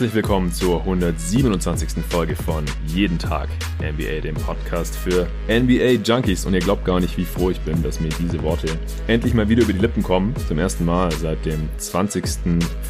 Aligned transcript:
Herzlich 0.00 0.14
willkommen 0.14 0.50
zur 0.50 0.80
127. 0.80 2.02
Folge 2.08 2.34
von 2.34 2.64
Jeden 2.86 3.18
Tag 3.18 3.50
NBA, 3.82 4.22
dem 4.22 4.34
Podcast 4.34 4.96
für 4.96 5.28
NBA 5.46 6.02
Junkies. 6.02 6.46
Und 6.46 6.54
ihr 6.54 6.60
glaubt 6.60 6.86
gar 6.86 7.00
nicht, 7.00 7.18
wie 7.18 7.26
froh 7.26 7.50
ich 7.50 7.60
bin, 7.60 7.82
dass 7.82 8.00
mir 8.00 8.08
diese 8.18 8.42
Worte 8.42 8.68
endlich 9.08 9.34
mal 9.34 9.50
wieder 9.50 9.62
über 9.62 9.74
die 9.74 9.78
Lippen 9.78 10.02
kommen. 10.02 10.34
Zum 10.48 10.58
ersten 10.58 10.86
Mal 10.86 11.12
seit 11.12 11.44
dem 11.44 11.68
20. 11.76 12.24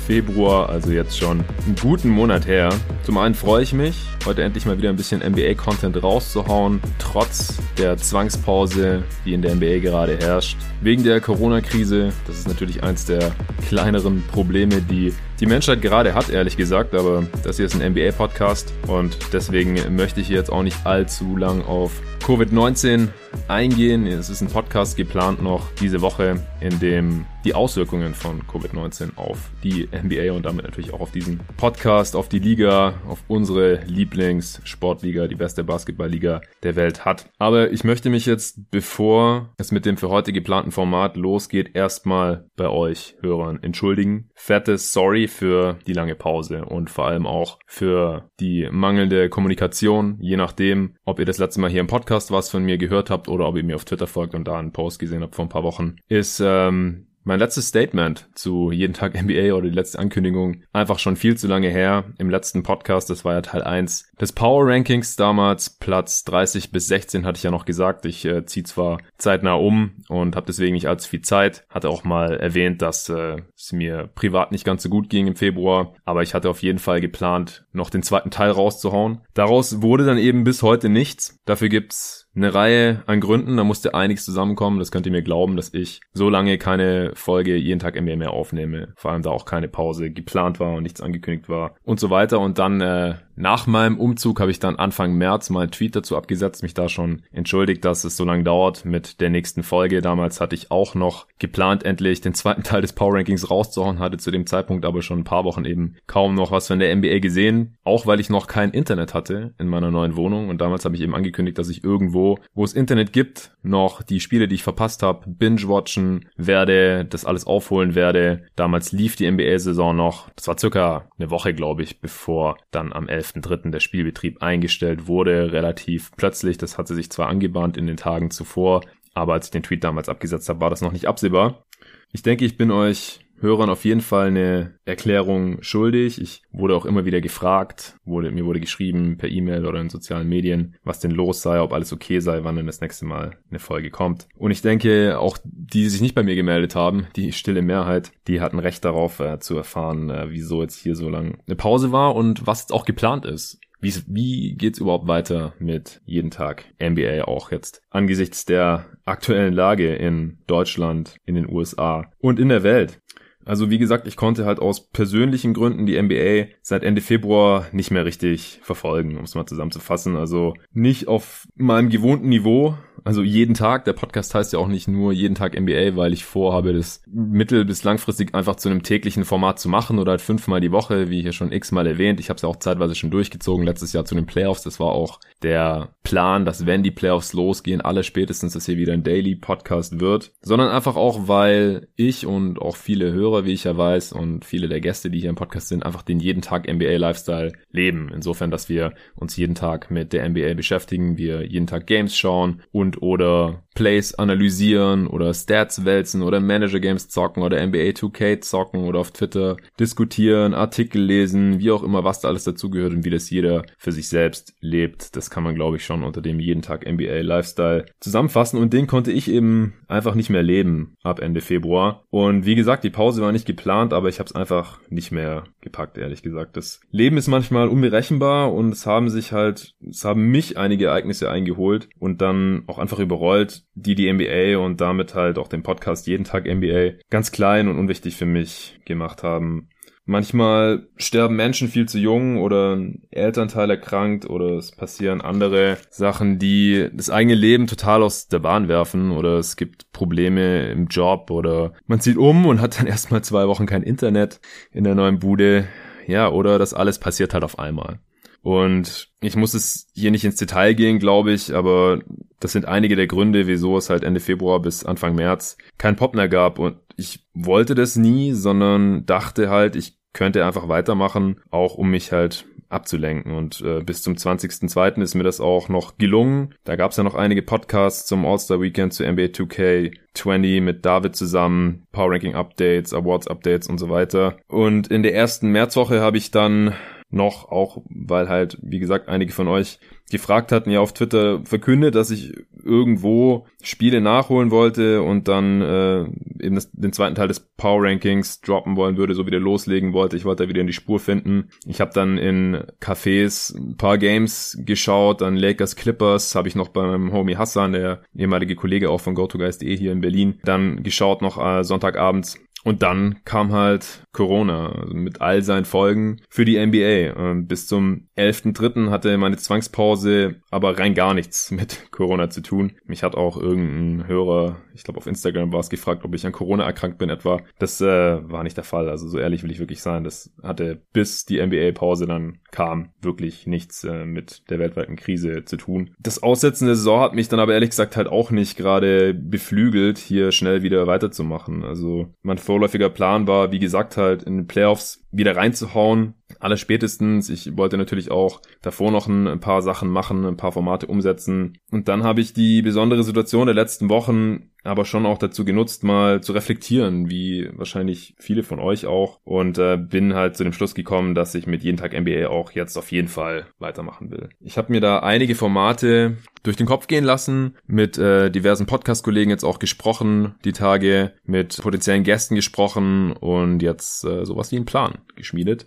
Februar, 0.06 0.68
also 0.68 0.92
jetzt 0.92 1.18
schon 1.18 1.40
einen 1.40 1.74
guten 1.82 2.10
Monat 2.10 2.46
her. 2.46 2.68
Zum 3.02 3.18
einen 3.18 3.34
freue 3.34 3.64
ich 3.64 3.72
mich, 3.72 4.06
heute 4.24 4.44
endlich 4.44 4.64
mal 4.64 4.78
wieder 4.78 4.90
ein 4.90 4.96
bisschen 4.96 5.20
NBA-Content 5.20 6.00
rauszuhauen, 6.00 6.80
trotz 7.00 7.58
der 7.76 7.96
Zwangspause, 7.96 9.02
die 9.24 9.34
in 9.34 9.42
der 9.42 9.56
NBA 9.56 9.80
gerade 9.80 10.16
herrscht. 10.16 10.58
Wegen 10.80 11.02
der 11.02 11.20
Corona-Krise, 11.20 12.12
das 12.28 12.38
ist 12.38 12.46
natürlich 12.46 12.84
eins 12.84 13.04
der 13.04 13.32
kleineren 13.68 14.22
Probleme, 14.30 14.80
die 14.80 15.12
die 15.40 15.46
Menschheit 15.46 15.80
gerade 15.82 16.14
hat, 16.14 16.28
ehrlich 16.28 16.56
gesagt. 16.56 16.94
Aber 16.94 17.24
das 17.42 17.56
hier 17.56 17.66
ist 17.66 17.74
ein 17.74 17.92
NBA-Podcast 17.92 18.72
und 18.86 19.16
deswegen 19.32 19.96
möchte 19.96 20.20
ich 20.20 20.28
jetzt 20.28 20.52
auch 20.52 20.62
nicht 20.62 20.86
allzu 20.86 21.36
lang 21.36 21.62
auf 21.64 21.92
Covid-19 22.20 23.08
eingehen. 23.48 24.06
Es 24.06 24.30
ist 24.30 24.40
ein 24.40 24.48
Podcast 24.48 24.96
geplant 24.96 25.42
noch 25.42 25.72
diese 25.80 26.00
Woche, 26.00 26.42
in 26.60 26.78
dem 26.78 27.24
die 27.44 27.54
Auswirkungen 27.54 28.14
von 28.14 28.42
Covid-19 28.42 29.16
auf 29.16 29.50
die 29.64 29.88
NBA 29.90 30.32
und 30.32 30.44
damit 30.44 30.66
natürlich 30.66 30.92
auch 30.92 31.00
auf 31.00 31.10
diesen 31.10 31.40
Podcast, 31.56 32.14
auf 32.14 32.28
die 32.28 32.38
Liga, 32.38 32.94
auf 33.08 33.22
unsere 33.28 33.80
Lieblingssportliga, 33.86 35.26
die 35.26 35.36
beste 35.36 35.64
Basketballliga 35.64 36.42
der 36.62 36.76
Welt 36.76 37.06
hat. 37.06 37.30
Aber 37.38 37.70
ich 37.70 37.82
möchte 37.82 38.10
mich 38.10 38.26
jetzt, 38.26 38.70
bevor 38.70 39.54
es 39.56 39.72
mit 39.72 39.86
dem 39.86 39.96
für 39.96 40.10
heute 40.10 40.34
geplanten 40.34 40.70
Format 40.70 41.16
losgeht, 41.16 41.74
erstmal 41.74 42.44
bei 42.56 42.68
euch 42.68 43.16
Hörern 43.22 43.62
entschuldigen. 43.62 44.28
Fettes 44.34 44.92
Sorry 44.92 45.26
für 45.26 45.78
die 45.86 45.94
lange 45.94 46.16
Pause 46.16 46.66
und 46.66 46.90
vor 46.90 47.06
allem 47.06 47.26
auch 47.26 47.58
für 47.66 48.28
die 48.38 48.68
mangelnde 48.70 49.30
Kommunikation, 49.30 50.18
je 50.20 50.36
nachdem, 50.36 50.96
ob 51.06 51.18
ihr 51.18 51.24
das 51.24 51.38
letzte 51.38 51.60
Mal 51.60 51.70
hier 51.70 51.80
im 51.80 51.86
Podcast 51.86 52.09
was 52.10 52.50
von 52.50 52.64
mir 52.64 52.78
gehört 52.78 53.10
habt 53.10 53.28
oder 53.28 53.46
ob 53.48 53.56
ihr 53.56 53.64
mir 53.64 53.76
auf 53.76 53.84
Twitter 53.84 54.06
folgt 54.06 54.34
und 54.34 54.46
da 54.46 54.58
einen 54.58 54.72
Post 54.72 54.98
gesehen 54.98 55.22
habt 55.22 55.34
vor 55.34 55.44
ein 55.44 55.48
paar 55.50 55.62
Wochen, 55.62 55.96
ist 56.08 56.40
ähm, 56.44 57.06
mein 57.24 57.38
letztes 57.38 57.68
Statement 57.68 58.28
zu 58.34 58.70
Jeden 58.70 58.94
Tag 58.94 59.20
NBA 59.20 59.52
oder 59.52 59.68
die 59.68 59.74
letzte 59.74 59.98
Ankündigung 59.98 60.62
einfach 60.72 60.98
schon 60.98 61.16
viel 61.16 61.36
zu 61.36 61.46
lange 61.46 61.68
her. 61.68 62.04
Im 62.18 62.30
letzten 62.30 62.62
Podcast, 62.62 63.10
das 63.10 63.24
war 63.24 63.34
ja 63.34 63.42
Teil 63.42 63.62
1 63.62 64.12
des 64.20 64.32
Power 64.32 64.66
Rankings 64.66 65.16
damals, 65.16 65.70
Platz 65.70 66.24
30 66.24 66.72
bis 66.72 66.86
16 66.88 67.26
hatte 67.26 67.38
ich 67.38 67.42
ja 67.42 67.50
noch 67.50 67.64
gesagt. 67.64 68.04
Ich 68.06 68.24
äh, 68.24 68.44
ziehe 68.44 68.64
zwar 68.64 68.98
zeitnah 69.18 69.54
um 69.54 69.92
und 70.08 70.36
habe 70.36 70.46
deswegen 70.46 70.74
nicht 70.74 70.88
allzu 70.88 71.08
viel 71.08 71.22
Zeit. 71.22 71.64
Hatte 71.68 71.88
auch 71.88 72.04
mal 72.04 72.36
erwähnt, 72.36 72.82
dass 72.82 73.08
äh, 73.08 73.42
es 73.56 73.72
mir 73.72 74.08
privat 74.14 74.52
nicht 74.52 74.64
ganz 74.64 74.82
so 74.82 74.88
gut 74.88 75.10
ging 75.10 75.26
im 75.26 75.36
Februar, 75.36 75.94
aber 76.04 76.22
ich 76.22 76.34
hatte 76.34 76.48
auf 76.48 76.62
jeden 76.62 76.78
Fall 76.78 77.00
geplant, 77.00 77.64
noch 77.72 77.90
den 77.90 78.02
zweiten 78.02 78.30
Teil 78.30 78.50
rauszuhauen. 78.50 79.20
Daraus 79.34 79.82
wurde 79.82 80.04
dann 80.04 80.18
eben 80.18 80.44
bis 80.44 80.62
heute 80.62 80.88
nichts. 80.88 81.38
Dafür 81.44 81.68
gibt's 81.68 82.29
eine 82.34 82.54
Reihe 82.54 83.02
an 83.06 83.20
Gründen, 83.20 83.56
da 83.56 83.64
musste 83.64 83.94
einiges 83.94 84.24
zusammenkommen. 84.24 84.78
Das 84.78 84.92
könnt 84.92 85.06
ihr 85.06 85.12
mir 85.12 85.22
glauben, 85.22 85.56
dass 85.56 85.74
ich 85.74 86.00
so 86.12 86.28
lange 86.28 86.58
keine 86.58 87.12
Folge 87.14 87.56
jeden 87.56 87.80
Tag 87.80 88.00
NBA 88.00 88.16
mehr 88.16 88.30
aufnehme. 88.30 88.92
Vor 88.96 89.10
allem 89.10 89.22
da 89.22 89.30
auch 89.30 89.44
keine 89.44 89.68
Pause 89.68 90.10
geplant 90.10 90.60
war 90.60 90.74
und 90.74 90.84
nichts 90.84 91.00
angekündigt 91.00 91.48
war 91.48 91.74
und 91.84 91.98
so 91.98 92.10
weiter. 92.10 92.38
Und 92.40 92.58
dann 92.58 92.80
äh, 92.80 93.14
nach 93.40 93.66
meinem 93.66 93.98
Umzug 93.98 94.38
habe 94.38 94.50
ich 94.50 94.58
dann 94.58 94.76
Anfang 94.76 95.14
März 95.14 95.48
mal 95.48 95.62
einen 95.62 95.70
Tweet 95.70 95.96
dazu 95.96 96.14
abgesetzt, 96.14 96.62
mich 96.62 96.74
da 96.74 96.90
schon 96.90 97.22
entschuldigt, 97.32 97.86
dass 97.86 98.04
es 98.04 98.14
so 98.14 98.24
lange 98.24 98.44
dauert 98.44 98.84
mit 98.84 99.18
der 99.22 99.30
nächsten 99.30 99.62
Folge. 99.62 100.02
Damals 100.02 100.42
hatte 100.42 100.54
ich 100.54 100.70
auch 100.70 100.94
noch 100.94 101.26
geplant, 101.38 101.84
endlich 101.84 102.20
den 102.20 102.34
zweiten 102.34 102.62
Teil 102.64 102.82
des 102.82 102.92
Power 102.92 103.14
Rankings 103.14 103.50
rauszuhauen, 103.50 103.98
hatte 103.98 104.18
zu 104.18 104.30
dem 104.30 104.46
Zeitpunkt 104.46 104.84
aber 104.84 105.00
schon 105.00 105.20
ein 105.20 105.24
paar 105.24 105.44
Wochen 105.44 105.64
eben 105.64 105.96
kaum 106.06 106.34
noch 106.34 106.50
was 106.52 106.66
von 106.66 106.78
der 106.80 106.94
NBA 106.94 107.20
gesehen, 107.20 107.78
auch 107.82 108.06
weil 108.06 108.20
ich 108.20 108.28
noch 108.28 108.46
kein 108.46 108.72
Internet 108.72 109.14
hatte 109.14 109.54
in 109.58 109.68
meiner 109.68 109.90
neuen 109.90 110.16
Wohnung. 110.16 110.50
Und 110.50 110.60
damals 110.60 110.84
habe 110.84 110.94
ich 110.96 111.00
eben 111.00 111.14
angekündigt, 111.14 111.56
dass 111.56 111.70
ich 111.70 111.82
irgendwo, 111.82 112.38
wo 112.52 112.64
es 112.64 112.74
Internet 112.74 113.14
gibt, 113.14 113.52
noch 113.62 114.02
die 114.02 114.20
Spiele, 114.20 114.48
die 114.48 114.56
ich 114.56 114.62
verpasst 114.62 115.02
habe, 115.02 115.24
binge-watchen 115.26 116.28
werde, 116.36 117.06
das 117.06 117.24
alles 117.24 117.46
aufholen 117.46 117.94
werde. 117.94 118.44
Damals 118.54 118.92
lief 118.92 119.16
die 119.16 119.30
NBA-Saison 119.30 119.96
noch. 119.96 120.28
Das 120.36 120.46
war 120.46 120.58
circa 120.58 121.08
eine 121.18 121.30
Woche, 121.30 121.54
glaube 121.54 121.82
ich, 121.82 122.00
bevor 122.00 122.58
dann 122.70 122.92
am 122.92 123.08
11 123.08 123.29
11.3. 123.34 123.70
der 123.70 123.80
Spielbetrieb 123.80 124.42
eingestellt 124.42 125.06
wurde, 125.06 125.52
relativ 125.52 126.10
plötzlich. 126.16 126.58
Das 126.58 126.78
hatte 126.78 126.94
sich 126.94 127.10
zwar 127.10 127.28
angebahnt 127.28 127.76
in 127.76 127.86
den 127.86 127.96
Tagen 127.96 128.30
zuvor, 128.30 128.82
aber 129.14 129.34
als 129.34 129.46
ich 129.46 129.50
den 129.50 129.62
Tweet 129.62 129.84
damals 129.84 130.08
abgesetzt 130.08 130.48
habe, 130.48 130.60
war 130.60 130.70
das 130.70 130.80
noch 130.80 130.92
nicht 130.92 131.06
absehbar. 131.06 131.64
Ich 132.12 132.22
denke, 132.22 132.44
ich 132.44 132.56
bin 132.56 132.70
euch 132.70 133.20
Hörern 133.40 133.70
auf 133.70 133.84
jeden 133.84 134.00
Fall 134.00 134.28
eine 134.28 134.74
Erklärung 134.84 135.62
schuldig. 135.62 136.20
Ich 136.20 136.42
wurde 136.52 136.76
auch 136.76 136.86
immer 136.86 137.04
wieder 137.04 137.20
gefragt, 137.20 137.96
wurde, 138.04 138.30
mir 138.30 138.44
wurde 138.44 138.60
geschrieben 138.60 139.16
per 139.16 139.28
E-Mail 139.28 139.66
oder 139.66 139.80
in 139.80 139.90
sozialen 139.90 140.28
Medien, 140.28 140.76
was 140.84 141.00
denn 141.00 141.10
los 141.10 141.42
sei, 141.42 141.60
ob 141.60 141.72
alles 141.72 141.92
okay 141.92 142.20
sei, 142.20 142.44
wann 142.44 142.56
denn 142.56 142.66
das 142.66 142.80
nächste 142.80 143.06
Mal 143.06 143.38
eine 143.50 143.58
Folge 143.58 143.90
kommt. 143.90 144.28
Und 144.36 144.50
ich 144.50 144.62
denke, 144.62 145.18
auch 145.18 145.38
die, 145.44 145.80
die 145.80 145.88
sich 145.88 146.02
nicht 146.02 146.14
bei 146.14 146.22
mir 146.22 146.36
gemeldet 146.36 146.74
haben, 146.74 147.06
die 147.16 147.32
stille 147.32 147.62
Mehrheit, 147.62 148.12
die 148.26 148.40
hatten 148.40 148.58
Recht 148.58 148.84
darauf 148.84 149.18
äh, 149.20 149.38
zu 149.38 149.56
erfahren, 149.56 150.10
äh, 150.10 150.26
wieso 150.28 150.62
jetzt 150.62 150.76
hier 150.76 150.94
so 150.94 151.08
lange 151.08 151.38
eine 151.46 151.56
Pause 151.56 151.90
war 151.90 152.14
und 152.14 152.46
was 152.46 152.60
jetzt 152.60 152.72
auch 152.72 152.84
geplant 152.84 153.24
ist. 153.24 153.58
Wie, 153.80 153.94
wie 154.08 154.54
geht's 154.56 154.78
überhaupt 154.78 155.08
weiter 155.08 155.54
mit 155.58 156.02
jeden 156.04 156.30
Tag 156.30 156.66
NBA 156.82 157.24
auch 157.24 157.50
jetzt 157.50 157.80
angesichts 157.88 158.44
der 158.44 158.84
aktuellen 159.06 159.54
Lage 159.54 159.94
in 159.94 160.38
Deutschland, 160.46 161.16
in 161.24 161.34
den 161.34 161.48
USA 161.48 162.10
und 162.18 162.38
in 162.38 162.50
der 162.50 162.62
Welt? 162.62 162.99
Also 163.44 163.70
wie 163.70 163.78
gesagt, 163.78 164.06
ich 164.06 164.16
konnte 164.16 164.44
halt 164.44 164.60
aus 164.60 164.88
persönlichen 164.88 165.54
Gründen 165.54 165.86
die 165.86 166.00
NBA 166.00 166.52
seit 166.62 166.82
Ende 166.82 167.00
Februar 167.00 167.66
nicht 167.72 167.90
mehr 167.90 168.04
richtig 168.04 168.60
verfolgen, 168.62 169.16
um 169.16 169.24
es 169.24 169.34
mal 169.34 169.46
zusammenzufassen. 169.46 170.16
Also 170.16 170.54
nicht 170.72 171.08
auf 171.08 171.46
meinem 171.56 171.88
gewohnten 171.88 172.28
Niveau, 172.28 172.74
also 173.04 173.22
jeden 173.22 173.54
Tag, 173.54 173.84
der 173.84 173.92
Podcast 173.92 174.34
heißt 174.34 174.52
ja 174.52 174.58
auch 174.58 174.68
nicht 174.68 174.88
nur 174.88 175.12
jeden 175.12 175.34
Tag 175.34 175.58
NBA, 175.58 175.96
weil 175.96 176.12
ich 176.12 176.24
vorhabe, 176.24 176.72
das 176.72 177.02
mittel- 177.06 177.64
bis 177.64 177.84
langfristig 177.84 178.34
einfach 178.34 178.56
zu 178.56 178.68
einem 178.68 178.82
täglichen 178.82 179.24
Format 179.24 179.58
zu 179.58 179.68
machen 179.68 179.98
oder 179.98 180.12
halt 180.12 180.20
fünfmal 180.20 180.60
die 180.60 180.72
Woche, 180.72 181.10
wie 181.10 181.22
hier 181.22 181.32
schon 181.32 181.52
x-mal 181.52 181.86
erwähnt. 181.86 182.20
Ich 182.20 182.28
habe 182.28 182.36
es 182.36 182.42
ja 182.42 182.48
auch 182.48 182.56
zeitweise 182.56 182.94
schon 182.94 183.10
durchgezogen, 183.10 183.64
letztes 183.64 183.92
Jahr 183.92 184.04
zu 184.04 184.14
den 184.14 184.26
Playoffs. 184.26 184.62
Das 184.62 184.80
war 184.80 184.92
auch 184.92 185.20
der 185.42 185.94
Plan, 186.02 186.44
dass 186.44 186.66
wenn 186.66 186.82
die 186.82 186.90
Playoffs 186.90 187.32
losgehen, 187.32 187.80
alle 187.80 188.02
spätestens, 188.02 188.52
dass 188.52 188.66
hier 188.66 188.76
wieder 188.76 188.92
ein 188.92 189.02
Daily 189.02 189.36
Podcast 189.36 190.00
wird. 190.00 190.32
Sondern 190.42 190.70
einfach 190.70 190.96
auch, 190.96 191.28
weil 191.28 191.88
ich 191.96 192.26
und 192.26 192.60
auch 192.60 192.76
viele 192.76 193.12
Hörer, 193.12 193.44
wie 193.44 193.52
ich 193.52 193.64
ja 193.64 193.76
weiß, 193.76 194.12
und 194.12 194.44
viele 194.44 194.68
der 194.68 194.80
Gäste, 194.80 195.10
die 195.10 195.20
hier 195.20 195.30
im 195.30 195.36
Podcast 195.36 195.68
sind, 195.68 195.84
einfach 195.84 196.02
den 196.02 196.20
jeden 196.20 196.42
Tag 196.42 196.66
NBA 196.70 196.96
Lifestyle 196.96 197.52
leben. 197.70 198.10
Insofern, 198.14 198.50
dass 198.50 198.68
wir 198.68 198.92
uns 199.14 199.36
jeden 199.36 199.54
Tag 199.54 199.90
mit 199.90 200.12
der 200.12 200.28
NBA 200.28 200.54
beschäftigen, 200.54 201.16
wir 201.16 201.46
jeden 201.46 201.66
Tag 201.66 201.86
Games 201.86 202.16
schauen 202.16 202.62
und 202.72 202.89
und 202.90 203.02
oder 203.02 203.62
Plays 203.80 204.12
analysieren 204.12 205.06
oder 205.06 205.32
Stats 205.32 205.86
wälzen 205.86 206.20
oder 206.20 206.38
Manager 206.38 206.80
Games 206.80 207.08
zocken 207.08 207.42
oder 207.42 207.66
NBA 207.66 207.92
2K 207.94 208.42
zocken 208.42 208.84
oder 208.84 208.98
auf 208.98 209.10
Twitter 209.10 209.56
diskutieren, 209.78 210.52
Artikel 210.52 211.00
lesen, 211.00 211.60
wie 211.60 211.70
auch 211.70 211.82
immer, 211.82 212.04
was 212.04 212.20
da 212.20 212.28
alles 212.28 212.44
dazugehört 212.44 212.92
und 212.92 213.06
wie 213.06 213.10
das 213.10 213.30
jeder 213.30 213.64
für 213.78 213.90
sich 213.90 214.10
selbst 214.10 214.52
lebt. 214.60 215.16
Das 215.16 215.30
kann 215.30 215.44
man, 215.44 215.54
glaube 215.54 215.78
ich, 215.78 215.84
schon 215.86 216.04
unter 216.04 216.20
dem 216.20 216.40
jeden 216.40 216.60
Tag 216.60 216.86
NBA 216.86 217.22
Lifestyle 217.22 217.86
zusammenfassen 218.00 218.60
und 218.60 218.74
den 218.74 218.86
konnte 218.86 219.12
ich 219.12 219.30
eben 219.30 219.72
einfach 219.88 220.14
nicht 220.14 220.28
mehr 220.28 220.42
leben 220.42 220.98
ab 221.02 221.18
Ende 221.18 221.40
Februar. 221.40 222.04
Und 222.10 222.44
wie 222.44 222.56
gesagt, 222.56 222.84
die 222.84 222.90
Pause 222.90 223.22
war 223.22 223.32
nicht 223.32 223.46
geplant, 223.46 223.94
aber 223.94 224.10
ich 224.10 224.18
habe 224.18 224.28
es 224.28 224.34
einfach 224.34 224.78
nicht 224.90 225.10
mehr 225.10 225.44
gepackt, 225.62 225.96
ehrlich 225.96 226.22
gesagt. 226.22 226.58
Das 226.58 226.80
Leben 226.90 227.16
ist 227.16 227.28
manchmal 227.28 227.68
unberechenbar 227.68 228.52
und 228.52 228.74
es 228.74 228.84
haben 228.84 229.08
sich 229.08 229.32
halt, 229.32 229.74
es 229.88 230.04
haben 230.04 230.28
mich 230.28 230.58
einige 230.58 230.86
Ereignisse 230.86 231.30
eingeholt 231.30 231.88
und 231.98 232.20
dann 232.20 232.64
auch 232.66 232.78
einfach 232.78 232.98
überrollt, 232.98 233.64
die 233.74 233.94
die 233.94 234.12
NBA 234.12 234.58
und 234.58 234.80
damit 234.80 235.14
halt 235.14 235.38
auch 235.38 235.48
den 235.48 235.62
Podcast 235.62 236.06
jeden 236.06 236.24
Tag 236.24 236.46
NBA 236.46 236.98
ganz 237.10 237.32
klein 237.32 237.68
und 237.68 237.78
unwichtig 237.78 238.16
für 238.16 238.26
mich 238.26 238.80
gemacht 238.84 239.22
haben. 239.22 239.68
Manchmal 240.10 240.88
sterben 240.96 241.36
Menschen 241.36 241.68
viel 241.68 241.86
zu 241.86 241.98
jung 241.98 242.38
oder 242.38 242.74
ein 242.74 243.02
Elternteil 243.10 243.70
erkrankt 243.70 244.28
oder 244.28 244.56
es 244.56 244.72
passieren 244.72 245.20
andere 245.20 245.78
Sachen, 245.88 246.40
die 246.40 246.88
das 246.92 247.10
eigene 247.10 247.36
Leben 247.36 247.68
total 247.68 248.02
aus 248.02 248.26
der 248.26 248.40
Bahn 248.40 248.66
werfen 248.66 249.12
oder 249.12 249.38
es 249.38 249.54
gibt 249.54 249.92
Probleme 249.92 250.68
im 250.70 250.88
Job 250.88 251.30
oder 251.30 251.74
man 251.86 252.00
zieht 252.00 252.16
um 252.16 252.46
und 252.46 252.60
hat 252.60 252.80
dann 252.80 252.86
erstmal 252.88 253.22
zwei 253.22 253.46
Wochen 253.46 253.66
kein 253.66 253.84
Internet 253.84 254.40
in 254.72 254.82
der 254.82 254.96
neuen 254.96 255.20
Bude. 255.20 255.68
Ja, 256.08 256.28
oder 256.28 256.58
das 256.58 256.74
alles 256.74 256.98
passiert 256.98 257.32
halt 257.32 257.44
auf 257.44 257.60
einmal. 257.60 258.00
Und 258.42 259.08
ich 259.20 259.36
muss 259.36 259.54
es 259.54 259.88
hier 259.94 260.10
nicht 260.10 260.24
ins 260.24 260.36
Detail 260.36 260.74
gehen, 260.74 260.98
glaube 260.98 261.32
ich, 261.32 261.54
aber 261.54 262.00
das 262.40 262.52
sind 262.52 262.66
einige 262.66 262.96
der 262.96 263.06
Gründe, 263.06 263.46
wieso 263.46 263.76
es 263.76 263.90
halt 263.90 264.02
Ende 264.02 264.20
Februar 264.20 264.60
bis 264.60 264.84
Anfang 264.84 265.14
März 265.14 265.58
kein 265.78 265.96
Pop 265.96 266.14
mehr 266.14 266.28
gab. 266.28 266.58
Und 266.58 266.78
ich 266.96 267.26
wollte 267.34 267.74
das 267.74 267.96
nie, 267.96 268.32
sondern 268.32 269.04
dachte 269.04 269.50
halt, 269.50 269.76
ich 269.76 269.98
könnte 270.12 270.44
einfach 270.44 270.68
weitermachen, 270.68 271.40
auch 271.50 271.74
um 271.74 271.90
mich 271.90 272.12
halt 272.12 272.46
abzulenken. 272.70 273.34
Und 273.34 273.60
äh, 273.60 273.80
bis 273.80 274.02
zum 274.02 274.14
20.02. 274.14 275.02
ist 275.02 275.14
mir 275.14 275.24
das 275.24 275.40
auch 275.40 275.68
noch 275.68 275.98
gelungen. 275.98 276.54
Da 276.64 276.76
gab 276.76 276.92
es 276.92 276.96
ja 276.96 277.02
noch 277.02 277.14
einige 277.14 277.42
Podcasts 277.42 278.06
zum 278.06 278.24
All-Star 278.24 278.60
Weekend 278.60 278.94
zu 278.94 279.04
NBA 279.04 279.24
2K20 279.24 280.60
mit 280.62 280.86
David 280.86 281.16
zusammen, 281.16 281.86
Power 281.92 282.12
Ranking 282.12 282.34
Updates, 282.34 282.94
Awards 282.94 283.26
Updates 283.28 283.68
und 283.68 283.78
so 283.78 283.90
weiter. 283.90 284.36
Und 284.48 284.88
in 284.88 285.02
der 285.02 285.14
ersten 285.14 285.50
Märzwoche 285.50 286.00
habe 286.00 286.16
ich 286.16 286.30
dann 286.30 286.74
noch, 287.10 287.50
auch 287.50 287.82
weil 287.88 288.28
halt, 288.28 288.58
wie 288.62 288.78
gesagt, 288.78 289.08
einige 289.08 289.32
von 289.32 289.48
euch 289.48 289.78
gefragt 290.10 290.52
hatten, 290.52 290.70
ja 290.70 290.80
auf 290.80 290.92
Twitter 290.92 291.40
verkündet, 291.44 291.94
dass 291.94 292.10
ich 292.10 292.32
irgendwo 292.62 293.46
Spiele 293.62 294.00
nachholen 294.00 294.50
wollte 294.50 295.02
und 295.02 295.28
dann 295.28 295.62
äh, 295.62 296.00
eben 296.44 296.56
das, 296.56 296.70
den 296.72 296.92
zweiten 296.92 297.14
Teil 297.14 297.28
des 297.28 297.40
Power 297.40 297.84
Rankings 297.84 298.40
droppen 298.40 298.76
wollen 298.76 298.96
würde, 298.96 299.14
so 299.14 299.26
wieder 299.26 299.38
loslegen 299.38 299.92
wollte. 299.92 300.16
Ich 300.16 300.24
wollte 300.24 300.44
da 300.44 300.48
wieder 300.48 300.60
in 300.60 300.66
die 300.66 300.72
Spur 300.72 300.98
finden. 300.98 301.50
Ich 301.64 301.80
habe 301.80 301.92
dann 301.94 302.18
in 302.18 302.64
Cafés 302.80 303.56
ein 303.56 303.76
paar 303.76 303.98
Games 303.98 304.58
geschaut, 304.66 305.20
dann 305.20 305.36
Lakers 305.36 305.76
Clippers 305.76 306.34
habe 306.34 306.48
ich 306.48 306.56
noch 306.56 306.68
bei 306.68 306.82
meinem 306.82 307.12
Homie 307.12 307.36
Hassan, 307.36 307.72
der 307.72 308.02
ehemalige 308.14 308.56
Kollege 308.56 308.90
auch 308.90 309.00
von 309.00 309.14
GoToGuys.de 309.14 309.76
hier 309.76 309.92
in 309.92 310.00
Berlin, 310.00 310.40
dann 310.44 310.82
geschaut 310.82 311.22
noch 311.22 311.38
äh, 311.38 311.62
Sonntagabends 311.62 312.38
und 312.64 312.82
dann 312.82 313.20
kam 313.24 313.52
halt 313.52 314.04
Corona 314.12 314.84
mit 314.92 315.20
all 315.20 315.42
seinen 315.42 315.64
Folgen 315.64 316.20
für 316.28 316.44
die 316.44 316.58
NBA. 316.58 317.16
Ähm, 317.18 317.46
bis 317.46 317.66
zum 317.66 318.08
11.3. 318.16 318.90
hatte 318.90 319.16
meine 319.16 319.36
Zwangspause 319.36 320.40
aber 320.50 320.78
rein 320.78 320.94
gar 320.94 321.14
nichts 321.14 321.50
mit 321.50 321.90
Corona 321.90 322.28
zu 322.28 322.42
tun. 322.42 322.72
Mich 322.84 323.02
hat 323.02 323.14
auch 323.14 323.36
irgendein 323.36 324.06
Hörer, 324.06 324.56
ich 324.74 324.84
glaube 324.84 324.98
auf 324.98 325.06
Instagram 325.06 325.52
war 325.52 325.60
es 325.60 325.70
gefragt, 325.70 326.04
ob 326.04 326.14
ich 326.14 326.26
an 326.26 326.32
Corona 326.32 326.64
erkrankt 326.64 326.98
bin 326.98 327.08
etwa. 327.08 327.40
Das 327.58 327.80
äh, 327.80 327.86
war 327.86 328.42
nicht 328.42 328.56
der 328.56 328.64
Fall. 328.64 328.88
Also 328.88 329.08
so 329.08 329.18
ehrlich 329.18 329.42
will 329.42 329.50
ich 329.50 329.58
wirklich 329.58 329.80
sein. 329.80 330.04
Das 330.04 330.32
hatte 330.42 330.82
bis 330.92 331.24
die 331.24 331.44
NBA-Pause 331.44 332.06
dann 332.06 332.40
kam 332.50 332.90
wirklich 333.00 333.46
nichts 333.46 333.84
äh, 333.84 334.04
mit 334.04 334.50
der 334.50 334.58
weltweiten 334.58 334.96
Krise 334.96 335.44
zu 335.44 335.56
tun. 335.56 335.94
Das 335.98 336.22
Aussetzen 336.22 336.66
der 336.66 336.76
Saison 336.76 337.00
hat 337.00 337.14
mich 337.14 337.28
dann 337.28 337.40
aber 337.40 337.54
ehrlich 337.54 337.70
gesagt 337.70 337.96
halt 337.96 338.08
auch 338.08 338.30
nicht 338.30 338.56
gerade 338.56 339.14
beflügelt, 339.14 339.98
hier 339.98 340.32
schnell 340.32 340.62
wieder 340.62 340.86
weiterzumachen. 340.86 341.64
Also 341.64 342.08
man 342.22 342.38
vorläufiger 342.50 342.90
Plan 342.90 343.28
war, 343.28 343.52
wie 343.52 343.60
gesagt, 343.60 343.96
halt 343.96 344.24
in 344.24 344.38
den 344.38 344.46
Playoffs 344.48 345.04
wieder 345.12 345.36
reinzuhauen. 345.36 346.14
Aller 346.40 346.56
spätestens. 346.56 347.30
Ich 347.30 347.56
wollte 347.56 347.76
natürlich 347.76 348.10
auch 348.10 348.42
davor 348.60 348.90
noch 348.90 349.06
ein, 349.06 349.38
paar 349.38 349.62
Sachen 349.62 349.88
machen, 349.88 350.24
ein 350.24 350.36
paar 350.36 350.50
Formate 350.50 350.88
umsetzen. 350.88 351.58
Und 351.70 351.86
dann 351.86 352.02
habe 352.02 352.20
ich 352.20 352.32
die 352.32 352.60
besondere 352.62 353.04
Situation 353.04 353.46
der 353.46 353.54
letzten 353.54 353.88
Wochen 353.88 354.50
aber 354.62 354.84
schon 354.84 355.06
auch 355.06 355.18
dazu 355.18 355.44
genutzt, 355.44 355.84
mal 355.84 356.22
zu 356.22 356.32
reflektieren, 356.32 357.08
wie 357.08 357.48
wahrscheinlich 357.54 358.14
viele 358.18 358.42
von 358.42 358.58
euch 358.58 358.86
auch. 358.86 359.20
Und 359.24 359.58
äh, 359.58 359.76
bin 359.76 360.14
halt 360.14 360.36
zu 360.36 360.44
dem 360.44 360.52
Schluss 360.52 360.74
gekommen, 360.74 361.14
dass 361.14 361.34
ich 361.34 361.46
mit 361.46 361.62
jeden 361.62 361.78
Tag 361.78 361.98
NBA 361.98 362.28
auch 362.28 362.52
jetzt 362.52 362.76
auf 362.76 362.92
jeden 362.92 363.08
Fall 363.08 363.46
weitermachen 363.58 364.10
will. 364.10 364.28
Ich 364.40 364.58
habe 364.58 364.72
mir 364.72 364.80
da 364.80 364.98
einige 364.98 365.34
Formate 365.34 366.18
durch 366.42 366.56
den 366.56 366.66
Kopf 366.66 366.86
gehen 366.86 367.04
lassen, 367.04 367.56
mit 367.66 367.98
äh, 367.98 368.30
diversen 368.30 368.66
Podcast-Kollegen 368.66 369.30
jetzt 369.30 369.44
auch 369.44 369.58
gesprochen, 369.58 370.34
die 370.44 370.52
Tage 370.52 371.12
mit 371.24 371.60
potenziellen 371.60 372.04
Gästen 372.04 372.34
gesprochen 372.34 373.12
und 373.12 373.60
jetzt 373.60 374.04
äh, 374.04 374.24
sowas 374.24 374.50
wie 374.52 374.56
einen 374.56 374.64
Plan 374.64 374.98
geschmiedet. 375.16 375.66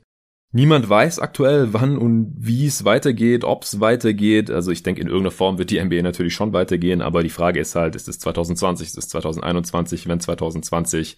Niemand 0.55 0.88
weiß 0.88 1.17
aktuell, 1.17 1.73
wann 1.73 1.97
und 1.97 2.31
wie 2.38 2.67
es 2.67 2.85
weitergeht, 2.85 3.44
ob 3.44 3.63
es 3.63 3.79
weitergeht. 3.79 4.51
Also 4.51 4.69
ich 4.69 4.83
denke, 4.83 5.01
in 5.01 5.07
irgendeiner 5.07 5.31
Form 5.31 5.57
wird 5.57 5.71
die 5.71 5.83
NBA 5.83 6.03
natürlich 6.03 6.35
schon 6.35 6.53
weitergehen, 6.53 7.01
aber 7.01 7.23
die 7.23 7.31
Frage 7.31 7.59
ist 7.59 7.73
halt, 7.75 7.95
ist 7.95 8.07
es 8.07 8.19
2020, 8.19 8.88
ist 8.88 8.97
es 9.00 9.09
2021, 9.09 10.07
wenn 10.07 10.19
2020, 10.19 11.17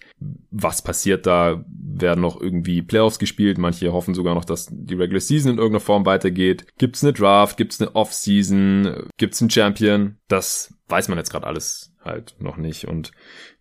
was 0.50 0.80
passiert 0.80 1.26
da? 1.26 1.62
Werden 1.68 2.22
noch 2.22 2.40
irgendwie 2.40 2.80
Playoffs 2.80 3.18
gespielt? 3.18 3.58
Manche 3.58 3.92
hoffen 3.92 4.14
sogar 4.14 4.34
noch, 4.34 4.46
dass 4.46 4.68
die 4.70 4.94
Regular 4.94 5.20
Season 5.20 5.52
in 5.52 5.58
irgendeiner 5.58 5.80
Form 5.80 6.06
weitergeht. 6.06 6.66
Gibt 6.78 6.96
es 6.96 7.04
eine 7.04 7.12
Draft? 7.12 7.58
Gibt 7.58 7.74
es 7.74 7.80
eine 7.80 7.94
Off-Season? 7.94 9.08
Gibt 9.18 9.34
es 9.34 9.42
einen 9.42 9.50
Champion? 9.50 10.16
Das 10.28 10.74
weiß 10.88 11.08
man 11.08 11.18
jetzt 11.18 11.30
gerade 11.30 11.46
alles 11.46 11.92
halt 12.02 12.36
noch 12.38 12.56
nicht. 12.56 12.88
Und 12.88 13.12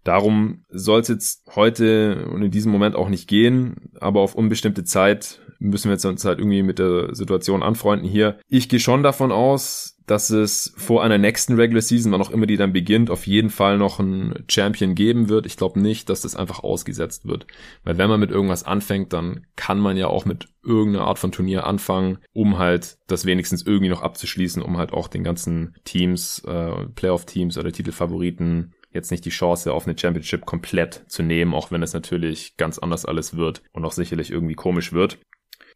darum 0.06 0.64
soll 0.70 1.02
es 1.02 1.10
jetzt 1.10 1.44
heute 1.56 2.28
und 2.28 2.44
in 2.44 2.52
diesem 2.52 2.72
Moment 2.72 2.96
auch 2.96 3.10
nicht 3.10 3.28
gehen, 3.28 3.92
aber 4.00 4.22
auf 4.22 4.36
unbestimmte 4.36 4.86
Zeit 4.86 5.42
müssen 5.70 5.90
wir 5.90 5.94
jetzt 5.94 6.06
uns 6.06 6.26
halt 6.26 6.40
irgendwie 6.40 6.64
mit 6.64 6.80
der 6.80 7.14
Situation 7.14 7.64
anfreunden 7.64 8.08
hier. 8.08 8.40
Ich 8.48 8.70
gehe 8.70 8.80
schon 8.80 9.04
davon 9.04 9.32
aus, 9.32 9.96
dass 10.06 10.30
es 10.30 10.74
vor 10.78 11.04
einer 11.04 11.18
nächsten 11.18 11.56
Regular 11.56 11.82
Season, 11.82 12.12
wann 12.12 12.22
auch 12.22 12.30
immer 12.30 12.46
die 12.46 12.58
dann 12.58 12.74
beginnt, 12.74 13.10
auf 13.10 13.26
jeden 13.26 13.50
Fall 13.50 13.78
noch 13.78 14.00
einen 14.00 14.46
Champion 14.50 14.94
geben 14.94 15.30
wird. 15.30 15.46
Ich 15.46 15.58
glaube 15.58 15.80
nicht, 15.80 16.10
dass 16.10 16.22
das 16.22 16.36
einfach 16.36 16.60
ausgesetzt 16.60 17.28
wird. 17.28 17.48
Weil 17.84 17.98
wenn 17.98 18.10
man 18.10 18.20
mit 18.20 18.30
irgendwas 18.30 18.64
anfängt, 18.64 19.14
dann 19.14 19.48
kann 19.56 19.80
man 19.80 19.98
ja 19.98 20.08
auch 20.08 20.26
mit 20.26 20.50
irgendeiner 20.64 21.08
Art 21.08 21.20
von 21.20 21.32
Turnier 21.32 21.66
anfangen, 21.66 22.20
um 22.34 22.60
halt 22.60 22.98
das 23.08 23.26
wenigstens 23.26 23.64
irgendwie 23.64 23.90
noch 23.90 24.04
abzuschließen, 24.04 24.62
um 24.62 24.78
halt 24.78 24.94
auch 24.94 25.08
den 25.08 25.24
ganzen 25.24 25.76
Teams, 25.86 26.44
äh, 26.46 26.86
Playoff-Teams 26.96 27.58
oder 27.58 27.72
Titelfavoriten 27.72 28.74
jetzt 28.96 29.12
nicht 29.12 29.26
die 29.26 29.30
Chance 29.30 29.74
auf 29.74 29.86
eine 29.86 29.98
Championship 29.98 30.46
komplett 30.46 31.04
zu 31.08 31.22
nehmen, 31.22 31.54
auch 31.54 31.70
wenn 31.70 31.84
es 31.84 31.94
natürlich 31.94 32.56
ganz 32.58 32.80
anders 32.80 33.06
alles 33.06 33.36
wird 33.36 33.62
und 33.74 33.84
auch 33.84 33.92
sicherlich 33.92 34.32
irgendwie 34.32 34.56
komisch 34.56 34.94
wird. 34.94 35.20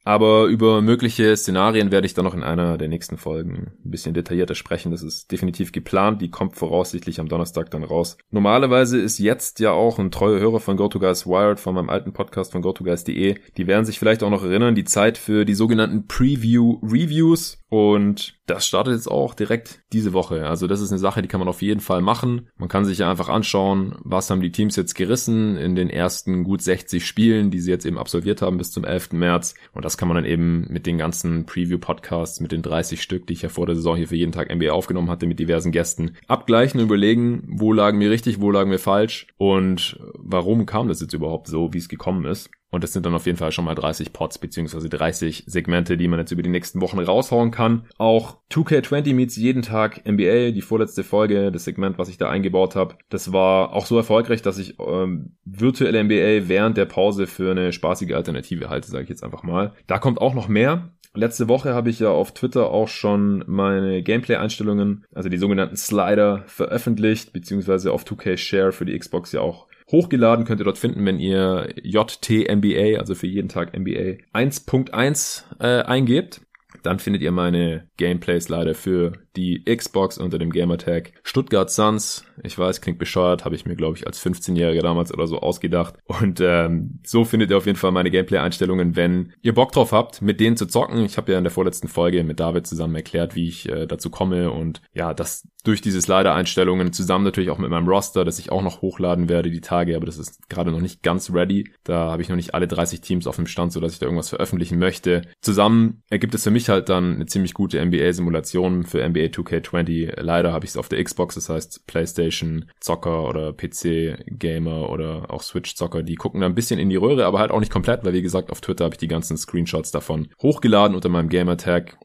Aber 0.03 0.45
über 0.45 0.81
mögliche 0.81 1.35
Szenarien 1.35 1.91
werde 1.91 2.07
ich 2.07 2.13
dann 2.13 2.25
noch 2.25 2.33
in 2.33 2.43
einer 2.43 2.77
der 2.77 2.87
nächsten 2.87 3.17
Folgen 3.17 3.73
ein 3.83 3.91
bisschen 3.91 4.13
detaillierter 4.13 4.55
sprechen. 4.55 4.91
Das 4.91 5.03
ist 5.03 5.31
definitiv 5.31 5.71
geplant. 5.71 6.21
Die 6.21 6.29
kommt 6.29 6.55
voraussichtlich 6.55 7.19
am 7.19 7.27
Donnerstag 7.27 7.69
dann 7.71 7.83
raus. 7.83 8.17
Normalerweise 8.31 8.99
ist 8.99 9.19
jetzt 9.19 9.59
ja 9.59 9.71
auch 9.71 9.99
ein 9.99 10.11
treuer 10.11 10.39
Hörer 10.39 10.59
von 10.59 10.77
GoToGuys 10.77 11.27
Wired, 11.27 11.59
von 11.59 11.75
meinem 11.75 11.89
alten 11.89 12.13
Podcast 12.13 12.51
von 12.51 12.61
GoToGuys.de. 12.61 13.35
Die 13.57 13.67
werden 13.67 13.85
sich 13.85 13.99
vielleicht 13.99 14.23
auch 14.23 14.29
noch 14.29 14.43
erinnern, 14.43 14.75
die 14.75 14.85
Zeit 14.85 15.17
für 15.17 15.45
die 15.45 15.53
sogenannten 15.53 16.07
Preview 16.07 16.79
Reviews. 16.81 17.59
Und 17.69 18.39
das 18.47 18.65
startet 18.65 18.95
jetzt 18.95 19.09
auch 19.09 19.35
direkt 19.35 19.81
diese 19.93 20.11
Woche. 20.11 20.47
Also 20.47 20.65
das 20.65 20.81
ist 20.81 20.89
eine 20.89 20.97
Sache, 20.97 21.21
die 21.21 21.27
kann 21.27 21.39
man 21.39 21.47
auf 21.47 21.61
jeden 21.61 21.81
Fall 21.81 22.01
machen. 22.01 22.47
Man 22.57 22.67
kann 22.67 22.83
sich 22.83 22.97
ja 22.97 23.09
einfach 23.11 23.29
anschauen, 23.29 23.95
was 24.03 24.29
haben 24.31 24.41
die 24.41 24.51
Teams 24.51 24.75
jetzt 24.75 24.95
gerissen 24.95 25.55
in 25.55 25.75
den 25.75 25.89
ersten 25.89 26.43
gut 26.43 26.63
60 26.63 27.05
Spielen, 27.05 27.51
die 27.51 27.59
sie 27.59 27.69
jetzt 27.69 27.85
eben 27.85 27.99
absolviert 27.99 28.41
haben 28.41 28.57
bis 28.57 28.71
zum 28.71 28.85
11. 28.85 29.11
März. 29.13 29.53
Und 29.71 29.85
das 29.89 29.97
kann 29.97 30.07
man 30.07 30.15
dann 30.15 30.25
eben 30.25 30.67
mit 30.69 30.85
den 30.85 30.99
ganzen 30.99 31.47
Preview-Podcasts, 31.47 32.41
mit 32.41 32.51
den 32.51 32.61
30 32.61 33.01
Stück, 33.01 33.25
die 33.25 33.33
ich 33.33 33.41
ja 33.41 33.49
vor 33.49 33.65
der 33.65 33.73
Saison 33.73 33.97
hier 33.97 34.07
für 34.07 34.15
jeden 34.15 34.31
Tag 34.31 34.53
NBA 34.53 34.71
aufgenommen 34.71 35.09
hatte, 35.09 35.25
mit 35.25 35.39
diversen 35.39 35.71
Gästen, 35.71 36.11
abgleichen 36.27 36.79
und 36.79 36.85
überlegen, 36.85 37.43
wo 37.47 37.73
lagen 37.73 37.99
wir 37.99 38.11
richtig, 38.11 38.39
wo 38.39 38.51
lagen 38.51 38.69
wir 38.69 38.77
falsch 38.77 39.25
und 39.37 39.99
warum 40.13 40.67
kam 40.67 40.89
das 40.89 41.01
jetzt 41.01 41.13
überhaupt 41.13 41.47
so, 41.47 41.73
wie 41.73 41.79
es 41.79 41.89
gekommen 41.89 42.25
ist. 42.25 42.51
Und 42.71 42.83
das 42.83 42.93
sind 42.93 43.05
dann 43.05 43.15
auf 43.15 43.25
jeden 43.25 43.37
Fall 43.37 43.51
schon 43.51 43.65
mal 43.65 43.75
30 43.75 44.13
Pots 44.13 44.37
beziehungsweise 44.37 44.89
30 44.89 45.43
Segmente, 45.47 45.97
die 45.97 46.07
man 46.07 46.19
jetzt 46.19 46.31
über 46.31 46.43
die 46.43 46.49
nächsten 46.49 46.81
Wochen 46.81 46.99
raushauen 46.99 47.51
kann. 47.51 47.85
Auch 47.97 48.37
2K20 48.51 49.13
meets 49.13 49.35
jeden 49.35 49.61
Tag 49.61 50.05
NBA, 50.07 50.51
die 50.51 50.61
vorletzte 50.61 51.03
Folge, 51.03 51.51
das 51.51 51.65
Segment, 51.65 51.97
was 51.97 52.09
ich 52.09 52.17
da 52.17 52.29
eingebaut 52.29 52.75
habe. 52.75 52.95
Das 53.09 53.33
war 53.33 53.73
auch 53.73 53.85
so 53.85 53.97
erfolgreich, 53.97 54.41
dass 54.41 54.57
ich 54.59 54.79
ähm, 54.79 55.35
virtuelle 55.45 56.03
NBA 56.03 56.47
während 56.47 56.77
der 56.77 56.85
Pause 56.85 57.27
für 57.27 57.51
eine 57.51 57.73
spaßige 57.73 58.13
Alternative 58.13 58.69
halte, 58.69 58.89
sage 58.89 59.03
ich 59.03 59.09
jetzt 59.09 59.23
einfach 59.23 59.43
mal. 59.43 59.73
Da 59.87 59.97
kommt 59.97 60.21
auch 60.21 60.35
noch 60.35 60.47
mehr. 60.47 60.91
Letzte 61.15 61.47
Woche 61.47 61.73
habe 61.73 61.89
ich 61.89 61.99
ja 61.99 62.09
auf 62.09 62.33
Twitter 62.33 62.69
auch 62.69 62.87
schon 62.87 63.43
meine 63.47 64.03
Gameplay-Einstellungen, 64.03 65.05
also 65.13 65.27
die 65.27 65.37
sogenannten 65.37 65.75
Slider, 65.75 66.43
veröffentlicht, 66.45 67.33
beziehungsweise 67.33 67.91
auf 67.91 68.03
2K 68.03 68.37
Share 68.37 68.71
für 68.71 68.85
die 68.85 68.97
Xbox 68.97 69.31
ja 69.31 69.41
auch 69.41 69.68
Hochgeladen 69.91 70.45
könnt 70.45 70.61
ihr 70.61 70.65
dort 70.65 70.77
finden, 70.77 71.05
wenn 71.05 71.19
ihr 71.19 71.73
JTMBA, 71.81 72.99
also 72.99 73.15
für 73.15 73.27
jeden 73.27 73.49
Tag 73.49 73.77
NBA 73.77 74.17
1.1 74.33 75.43
äh, 75.59 75.83
eingebt. 75.83 76.41
Dann 76.83 76.99
findet 76.99 77.21
ihr 77.21 77.31
meine 77.31 77.87
Gameplays 77.97 78.49
leider 78.49 78.75
für 78.75 79.13
die 79.35 79.63
Xbox 79.63 80.17
unter 80.17 80.39
dem 80.39 80.51
Gamertag 80.51 81.13
Stuttgart 81.23 81.69
Suns. 81.69 82.25
Ich 82.43 82.57
weiß, 82.57 82.81
klingt 82.81 82.99
bescheuert, 82.99 83.45
habe 83.45 83.55
ich 83.55 83.65
mir, 83.65 83.75
glaube 83.75 83.97
ich, 83.97 84.07
als 84.07 84.23
15-Jähriger 84.23 84.81
damals 84.81 85.13
oder 85.13 85.27
so 85.27 85.39
ausgedacht. 85.39 85.95
Und 86.05 86.41
ähm, 86.41 86.99
so 87.05 87.25
findet 87.25 87.51
ihr 87.51 87.57
auf 87.57 87.65
jeden 87.65 87.77
Fall 87.77 87.91
meine 87.91 88.11
Gameplay-Einstellungen, 88.11 88.95
wenn 88.95 89.33
ihr 89.41 89.53
Bock 89.53 89.71
drauf 89.71 89.91
habt, 89.91 90.21
mit 90.21 90.39
denen 90.39 90.57
zu 90.57 90.65
zocken. 90.65 91.05
Ich 91.05 91.17
habe 91.17 91.31
ja 91.31 91.37
in 91.37 91.43
der 91.43 91.51
vorletzten 91.51 91.87
Folge 91.87 92.23
mit 92.23 92.39
David 92.39 92.67
zusammen 92.67 92.95
erklärt, 92.95 93.35
wie 93.35 93.47
ich 93.47 93.69
äh, 93.69 93.85
dazu 93.85 94.09
komme 94.09 94.51
und 94.51 94.81
ja, 94.93 95.13
das 95.13 95.47
durch 95.63 95.81
diese 95.81 96.01
Slider-Einstellungen 96.01 96.93
zusammen 96.93 97.25
natürlich 97.25 97.49
auch 97.49 97.57
mit 97.57 97.69
meinem 97.69 97.87
Roster, 97.87 98.23
das 98.23 98.39
ich 98.39 98.51
auch 98.51 98.61
noch 98.61 98.81
hochladen 98.81 99.27
werde 99.27 99.51
die 99.51 99.61
Tage, 99.61 99.95
aber 99.95 100.05
das 100.05 100.17
ist 100.17 100.49
gerade 100.49 100.71
noch 100.71 100.79
nicht 100.79 101.03
ganz 101.03 101.33
ready. 101.33 101.69
Da 101.83 102.11
habe 102.11 102.21
ich 102.21 102.29
noch 102.29 102.37
nicht 102.37 102.53
alle 102.53 102.67
30 102.67 103.01
Teams 103.01 103.27
auf 103.27 103.35
dem 103.35 103.47
Stand, 103.47 103.73
so 103.73 103.79
dass 103.79 103.93
ich 103.93 103.99
da 103.99 104.05
irgendwas 104.05 104.29
veröffentlichen 104.29 104.79
möchte. 104.79 105.23
Zusammen 105.41 106.01
ergibt 106.09 106.33
es 106.33 106.43
für 106.43 106.51
mich 106.51 106.68
halt 106.69 106.89
dann 106.89 107.15
eine 107.15 107.25
ziemlich 107.25 107.53
gute 107.53 107.83
NBA-Simulation 107.83 108.83
für 108.83 109.07
NBA 109.07 109.25
2K20. 109.27 110.19
Leider 110.21 110.53
habe 110.53 110.65
ich 110.65 110.71
es 110.71 110.77
auf 110.77 110.89
der 110.89 111.03
Xbox, 111.03 111.35
das 111.35 111.49
heißt 111.49 111.87
PlayStation 111.87 112.65
Zocker 112.79 113.27
oder 113.27 113.53
PC 113.53 114.23
Gamer 114.27 114.89
oder 114.89 115.25
auch 115.29 115.43
Switch 115.43 115.75
Zocker, 115.75 116.03
die 116.03 116.15
gucken 116.15 116.41
da 116.41 116.47
ein 116.47 116.55
bisschen 116.55 116.79
in 116.79 116.89
die 116.89 116.95
Röhre, 116.95 117.25
aber 117.25 117.39
halt 117.39 117.51
auch 117.51 117.59
nicht 117.59 117.71
komplett, 117.71 118.03
weil 118.03 118.13
wie 118.13 118.21
gesagt, 118.21 118.51
auf 118.51 118.61
Twitter 118.61 118.85
habe 118.85 118.95
ich 118.95 118.99
die 118.99 119.07
ganzen 119.07 119.37
Screenshots 119.37 119.91
davon 119.91 120.29
hochgeladen 120.41 120.95
unter 120.95 121.09
meinem 121.09 121.29
Gamer 121.29 121.57
Tag. 121.57 121.97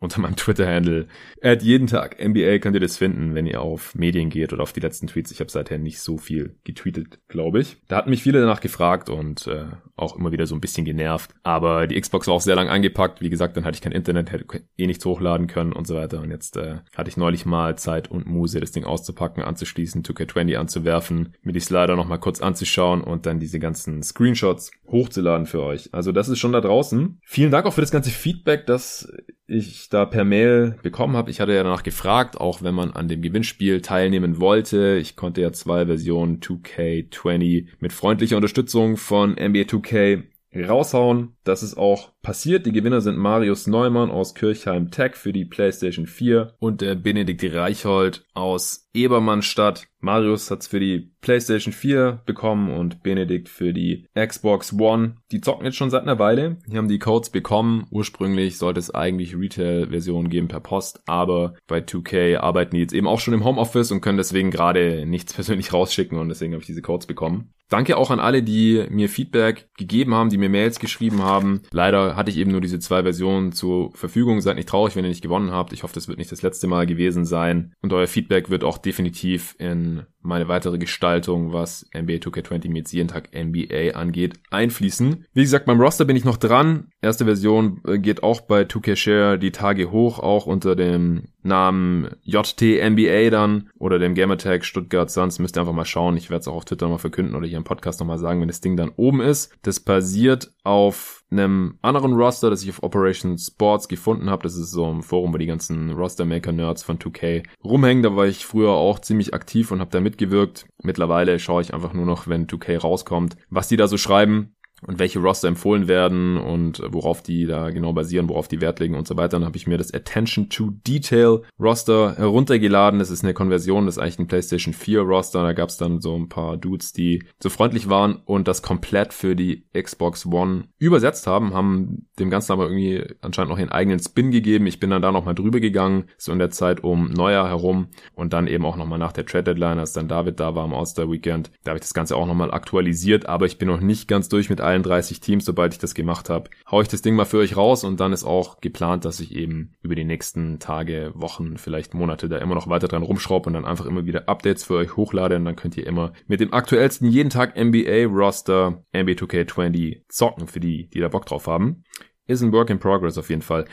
Unter 0.00 0.20
meinem 0.20 0.36
Twitter-Handle. 0.36 1.06
At 1.42 1.62
jeden 1.62 1.86
Tag 1.86 2.16
NBA 2.22 2.58
könnt 2.58 2.74
ihr 2.74 2.80
das 2.80 2.96
finden, 2.96 3.34
wenn 3.34 3.46
ihr 3.46 3.60
auf 3.60 3.94
Medien 3.94 4.30
geht 4.30 4.52
oder 4.52 4.62
auf 4.62 4.72
die 4.72 4.80
letzten 4.80 5.06
Tweets. 5.06 5.30
Ich 5.30 5.40
habe 5.40 5.50
seither 5.50 5.78
nicht 5.78 6.00
so 6.00 6.16
viel 6.16 6.56
getweetet, 6.64 7.18
glaube 7.28 7.60
ich. 7.60 7.76
Da 7.86 7.96
hatten 7.96 8.10
mich 8.10 8.22
viele 8.22 8.40
danach 8.40 8.60
gefragt 8.60 9.10
und 9.10 9.46
äh, 9.46 9.66
auch 9.96 10.16
immer 10.16 10.32
wieder 10.32 10.46
so 10.46 10.54
ein 10.54 10.60
bisschen 10.60 10.86
genervt. 10.86 11.32
Aber 11.42 11.86
die 11.86 12.00
Xbox 12.00 12.26
war 12.26 12.34
auch 12.34 12.40
sehr 12.40 12.56
lang 12.56 12.68
angepackt. 12.68 13.20
Wie 13.20 13.28
gesagt, 13.28 13.56
dann 13.56 13.64
hatte 13.64 13.74
ich 13.76 13.82
kein 13.82 13.92
Internet, 13.92 14.32
hätte 14.32 14.46
eh 14.78 14.86
nichts 14.86 15.04
hochladen 15.04 15.46
können 15.46 15.74
und 15.74 15.86
so 15.86 15.94
weiter. 15.94 16.20
Und 16.20 16.30
jetzt 16.30 16.56
äh, 16.56 16.78
hatte 16.96 17.10
ich 17.10 17.18
neulich 17.18 17.44
mal 17.44 17.76
Zeit 17.76 18.10
und 18.10 18.26
Muse, 18.26 18.60
das 18.60 18.72
Ding 18.72 18.84
auszupacken, 18.84 19.42
anzuschließen, 19.42 20.02
2K20 20.02 20.56
anzuwerfen, 20.56 21.34
mir 21.42 21.52
die 21.52 21.60
Slider 21.60 21.96
nochmal 21.96 22.20
kurz 22.20 22.40
anzuschauen 22.40 23.02
und 23.02 23.26
dann 23.26 23.38
diese 23.38 23.58
ganzen 23.58 24.02
Screenshots 24.02 24.70
hochzuladen 24.86 25.46
für 25.46 25.62
euch. 25.62 25.92
Also 25.92 26.10
das 26.10 26.30
ist 26.30 26.38
schon 26.38 26.52
da 26.52 26.62
draußen. 26.62 27.20
Vielen 27.22 27.50
Dank 27.50 27.66
auch 27.66 27.74
für 27.74 27.82
das 27.82 27.90
ganze 27.90 28.10
Feedback, 28.10 28.66
das 28.66 29.12
ich 29.46 29.89
da 29.90 30.06
per 30.06 30.24
Mail 30.24 30.76
bekommen 30.82 31.16
habe. 31.16 31.30
Ich 31.30 31.40
hatte 31.40 31.52
ja 31.52 31.62
danach 31.62 31.82
gefragt, 31.82 32.40
auch 32.40 32.62
wenn 32.62 32.74
man 32.74 32.92
an 32.92 33.08
dem 33.08 33.20
Gewinnspiel 33.20 33.82
teilnehmen 33.82 34.40
wollte. 34.40 34.96
Ich 34.96 35.16
konnte 35.16 35.42
ja 35.42 35.52
zwei 35.52 35.86
Versionen 35.86 36.40
2K20 36.40 37.66
mit 37.80 37.92
freundlicher 37.92 38.36
Unterstützung 38.36 38.96
von 38.96 39.32
NBA 39.32 39.62
2K 39.62 40.22
raushauen. 40.56 41.36
Das 41.44 41.62
ist 41.62 41.76
auch 41.76 42.12
passiert. 42.22 42.66
Die 42.66 42.72
Gewinner 42.72 43.00
sind 43.00 43.16
Marius 43.16 43.66
Neumann 43.66 44.10
aus 44.10 44.34
Kirchheim 44.34 44.90
Tech 44.90 45.14
für 45.14 45.32
die 45.32 45.44
PlayStation 45.44 46.06
4 46.06 46.54
und 46.58 46.80
der 46.80 46.94
Benedikt 46.94 47.42
Reichhold 47.54 48.24
aus 48.34 48.88
Ebermannstadt. 48.92 49.86
Marius 50.00 50.50
hat's 50.50 50.66
für 50.66 50.80
die 50.80 51.12
PlayStation 51.20 51.72
4 51.72 52.22
bekommen 52.24 52.72
und 52.72 53.02
Benedikt 53.02 53.48
für 53.48 53.72
die 53.72 54.06
Xbox 54.14 54.72
One. 54.72 55.16
Die 55.30 55.40
zocken 55.40 55.66
jetzt 55.66 55.76
schon 55.76 55.90
seit 55.90 56.02
einer 56.02 56.18
Weile. 56.18 56.58
Die 56.66 56.76
haben 56.76 56.88
die 56.88 56.98
Codes 56.98 57.30
bekommen. 57.30 57.86
Ursprünglich 57.90 58.56
sollte 58.56 58.80
es 58.80 58.92
eigentlich 58.94 59.36
Retail-Versionen 59.36 60.30
geben 60.30 60.48
per 60.48 60.60
Post, 60.60 61.02
aber 61.06 61.54
bei 61.66 61.78
2K 61.78 62.38
arbeiten 62.38 62.74
die 62.74 62.82
jetzt 62.82 62.94
eben 62.94 63.06
auch 63.06 63.20
schon 63.20 63.34
im 63.34 63.44
Homeoffice 63.44 63.92
und 63.92 64.00
können 64.00 64.18
deswegen 64.18 64.50
gerade 64.50 65.06
nichts 65.06 65.34
persönlich 65.40 65.72
rausschicken 65.72 66.18
und 66.18 66.28
deswegen 66.28 66.52
habe 66.54 66.62
ich 66.62 66.66
diese 66.66 66.82
Codes 66.82 67.06
bekommen. 67.06 67.52
Danke 67.68 67.96
auch 67.96 68.10
an 68.10 68.18
alle, 68.18 68.42
die 68.42 68.84
mir 68.90 69.08
Feedback 69.08 69.68
gegeben 69.78 70.12
haben, 70.14 70.28
die 70.28 70.38
mir 70.38 70.48
Mails 70.48 70.80
geschrieben 70.80 71.22
haben. 71.22 71.62
Leider 71.70 72.09
hatte 72.16 72.30
ich 72.30 72.36
eben 72.36 72.50
nur 72.50 72.60
diese 72.60 72.78
zwei 72.78 73.02
Versionen 73.02 73.52
zur 73.52 73.92
Verfügung. 73.94 74.40
Seid 74.40 74.56
nicht 74.56 74.68
traurig, 74.68 74.96
wenn 74.96 75.04
ihr 75.04 75.10
nicht 75.10 75.22
gewonnen 75.22 75.50
habt. 75.50 75.72
Ich 75.72 75.82
hoffe, 75.82 75.94
das 75.94 76.08
wird 76.08 76.18
nicht 76.18 76.32
das 76.32 76.42
letzte 76.42 76.66
Mal 76.66 76.86
gewesen 76.86 77.24
sein. 77.24 77.72
Und 77.82 77.92
euer 77.92 78.06
Feedback 78.06 78.50
wird 78.50 78.64
auch 78.64 78.78
definitiv 78.78 79.54
in 79.58 80.06
meine 80.22 80.48
weitere 80.48 80.78
Gestaltung, 80.78 81.52
was 81.52 81.86
NBA 81.94 82.16
2K20 82.16 82.70
mit 82.70 82.92
jeden 82.92 83.08
Tag 83.08 83.30
NBA 83.34 83.92
angeht, 83.94 84.34
einfließen. 84.50 85.24
Wie 85.32 85.42
gesagt, 85.42 85.66
beim 85.66 85.80
Roster 85.80 86.04
bin 86.04 86.16
ich 86.16 86.24
noch 86.24 86.36
dran. 86.36 86.88
Erste 87.00 87.24
Version 87.24 87.80
äh, 87.86 87.98
geht 87.98 88.22
auch 88.22 88.42
bei 88.42 88.62
2K 88.62 88.96
Share 88.96 89.38
die 89.38 89.52
Tage 89.52 89.90
hoch, 89.90 90.18
auch 90.18 90.46
unter 90.46 90.76
dem 90.76 91.24
Namen 91.42 92.10
JTNBA 92.22 93.30
dann 93.30 93.70
oder 93.78 93.98
dem 93.98 94.14
Gamertag 94.14 94.64
Stuttgart 94.64 95.10
Suns. 95.10 95.38
Müsst 95.38 95.56
ihr 95.56 95.60
einfach 95.60 95.72
mal 95.72 95.86
schauen. 95.86 96.16
Ich 96.16 96.28
werde 96.28 96.40
es 96.40 96.48
auch 96.48 96.56
auf 96.56 96.64
Twitter 96.66 96.88
mal 96.88 96.98
verkünden 96.98 97.34
oder 97.34 97.46
hier 97.46 97.56
im 97.56 97.64
Podcast 97.64 98.00
nochmal 98.00 98.18
sagen, 98.18 98.40
wenn 98.40 98.48
das 98.48 98.60
Ding 98.60 98.76
dann 98.76 98.92
oben 98.96 99.20
ist. 99.20 99.52
Das 99.62 99.80
basiert 99.80 100.52
auf 100.64 101.19
einem 101.30 101.78
anderen 101.82 102.14
Roster, 102.14 102.50
das 102.50 102.62
ich 102.62 102.70
auf 102.70 102.82
Operation 102.82 103.38
Sports 103.38 103.88
gefunden 103.88 104.30
habe. 104.30 104.42
Das 104.42 104.56
ist 104.56 104.70
so 104.70 104.86
ein 104.92 105.02
Forum, 105.02 105.32
wo 105.32 105.38
die 105.38 105.46
ganzen 105.46 105.90
Roster-Maker-Nerds 105.90 106.82
von 106.82 106.98
2K 106.98 107.44
rumhängen. 107.64 108.02
Da 108.02 108.16
war 108.16 108.26
ich 108.26 108.46
früher 108.46 108.70
auch 108.70 108.98
ziemlich 108.98 109.32
aktiv 109.34 109.70
und 109.70 109.80
habe 109.80 109.90
da 109.90 110.00
mitgewirkt. 110.00 110.66
Mittlerweile 110.82 111.38
schaue 111.38 111.62
ich 111.62 111.72
einfach 111.72 111.92
nur 111.92 112.06
noch, 112.06 112.26
wenn 112.26 112.46
2K 112.46 112.78
rauskommt, 112.78 113.36
was 113.48 113.68
die 113.68 113.76
da 113.76 113.86
so 113.86 113.96
schreiben 113.96 114.54
und 114.86 114.98
welche 114.98 115.18
Roster 115.18 115.48
empfohlen 115.48 115.88
werden 115.88 116.36
und 116.36 116.82
worauf 116.88 117.22
die 117.22 117.46
da 117.46 117.70
genau 117.70 117.92
basieren, 117.92 118.28
worauf 118.28 118.48
die 118.48 118.60
Wert 118.60 118.80
legen 118.80 118.94
und 118.94 119.06
so 119.06 119.16
weiter. 119.16 119.38
Dann 119.38 119.44
habe 119.44 119.56
ich 119.56 119.66
mir 119.66 119.78
das 119.78 119.92
Attention 119.92 120.48
to 120.48 120.70
Detail 120.86 121.42
Roster 121.58 122.16
heruntergeladen. 122.16 122.98
Das 122.98 123.10
ist 123.10 123.24
eine 123.24 123.34
Konversion, 123.34 123.86
das 123.86 123.96
ist 123.96 124.02
eigentlich 124.02 124.18
ein 124.18 124.28
PlayStation 124.28 124.74
4 124.74 125.00
Roster. 125.00 125.42
Da 125.42 125.52
gab 125.52 125.68
es 125.68 125.76
dann 125.76 126.00
so 126.00 126.16
ein 126.16 126.28
paar 126.28 126.56
Dudes, 126.56 126.92
die 126.92 127.24
so 127.42 127.50
freundlich 127.50 127.88
waren 127.88 128.16
und 128.24 128.48
das 128.48 128.62
komplett 128.62 129.12
für 129.12 129.36
die 129.36 129.64
Xbox 129.72 130.26
One 130.26 130.64
übersetzt 130.78 131.26
haben, 131.26 131.54
haben 131.54 132.06
dem 132.18 132.30
Ganzen 132.30 132.52
aber 132.52 132.64
irgendwie 132.64 133.04
anscheinend 133.20 133.50
noch 133.50 133.58
ihren 133.58 133.72
eigenen 133.72 133.98
Spin 133.98 134.30
gegeben. 134.30 134.66
Ich 134.66 134.80
bin 134.80 134.90
dann 134.90 135.02
da 135.02 135.12
nochmal 135.12 135.34
drüber 135.34 135.60
gegangen, 135.60 136.04
so 136.16 136.32
in 136.32 136.38
der 136.38 136.50
Zeit 136.50 136.82
um 136.82 137.10
Neujahr 137.10 137.48
herum 137.48 137.88
und 138.14 138.32
dann 138.32 138.46
eben 138.46 138.64
auch 138.64 138.76
nochmal 138.76 138.98
nach 138.98 139.12
der 139.12 139.26
Trade 139.26 139.44
Deadline, 139.44 139.78
als 139.78 139.92
dann 139.92 140.08
David 140.08 140.40
da 140.40 140.54
war 140.54 140.64
am 140.64 140.74
All-Star 140.74 141.10
Weekend. 141.10 141.50
Da 141.64 141.70
habe 141.70 141.78
ich 141.78 141.82
das 141.82 141.94
Ganze 141.94 142.16
auch 142.16 142.26
nochmal 142.26 142.52
aktualisiert, 142.52 143.26
aber 143.26 143.46
ich 143.46 143.58
bin 143.58 143.68
noch 143.68 143.80
nicht 143.80 144.08
ganz 144.08 144.28
durch 144.28 144.50
mit 144.50 144.60
allen 144.70 144.82
30 144.82 145.20
Teams, 145.20 145.44
sobald 145.44 145.74
ich 145.74 145.78
das 145.78 145.94
gemacht 145.94 146.30
habe, 146.30 146.50
hau 146.70 146.80
ich 146.80 146.88
das 146.88 147.02
Ding 147.02 147.14
mal 147.14 147.24
für 147.24 147.38
euch 147.38 147.56
raus 147.56 147.84
und 147.84 148.00
dann 148.00 148.12
ist 148.12 148.24
auch 148.24 148.60
geplant, 148.60 149.04
dass 149.04 149.20
ich 149.20 149.34
eben 149.34 149.74
über 149.82 149.94
die 149.94 150.04
nächsten 150.04 150.58
Tage, 150.58 151.12
Wochen, 151.14 151.56
vielleicht 151.56 151.94
Monate 151.94 152.28
da 152.28 152.38
immer 152.38 152.54
noch 152.54 152.68
weiter 152.68 152.88
dran 152.88 153.02
rumschraube 153.02 153.48
und 153.48 153.54
dann 153.54 153.64
einfach 153.64 153.86
immer 153.86 154.06
wieder 154.06 154.28
Updates 154.28 154.64
für 154.64 154.74
euch 154.74 154.96
hochlade 154.96 155.36
und 155.36 155.44
dann 155.44 155.56
könnt 155.56 155.76
ihr 155.76 155.86
immer 155.86 156.12
mit 156.26 156.40
dem 156.40 156.52
aktuellsten 156.52 157.08
jeden 157.08 157.30
Tag 157.30 157.56
NBA 157.56 158.06
Roster 158.06 158.82
NBA 158.94 159.12
2K20 159.12 160.02
zocken 160.08 160.46
für 160.46 160.60
die, 160.60 160.88
die 160.88 161.00
da 161.00 161.08
Bock 161.08 161.26
drauf 161.26 161.46
haben. 161.46 161.84
Ist 162.26 162.42
ein 162.42 162.52
Work 162.52 162.70
in 162.70 162.78
Progress 162.78 163.18
auf 163.18 163.28
jeden 163.28 163.42
Fall. 163.42 163.64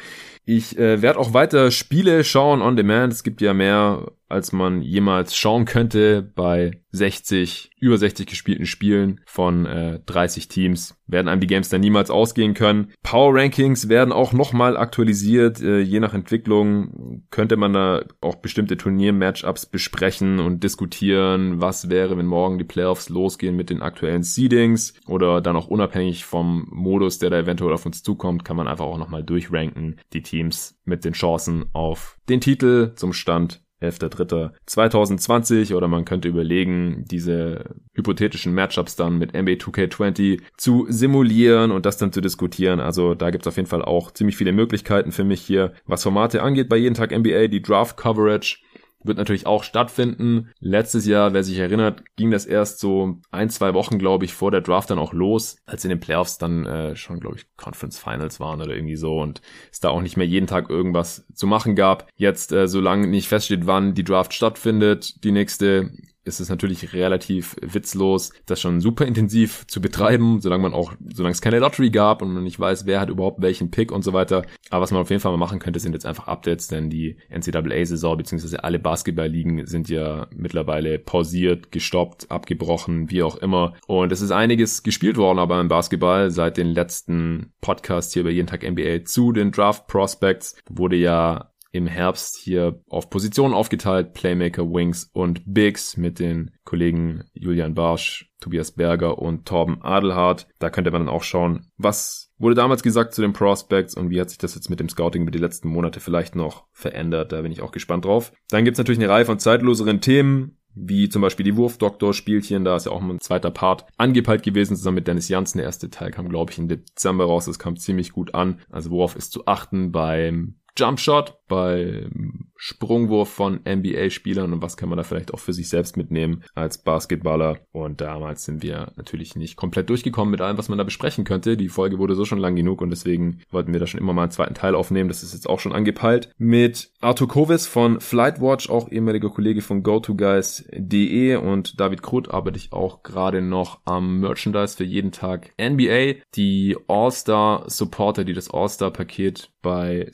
Ich 0.50 0.78
äh, 0.80 1.02
werde 1.02 1.20
auch 1.20 1.34
weiter 1.34 1.72
Spiele 1.72 2.24
schauen 2.24 2.62
on 2.62 2.78
demand. 2.78 3.12
Es 3.12 3.24
gibt 3.24 3.42
ja 3.42 3.54
mehr 3.54 4.14
als 4.30 4.52
man 4.52 4.82
jemals 4.82 5.36
schauen 5.36 5.66
könnte 5.66 6.22
bei 6.22 6.82
60, 6.92 7.72
über 7.80 7.98
60 7.98 8.28
gespielten 8.28 8.66
Spielen 8.66 9.22
von 9.26 9.66
äh, 9.66 10.00
30 10.06 10.48
Teams. 10.48 10.96
Werden 11.06 11.28
einem 11.28 11.40
die 11.40 11.48
Games 11.48 11.70
dann 11.70 11.82
niemals 11.82 12.10
ausgehen 12.10 12.54
können. 12.54 12.92
Power 13.04 13.36
Rankings 13.36 13.88
werden 13.88 14.12
auch 14.12 14.34
nochmal 14.34 14.76
aktualisiert. 14.76 15.62
Äh, 15.62 15.80
je 15.80 16.00
nach 16.00 16.14
Entwicklung 16.14 17.24
könnte 17.30 17.56
man 17.56 17.74
da 17.74 18.04
auch 18.20 18.36
bestimmte 18.36 18.76
Turnier-Matchups 18.76 19.68
besprechen 19.68 20.40
und 20.40 20.64
diskutieren, 20.64 21.62
was 21.62 21.90
wäre, 21.90 22.18
wenn 22.18 22.26
morgen 22.26 22.58
die 22.58 22.66
Playoffs 22.66 23.10
losgehen 23.10 23.56
mit 23.56 23.70
den 23.70 23.82
aktuellen 23.82 24.24
Seedings 24.24 24.94
oder 25.08 25.40
dann 25.40 25.56
auch 25.56 25.68
unabhängig 25.68 26.26
vom 26.26 26.68
Modus, 26.72 27.20
der 27.20 27.30
da 27.30 27.40
eventuell 27.40 27.74
auf 27.74 27.86
uns 27.86 28.04
zukommt, 28.04 28.44
kann 28.44 28.58
man 28.58 28.68
einfach 28.68 28.86
auch 28.86 28.98
nochmal 28.98 29.24
durchranken, 29.24 30.00
die 30.14 30.24
Teams 30.24 30.37
mit 30.86 31.06
den 31.06 31.14
Chancen 31.14 31.66
auf 31.74 32.18
den 32.30 32.42
Titel 32.42 32.94
zum 32.96 33.14
Stand 33.14 33.62
11.3.2020 33.82 35.76
oder 35.76 35.88
man 35.88 36.04
könnte 36.04 36.28
überlegen, 36.28 37.06
diese 37.06 37.76
hypothetischen 37.94 38.54
Matchups 38.54 38.96
dann 38.96 39.20
mit 39.20 39.34
NBA 39.34 39.54
2K20 39.54 40.42
zu 40.58 40.88
simulieren 40.90 41.70
und 41.72 41.86
das 41.86 41.98
dann 41.98 42.12
zu 42.12 42.20
diskutieren. 42.22 42.80
Also 42.80 43.14
da 43.14 43.30
gibt's 43.30 43.46
auf 43.46 43.58
jeden 43.58 43.70
Fall 43.70 43.84
auch 43.84 44.10
ziemlich 44.12 44.36
viele 44.36 44.52
Möglichkeiten 44.52 45.12
für 45.12 45.24
mich 45.24 45.42
hier, 45.42 45.74
was 45.86 46.02
Formate 46.02 46.42
angeht 46.42 46.70
bei 46.70 46.78
jeden 46.78 46.96
Tag 46.96 47.12
NBA, 47.16 47.50
die 47.50 47.62
Draft 47.62 47.98
Coverage 47.98 48.58
wird 49.04 49.18
natürlich 49.18 49.46
auch 49.46 49.64
stattfinden. 49.64 50.50
Letztes 50.60 51.06
Jahr, 51.06 51.34
wer 51.34 51.44
sich 51.44 51.58
erinnert, 51.58 52.04
ging 52.16 52.32
das 52.32 52.46
erst 52.46 52.80
so 52.80 53.20
ein, 53.32 53.50
zwei 53.50 53.74
Wochen, 53.74 54.00
glaube 54.00 54.26
ich, 54.26 54.34
vor 54.34 54.52
der 54.52 54.62
Draft 54.62 54.90
dann 54.90 55.00
auch 55.00 55.14
los, 55.14 55.58
als 55.66 55.84
in 55.86 55.90
den 55.90 56.00
Playoffs 56.00 56.38
dann 56.38 56.66
äh, 56.66 56.96
schon, 56.96 57.20
glaube 57.20 57.38
ich, 57.38 57.46
Conference 57.58 58.00
Finals 58.00 58.40
waren 58.40 58.62
oder 58.62 58.76
irgendwie 58.76 58.96
so 58.96 59.20
und 59.20 59.42
es 59.72 59.80
da 59.80 59.90
auch 59.90 60.02
nicht 60.02 60.18
mehr 60.18 60.28
jeden 60.28 60.48
Tag 60.48 60.70
irgendwas 60.70 61.26
zu 61.34 61.48
machen 61.48 61.76
gab. 61.76 62.08
Jetzt, 62.16 62.52
äh, 62.52 62.68
solange 62.68 63.08
nicht 63.08 63.28
feststeht, 63.28 63.68
wann 63.68 63.94
die 63.94 64.04
Draft 64.04 64.34
stattfindet, 64.34 65.24
die 65.24 65.32
nächste, 65.32 65.92
ist 66.28 66.40
es 66.40 66.50
natürlich 66.50 66.94
relativ 66.94 67.56
witzlos, 67.62 68.32
das 68.46 68.62
schon 68.62 68.82
super 68.82 69.06
intensiv 69.06 69.66
zu 69.68 69.82
betreiben, 69.82 70.42
solange 70.42 70.64
man 70.64 70.74
auch, 70.74 70.94
solange 71.14 71.32
es 71.32 71.42
keine 71.42 71.60
Lottery 71.60 71.90
gab 71.90 72.22
und 72.22 72.34
man 72.34 72.44
nicht 72.44 72.60
weiß, 72.60 72.86
wer 72.86 73.00
hat 73.00 73.10
überhaupt 73.10 73.42
welchen 73.42 73.72
Pick 73.72 73.92
und 73.92 74.04
so 74.04 74.14
weiter. 74.14 74.44
Aber 74.70 74.82
was 74.82 74.92
man 74.92 75.02
auf 75.02 75.10
jeden 75.10 75.22
Fall 75.22 75.32
mal 75.32 75.38
machen 75.38 75.60
könnte, 75.60 75.80
sind 75.80 75.94
jetzt 75.94 76.06
einfach 76.06 76.28
Updates, 76.28 76.68
denn 76.68 76.90
die 76.90 77.18
NCAA-Saison 77.30 78.18
bzw. 78.18 78.58
alle 78.58 78.80
Basketball-Ligen 78.80 79.66
sind 79.66 79.90
ja 79.90 80.28
mittlerweile 80.36 81.00
pausiert, 81.00 81.72
gestoppt, 81.72 82.30
abgebrochen, 82.30 83.10
wie 83.10 83.24
auch 83.24 83.38
immer. 83.38 83.74
Und 83.88 84.12
es 84.12 84.22
ist 84.22 84.32
einiges 84.32 84.84
gespielt 84.84 85.18
worden, 85.18 85.40
aber 85.40 85.60
im 85.60 85.68
Basketball 85.68 86.32
seit 86.32 86.58
den 86.58 86.68
letzten 86.68 87.54
Podcasts 87.62 88.14
hier 88.14 88.24
bei 88.24 88.30
jeden 88.30 88.48
Tag 88.48 88.70
NBA 88.70 89.06
zu 89.06 89.32
den 89.32 89.52
Draft 89.52 89.88
Prospects 89.88 90.56
wurde 90.70 90.96
ja 90.96 91.52
im 91.72 91.88
Herbst 91.88 92.38
hier 92.38 92.82
auf 92.90 93.10
Positionen 93.10 93.54
aufgeteilt, 93.54 94.14
Playmaker, 94.14 94.64
Wings 94.64 95.10
und 95.14 95.42
Bigs 95.46 95.98
mit 95.98 96.20
den 96.20 96.52
Kollegen 96.64 97.24
Julian 97.34 97.76
Barsch, 97.76 98.32
Tobias 98.40 98.72
Berger 98.72 99.20
und 99.20 99.46
Torben 99.46 99.82
Adelhardt. 99.82 100.48
Da 100.60 100.70
könnte 100.70 100.92
man 100.92 101.06
dann 101.06 101.14
auch 101.14 101.24
schauen, 101.24 101.68
was 101.78 102.32
wurde 102.38 102.56
damals 102.56 102.84
gesagt 102.84 103.14
zu 103.14 103.22
den 103.22 103.34
Prospects 103.34 103.96
und 103.96 104.10
wie 104.10 104.22
hat 104.22 104.30
sich 104.30 104.38
das 104.38 104.56
jetzt 104.56 104.70
mit 104.70 104.80
dem 104.80 104.90
Scouting 104.90 105.24
über 105.24 105.32
die 105.32 105.40
letzten 105.40 105.70
Monate 105.70 106.00
vielleicht 106.00 106.36
noch 106.36 106.66
verändert. 106.72 107.32
Da 107.32 107.42
bin 107.42 107.52
ich 107.52 107.62
auch 107.62 107.72
gespannt 107.72 108.06
drauf. 108.06 108.32
Dann 108.50 108.64
gibt's 108.64 108.78
natürlich 108.78 109.00
eine 109.00 109.10
Reihe 109.10 109.26
von 109.26 109.40
zeitloseren 109.40 110.02
Themen 110.02 110.58
wie 110.80 111.10
zum 111.10 111.22
Beispiel 111.22 111.44
die 111.44 111.56
Wurfdoktor-Spielchen, 111.56 112.64
da 112.64 112.76
ist 112.76 112.86
ja 112.86 112.92
auch 112.92 113.02
ein 113.02 113.20
zweiter 113.20 113.52
Part 113.52 113.86
angepeilt 113.98 114.44
gewesen, 114.44 114.76
zusammen 114.76 114.96
mit 114.96 115.08
Dennis 115.08 115.28
Janssen. 115.28 115.58
Der 115.58 115.66
erste 115.66 115.90
Teil 115.90 116.12
kam, 116.12 116.30
glaube 116.30 116.52
ich, 116.52 116.60
im 116.60 116.68
Dezember 116.68 117.26
raus, 117.26 117.46
das 117.46 117.60
kam 117.60 117.78
ziemlich 117.78 118.12
gut 118.12 118.36
an. 118.36 118.60
Also 118.70 118.92
worauf 118.92 119.16
ist 119.16 119.32
zu 119.32 119.48
achten 119.48 119.92
beim 119.92 120.56
Jumpshot. 120.78 121.34
beim 121.48 122.48
Sprungwurf 122.58 123.30
von 123.30 123.62
NBA-Spielern 123.68 124.52
und 124.52 124.62
was 124.62 124.78
kann 124.78 124.90
man 124.90 124.98
da 124.98 125.04
vielleicht 125.04 125.34
auch 125.34 125.40
für 125.40 125.54
sich 125.54 125.70
selbst 125.70 125.96
mitnehmen 125.96 126.44
als 126.56 126.80
Basketballer. 126.80 127.60
Und 127.72 128.02
damals 128.02 128.46
sind 128.46 128.64
wir 128.64 128.92
natürlich 128.96 129.36
nicht 129.36 129.56
komplett 129.56 129.90
durchgekommen 129.90 130.32
mit 130.32 130.42
allem, 130.42 130.58
was 130.58 130.70
man 130.70 130.78
da 130.78 130.84
besprechen 130.84 131.24
könnte. 131.24 131.56
Die 131.56 131.70
Folge 131.70 132.00
wurde 132.00 132.16
so 132.16 132.26
schon 132.26 132.40
lang 132.40 132.56
genug 132.56 132.82
und 132.82 132.90
deswegen 132.90 133.42
wollten 133.52 133.74
wir 133.74 133.80
da 133.80 133.88
schon 133.88 134.00
immer 134.00 134.14
mal 134.14 134.24
einen 134.24 134.32
zweiten 134.32 134.56
Teil 134.56 134.76
aufnehmen. 134.76 135.08
Das 135.08 135.24
ist 135.24 135.34
jetzt 135.34 135.48
auch 135.48 135.60
schon 135.60 135.74
angepeilt. 135.74 136.32
Mit 136.38 136.92
Arthur 137.00 137.28
Kovis 137.28 137.68
von 137.68 138.00
Flightwatch, 138.00 138.70
auch 138.70 138.92
ehemaliger 138.92 139.30
Kollege 139.30 139.62
von 139.62 139.84
GoToGuys.de 139.84 141.36
und 141.36 141.80
David 141.80 142.02
Krut 142.02 142.32
arbeite 142.32 142.58
ich 142.58 142.74
auch 142.74 143.04
gerade 143.04 143.42
noch 143.42 143.82
am 143.86 144.20
Merchandise 144.20 144.76
für 144.76 144.84
jeden 144.84 145.12
Tag 145.12 145.54
NBA. 145.62 146.22
Die 146.36 146.76
All-Star 146.88 147.70
Supporter, 147.70 148.24
die 148.24 148.34
das 148.34 148.50
All-Star-Paket 148.50 149.52
bei 149.62 150.08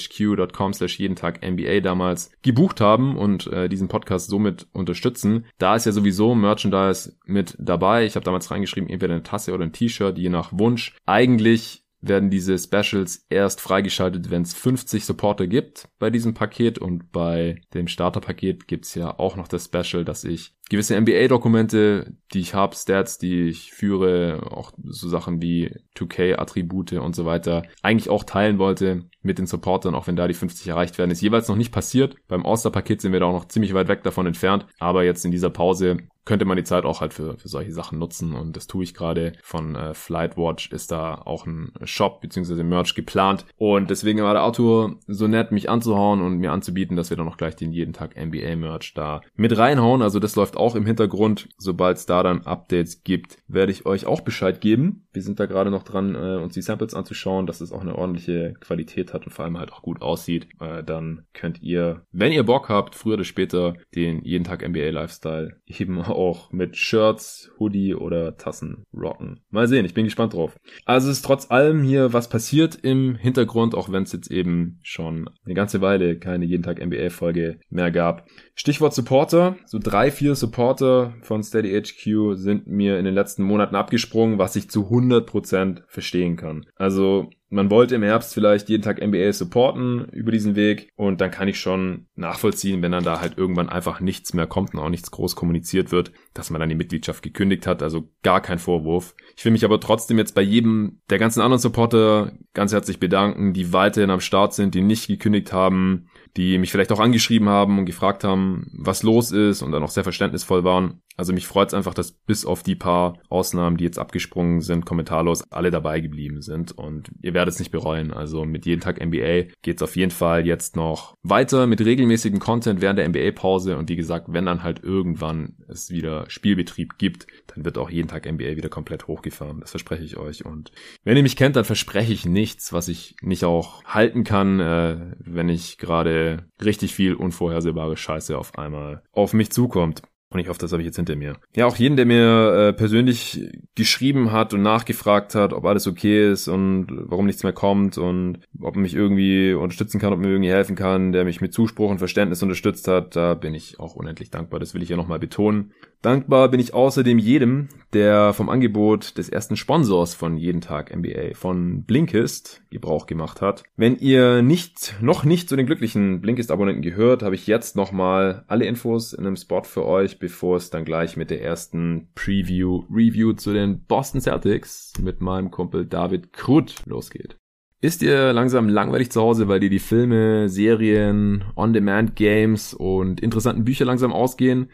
steadyhq.com 0.00 0.72
slash 0.72 0.98
jeden 0.98 1.16
Tag 1.16 1.40
NBA 1.46 1.80
damals 1.80 2.30
gebucht 2.42 2.80
haben 2.80 3.16
und 3.16 3.46
äh, 3.48 3.68
diesen 3.68 3.88
Podcast 3.88 4.28
somit 4.28 4.66
unterstützen. 4.72 5.46
Da 5.58 5.76
ist 5.76 5.86
ja 5.86 5.92
sowieso 5.92 6.34
Merchandise 6.34 7.16
mit 7.24 7.56
dabei. 7.58 8.04
Ich 8.06 8.16
habe 8.16 8.24
damals 8.24 8.50
reingeschrieben, 8.50 8.88
entweder 8.88 9.14
eine 9.14 9.22
Tasse 9.22 9.52
oder 9.52 9.64
ein 9.64 9.72
T-Shirt, 9.72 10.18
je 10.18 10.28
nach 10.28 10.50
Wunsch. 10.52 10.96
Eigentlich 11.06 11.83
werden 12.08 12.30
diese 12.30 12.58
Specials 12.58 13.26
erst 13.28 13.60
freigeschaltet, 13.60 14.30
wenn 14.30 14.42
es 14.42 14.54
50 14.54 15.04
Supporter 15.04 15.46
gibt 15.46 15.88
bei 15.98 16.10
diesem 16.10 16.34
Paket 16.34 16.78
und 16.78 17.12
bei 17.12 17.60
dem 17.72 17.88
Starterpaket 17.88 18.66
gibt's 18.66 18.94
ja 18.94 19.18
auch 19.18 19.36
noch 19.36 19.48
das 19.48 19.66
Special, 19.66 20.04
dass 20.04 20.24
ich 20.24 20.54
gewisse 20.70 20.98
NBA-Dokumente, 20.98 22.16
die 22.32 22.40
ich 22.40 22.54
habe, 22.54 22.74
Stats, 22.74 23.18
die 23.18 23.48
ich 23.48 23.72
führe, 23.72 24.50
auch 24.50 24.72
so 24.82 25.08
Sachen 25.08 25.42
wie 25.42 25.74
2K-Attribute 25.96 26.94
und 26.94 27.14
so 27.14 27.26
weiter, 27.26 27.64
eigentlich 27.82 28.08
auch 28.08 28.24
teilen 28.24 28.58
wollte 28.58 29.04
mit 29.22 29.38
den 29.38 29.46
Supportern, 29.46 29.94
auch 29.94 30.06
wenn 30.06 30.16
da 30.16 30.26
die 30.26 30.34
50 30.34 30.66
erreicht 30.68 30.98
werden. 30.98 31.10
Ist 31.10 31.20
jeweils 31.20 31.48
noch 31.48 31.56
nicht 31.56 31.72
passiert. 31.72 32.16
Beim 32.28 32.46
All-Star-Paket 32.46 33.00
sind 33.00 33.12
wir 33.12 33.20
da 33.20 33.26
auch 33.26 33.32
noch 33.32 33.48
ziemlich 33.48 33.74
weit 33.74 33.88
weg 33.88 34.02
davon 34.02 34.26
entfernt. 34.26 34.66
Aber 34.78 35.04
jetzt 35.04 35.24
in 35.24 35.30
dieser 35.30 35.50
Pause 35.50 35.98
könnte 36.24 36.44
man 36.44 36.56
die 36.56 36.64
Zeit 36.64 36.84
auch 36.84 37.00
halt 37.00 37.14
für, 37.14 37.36
für 37.38 37.48
solche 37.48 37.72
Sachen 37.72 37.98
nutzen 37.98 38.34
und 38.34 38.56
das 38.56 38.66
tue 38.66 38.84
ich 38.84 38.94
gerade. 38.94 39.32
Von 39.42 39.74
äh, 39.74 39.94
Flightwatch 39.94 40.72
ist 40.72 40.90
da 40.90 41.14
auch 41.14 41.46
ein 41.46 41.72
Shop 41.84 42.20
bzw. 42.20 42.62
Merch 42.62 42.94
geplant 42.94 43.44
und 43.56 43.90
deswegen 43.90 44.22
war 44.22 44.34
der 44.34 44.42
Arthur 44.42 44.96
so 45.06 45.26
nett, 45.26 45.52
mich 45.52 45.68
anzuhauen 45.68 46.22
und 46.22 46.38
mir 46.38 46.52
anzubieten, 46.52 46.96
dass 46.96 47.10
wir 47.10 47.16
dann 47.16 47.26
noch 47.26 47.36
gleich 47.36 47.56
den 47.56 47.72
jeden 47.72 47.92
Tag 47.92 48.16
NBA 48.16 48.56
Merch 48.56 48.94
da 48.94 49.20
mit 49.36 49.56
reinhauen. 49.56 50.02
Also 50.02 50.18
das 50.18 50.36
läuft 50.36 50.56
auch 50.56 50.74
im 50.74 50.86
Hintergrund. 50.86 51.48
Sobald 51.58 51.98
es 51.98 52.06
da 52.06 52.22
dann 52.22 52.46
Updates 52.46 53.04
gibt, 53.04 53.38
werde 53.48 53.72
ich 53.72 53.86
euch 53.86 54.06
auch 54.06 54.20
Bescheid 54.20 54.60
geben. 54.60 55.06
Wir 55.12 55.22
sind 55.22 55.40
da 55.40 55.46
gerade 55.46 55.70
noch 55.70 55.82
dran, 55.82 56.14
äh, 56.14 56.42
uns 56.42 56.54
die 56.54 56.62
Samples 56.62 56.94
anzuschauen, 56.94 57.46
dass 57.46 57.60
es 57.60 57.72
auch 57.72 57.80
eine 57.80 57.96
ordentliche 57.96 58.54
Qualität 58.60 59.12
hat 59.12 59.26
und 59.26 59.32
vor 59.32 59.44
allem 59.44 59.58
halt 59.58 59.72
auch 59.72 59.82
gut 59.82 60.02
aussieht. 60.02 60.48
Äh, 60.60 60.82
dann 60.82 61.24
könnt 61.32 61.62
ihr, 61.62 62.02
wenn 62.12 62.32
ihr 62.32 62.44
Bock 62.44 62.68
habt, 62.68 62.94
früher 62.94 63.14
oder 63.14 63.24
später 63.24 63.74
den 63.94 64.22
jeden 64.24 64.44
Tag 64.44 64.66
NBA 64.66 64.90
Lifestyle 64.90 65.56
eben 65.66 66.00
auch 66.00 66.13
mit 66.50 66.76
Shirts, 66.76 67.50
Hoodie 67.58 67.94
oder 67.94 68.36
Tassen 68.36 68.84
rocken. 68.94 69.40
Mal 69.50 69.68
sehen, 69.68 69.84
ich 69.84 69.94
bin 69.94 70.04
gespannt 70.04 70.34
drauf. 70.34 70.56
Also 70.84 71.10
ist 71.10 71.24
trotz 71.24 71.50
allem 71.50 71.82
hier 71.82 72.12
was 72.12 72.28
passiert 72.28 72.76
im 72.82 73.16
Hintergrund, 73.16 73.74
auch 73.74 73.90
wenn 73.90 74.04
es 74.04 74.12
jetzt 74.12 74.30
eben 74.30 74.78
schon 74.82 75.28
eine 75.44 75.54
ganze 75.54 75.80
Weile 75.80 76.18
keine 76.18 76.44
jeden 76.44 76.62
Tag 76.62 76.84
NBA 76.84 77.10
Folge 77.10 77.58
mehr 77.70 77.90
gab. 77.90 78.26
Stichwort 78.54 78.94
Supporter, 78.94 79.56
so 79.66 79.78
drei, 79.82 80.10
vier 80.10 80.34
Supporter 80.34 81.14
von 81.22 81.42
Steady 81.42 81.80
HQ 81.80 82.36
sind 82.36 82.66
mir 82.66 82.98
in 82.98 83.04
den 83.04 83.14
letzten 83.14 83.42
Monaten 83.42 83.74
abgesprungen, 83.74 84.38
was 84.38 84.56
ich 84.56 84.70
zu 84.70 84.88
100% 84.88 85.82
verstehen 85.88 86.36
kann. 86.36 86.66
Also 86.76 87.30
man 87.50 87.70
wollte 87.70 87.94
im 87.94 88.02
Herbst 88.02 88.34
vielleicht 88.34 88.68
jeden 88.68 88.82
Tag 88.82 89.04
NBA 89.04 89.32
supporten 89.32 90.06
über 90.12 90.32
diesen 90.32 90.56
Weg 90.56 90.90
und 90.96 91.20
dann 91.20 91.30
kann 91.30 91.48
ich 91.48 91.60
schon 91.60 92.06
nachvollziehen, 92.16 92.82
wenn 92.82 92.92
dann 92.92 93.04
da 93.04 93.20
halt 93.20 93.38
irgendwann 93.38 93.68
einfach 93.68 94.00
nichts 94.00 94.34
mehr 94.34 94.46
kommt 94.46 94.74
und 94.74 94.80
auch 94.80 94.88
nichts 94.88 95.10
groß 95.10 95.36
kommuniziert 95.36 95.92
wird, 95.92 96.12
dass 96.32 96.50
man 96.50 96.60
dann 96.60 96.68
die 96.68 96.74
Mitgliedschaft 96.74 97.22
gekündigt 97.22 97.66
hat, 97.66 97.82
also 97.82 98.08
gar 98.22 98.40
kein 98.40 98.58
Vorwurf. 98.58 99.14
Ich 99.36 99.44
will 99.44 99.52
mich 99.52 99.64
aber 99.64 99.78
trotzdem 99.78 100.18
jetzt 100.18 100.34
bei 100.34 100.42
jedem 100.42 101.00
der 101.10 101.18
ganzen 101.18 101.40
anderen 101.40 101.60
Supporter 101.60 102.32
ganz 102.54 102.72
herzlich 102.72 102.98
bedanken, 102.98 103.52
die 103.52 103.72
weiterhin 103.72 104.10
am 104.10 104.20
Start 104.20 104.54
sind, 104.54 104.74
die 104.74 104.82
nicht 104.82 105.06
gekündigt 105.06 105.52
haben, 105.52 106.08
die 106.36 106.58
mich 106.58 106.72
vielleicht 106.72 106.92
auch 106.92 107.00
angeschrieben 107.00 107.48
haben 107.48 107.78
und 107.78 107.84
gefragt 107.84 108.24
haben, 108.24 108.66
was 108.72 109.02
los 109.02 109.30
ist 109.30 109.62
und 109.62 109.72
dann 109.72 109.82
auch 109.82 109.90
sehr 109.90 110.02
verständnisvoll 110.02 110.64
waren. 110.64 111.00
Also 111.16 111.32
mich 111.32 111.46
freut 111.46 111.68
es 111.68 111.74
einfach, 111.74 111.94
dass 111.94 112.10
bis 112.10 112.44
auf 112.44 112.64
die 112.64 112.74
paar 112.74 113.18
Ausnahmen, 113.28 113.76
die 113.76 113.84
jetzt 113.84 114.00
abgesprungen 114.00 114.60
sind, 114.60 114.84
kommentarlos 114.84 115.44
alle 115.52 115.70
dabei 115.70 116.00
geblieben 116.00 116.42
sind 116.42 116.72
und 116.72 117.08
ihr 117.22 117.34
werdet 117.34 117.54
es 117.54 117.60
nicht 117.60 117.70
bereuen. 117.70 118.12
Also 118.12 118.44
mit 118.44 118.66
jeden 118.66 118.80
Tag 118.80 119.04
NBA 119.04 119.52
geht 119.62 119.76
es 119.76 119.82
auf 119.82 119.94
jeden 119.94 120.10
Fall 120.10 120.44
jetzt 120.44 120.74
noch 120.74 121.16
weiter 121.22 121.68
mit 121.68 121.80
regelmäßigen 121.80 122.40
Content 122.40 122.80
während 122.80 122.98
der 122.98 123.08
NBA-Pause 123.08 123.76
und 123.76 123.88
wie 123.88 123.96
gesagt, 123.96 124.26
wenn 124.30 124.46
dann 124.46 124.64
halt 124.64 124.82
irgendwann 124.82 125.54
es 125.68 125.90
wieder 125.90 126.28
Spielbetrieb 126.28 126.98
gibt, 126.98 127.28
dann 127.54 127.64
wird 127.64 127.78
auch 127.78 127.90
jeden 127.90 128.08
Tag 128.08 128.26
NBA 128.30 128.56
wieder 128.56 128.68
komplett 128.68 129.06
hochgefahren. 129.06 129.60
Das 129.60 129.70
verspreche 129.70 130.02
ich 130.02 130.16
euch 130.16 130.44
und 130.44 130.72
wenn 131.04 131.16
ihr 131.16 131.22
mich 131.22 131.36
kennt, 131.36 131.54
dann 131.54 131.64
verspreche 131.64 132.12
ich 132.12 132.26
nichts, 132.26 132.72
was 132.72 132.88
ich 132.88 133.14
nicht 133.22 133.44
auch 133.44 133.84
halten 133.84 134.24
kann, 134.24 134.58
äh, 134.58 134.96
wenn 135.18 135.48
ich 135.48 135.78
gerade 135.78 136.23
richtig 136.62 136.94
viel 136.94 137.14
unvorhersehbare 137.14 137.96
Scheiße 137.96 138.36
auf 138.36 138.58
einmal 138.58 139.02
auf 139.12 139.32
mich 139.32 139.50
zukommt. 139.50 140.02
Und 140.34 140.40
ich 140.40 140.48
hoffe, 140.48 140.58
das 140.58 140.72
habe 140.72 140.82
ich 140.82 140.86
jetzt 140.86 140.96
hinter 140.96 141.14
mir. 141.14 141.36
Ja, 141.54 141.66
auch 141.66 141.76
jeden, 141.76 141.96
der 141.96 142.06
mir 142.06 142.70
äh, 142.70 142.72
persönlich 142.72 143.52
geschrieben 143.76 144.32
hat 144.32 144.52
und 144.52 144.62
nachgefragt 144.62 145.36
hat, 145.36 145.52
ob 145.52 145.64
alles 145.64 145.86
okay 145.86 146.28
ist 146.32 146.48
und 146.48 146.88
warum 146.90 147.26
nichts 147.26 147.44
mehr 147.44 147.52
kommt 147.52 147.98
und 147.98 148.40
ob 148.60 148.74
man 148.74 148.82
mich 148.82 148.96
irgendwie 148.96 149.52
unterstützen 149.52 150.00
kann, 150.00 150.12
ob 150.12 150.18
mir 150.18 150.30
irgendwie 150.30 150.50
helfen 150.50 150.74
kann, 150.74 151.12
der 151.12 151.24
mich 151.24 151.40
mit 151.40 151.52
Zuspruch 151.52 151.88
und 151.88 151.98
Verständnis 151.98 152.42
unterstützt 152.42 152.88
hat, 152.88 153.14
da 153.14 153.34
bin 153.34 153.54
ich 153.54 153.78
auch 153.78 153.94
unendlich 153.94 154.30
dankbar. 154.30 154.58
Das 154.58 154.74
will 154.74 154.82
ich 154.82 154.88
ja 154.88 154.96
nochmal 154.96 155.20
betonen. 155.20 155.72
Dankbar 156.04 156.50
bin 156.50 156.60
ich 156.60 156.74
außerdem 156.74 157.18
jedem, 157.18 157.68
der 157.94 158.34
vom 158.34 158.50
Angebot 158.50 159.16
des 159.16 159.30
ersten 159.30 159.56
Sponsors 159.56 160.14
von 160.14 160.36
Jeden 160.36 160.60
Tag 160.60 160.94
NBA, 160.94 161.32
von 161.32 161.84
Blinkist, 161.84 162.60
Gebrauch 162.68 163.06
gemacht 163.06 163.40
hat. 163.40 163.62
Wenn 163.78 163.96
ihr 163.96 164.42
nicht, 164.42 164.96
noch 165.00 165.24
nicht 165.24 165.48
zu 165.48 165.56
den 165.56 165.64
glücklichen 165.64 166.20
Blinkist-Abonnenten 166.20 166.82
gehört, 166.82 167.22
habe 167.22 167.34
ich 167.34 167.46
jetzt 167.46 167.74
nochmal 167.74 168.44
alle 168.48 168.66
Infos 168.66 169.14
in 169.14 169.26
einem 169.26 169.36
Spot 169.36 169.62
für 169.62 169.86
euch, 169.86 170.18
bevor 170.18 170.58
es 170.58 170.68
dann 170.68 170.84
gleich 170.84 171.16
mit 171.16 171.30
der 171.30 171.40
ersten 171.40 172.08
Preview-Review 172.14 173.32
zu 173.32 173.54
den 173.54 173.86
Boston 173.86 174.20
Celtics 174.20 174.92
mit 175.00 175.22
meinem 175.22 175.50
Kumpel 175.50 175.86
David 175.86 176.34
Krut 176.34 176.82
losgeht. 176.84 177.36
Ist 177.80 178.02
ihr 178.02 178.34
langsam 178.34 178.68
langweilig 178.68 179.10
zu 179.10 179.22
Hause, 179.22 179.48
weil 179.48 179.60
dir 179.60 179.70
die 179.70 179.78
Filme, 179.78 180.50
Serien, 180.50 181.44
On-Demand-Games 181.56 182.74
und 182.74 183.20
interessanten 183.20 183.64
Bücher 183.64 183.86
langsam 183.86 184.12
ausgehen? 184.12 184.68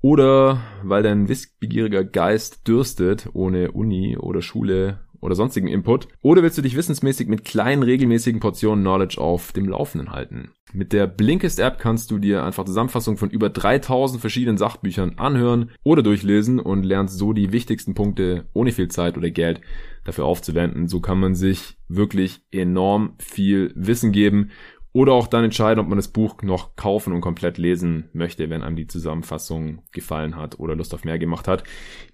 Oder 0.00 0.60
weil 0.82 1.02
dein 1.02 1.28
wissbegieriger 1.28 2.04
Geist 2.04 2.68
dürstet, 2.68 3.28
ohne 3.32 3.72
Uni 3.72 4.16
oder 4.16 4.42
Schule 4.42 5.00
oder 5.20 5.34
sonstigen 5.34 5.68
Input. 5.68 6.08
Oder 6.22 6.42
willst 6.42 6.58
du 6.58 6.62
dich 6.62 6.76
wissensmäßig 6.76 7.28
mit 7.28 7.44
kleinen 7.44 7.82
regelmäßigen 7.82 8.40
Portionen 8.40 8.84
Knowledge 8.84 9.20
auf 9.20 9.52
dem 9.52 9.68
Laufenden 9.68 10.12
halten? 10.12 10.50
Mit 10.72 10.92
der 10.92 11.06
Blinkist 11.06 11.58
App 11.58 11.78
kannst 11.78 12.10
du 12.10 12.18
dir 12.18 12.44
einfach 12.44 12.64
Zusammenfassung 12.64 13.16
von 13.16 13.30
über 13.30 13.48
3000 13.48 14.20
verschiedenen 14.20 14.58
Sachbüchern 14.58 15.14
anhören 15.16 15.70
oder 15.82 16.02
durchlesen 16.02 16.60
und 16.60 16.84
lernst 16.84 17.18
so 17.18 17.32
die 17.32 17.52
wichtigsten 17.52 17.94
Punkte 17.94 18.46
ohne 18.52 18.72
viel 18.72 18.88
Zeit 18.88 19.16
oder 19.16 19.30
Geld 19.30 19.60
dafür 20.04 20.26
aufzuwenden. 20.26 20.88
So 20.88 21.00
kann 21.00 21.18
man 21.18 21.34
sich 21.34 21.78
wirklich 21.88 22.42
enorm 22.52 23.14
viel 23.18 23.72
Wissen 23.74 24.12
geben 24.12 24.50
oder 24.98 25.12
auch 25.12 25.28
dann 25.28 25.44
entscheiden, 25.44 25.78
ob 25.78 25.86
man 25.86 25.96
das 25.96 26.08
Buch 26.08 26.42
noch 26.42 26.74
kaufen 26.74 27.12
und 27.12 27.20
komplett 27.20 27.56
lesen 27.56 28.08
möchte, 28.12 28.50
wenn 28.50 28.64
einem 28.64 28.74
die 28.74 28.88
Zusammenfassung 28.88 29.82
gefallen 29.92 30.34
hat 30.34 30.58
oder 30.58 30.74
Lust 30.74 30.92
auf 30.92 31.04
mehr 31.04 31.20
gemacht 31.20 31.46
hat. 31.46 31.62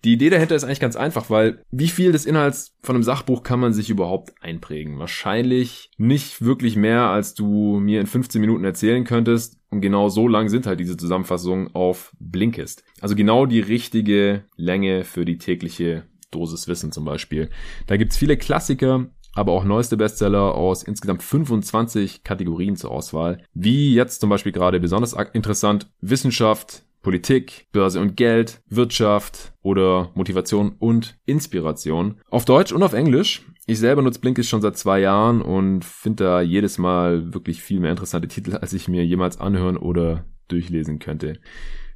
Die 0.04 0.12
Idee 0.12 0.28
dahinter 0.28 0.54
ist 0.54 0.64
eigentlich 0.64 0.80
ganz 0.80 0.94
einfach, 0.94 1.30
weil 1.30 1.62
wie 1.70 1.88
viel 1.88 2.12
des 2.12 2.26
Inhalts 2.26 2.76
von 2.82 2.94
einem 2.94 3.02
Sachbuch 3.02 3.42
kann 3.42 3.58
man 3.58 3.72
sich 3.72 3.88
überhaupt 3.88 4.34
einprägen? 4.42 4.98
Wahrscheinlich 4.98 5.92
nicht 5.96 6.42
wirklich 6.42 6.76
mehr, 6.76 7.04
als 7.04 7.32
du 7.32 7.80
mir 7.80 8.02
in 8.02 8.06
15 8.06 8.38
Minuten 8.38 8.64
erzählen 8.64 9.04
könntest. 9.04 9.56
Und 9.70 9.80
genau 9.80 10.10
so 10.10 10.28
lang 10.28 10.50
sind 10.50 10.66
halt 10.66 10.78
diese 10.78 10.98
Zusammenfassungen 10.98 11.74
auf 11.74 12.14
Blinkist. 12.20 12.84
Also 13.00 13.16
genau 13.16 13.46
die 13.46 13.60
richtige 13.60 14.44
Länge 14.56 15.04
für 15.04 15.24
die 15.24 15.38
tägliche 15.38 16.04
Dosis 16.30 16.68
Wissen 16.68 16.92
zum 16.92 17.06
Beispiel. 17.06 17.48
Da 17.86 17.96
gibt's 17.96 18.18
viele 18.18 18.36
Klassiker, 18.36 19.06
aber 19.34 19.52
auch 19.52 19.64
neueste 19.64 19.96
Bestseller 19.96 20.54
aus 20.54 20.82
insgesamt 20.82 21.22
25 21.22 22.24
Kategorien 22.24 22.76
zur 22.76 22.90
Auswahl, 22.90 23.42
wie 23.52 23.94
jetzt 23.94 24.20
zum 24.20 24.30
Beispiel 24.30 24.52
gerade 24.52 24.80
besonders 24.80 25.14
interessant 25.32 25.90
Wissenschaft, 26.00 26.84
Politik, 27.02 27.66
Börse 27.70 28.00
und 28.00 28.16
Geld, 28.16 28.62
Wirtschaft 28.68 29.52
oder 29.62 30.10
Motivation 30.14 30.74
und 30.78 31.18
Inspiration. 31.26 32.20
Auf 32.30 32.44
Deutsch 32.44 32.72
und 32.72 32.82
auf 32.82 32.94
Englisch. 32.94 33.42
Ich 33.66 33.78
selber 33.78 34.02
nutze 34.02 34.20
Blinkist 34.20 34.48
schon 34.48 34.62
seit 34.62 34.76
zwei 34.76 35.00
Jahren 35.00 35.40
und 35.40 35.84
finde 35.84 36.24
da 36.24 36.40
jedes 36.40 36.78
Mal 36.78 37.32
wirklich 37.32 37.62
viel 37.62 37.80
mehr 37.80 37.90
interessante 37.90 38.28
Titel, 38.28 38.56
als 38.56 38.72
ich 38.72 38.88
mir 38.88 39.04
jemals 39.04 39.38
anhören 39.38 39.76
oder 39.76 40.24
durchlesen 40.48 40.98
könnte. 40.98 41.38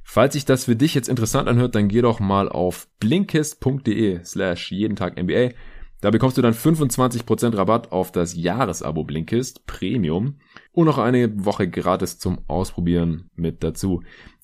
Falls 0.03 0.33
sich 0.33 0.45
das 0.45 0.65
für 0.65 0.75
dich 0.75 0.95
jetzt 0.95 1.09
interessant 1.09 1.47
anhört, 1.47 1.75
dann 1.75 1.87
geh 1.87 2.01
doch 2.01 2.19
mal 2.19 2.49
auf 2.49 2.87
blinkist.de 2.99 4.23
slash 4.23 4.71
jeden 4.71 4.95
Tag 4.95 5.21
NBA 5.21 5.51
Da 6.01 6.11
bekommst 6.11 6.37
du 6.37 6.41
dann 6.41 6.53
25% 6.53 7.57
Rabatt 7.57 7.91
auf 7.91 8.11
das 8.11 8.35
Jahresabo 8.35 9.03
Blinkist 9.03 9.65
Premium 9.65 10.35
und 10.71 10.85
noch 10.85 10.97
eine 10.97 11.45
Woche 11.45 11.69
gratis 11.69 12.19
zum 12.19 12.39
Ausprobieren 12.47 13.29
mit 13.35 13.63
dazu. 13.63 14.01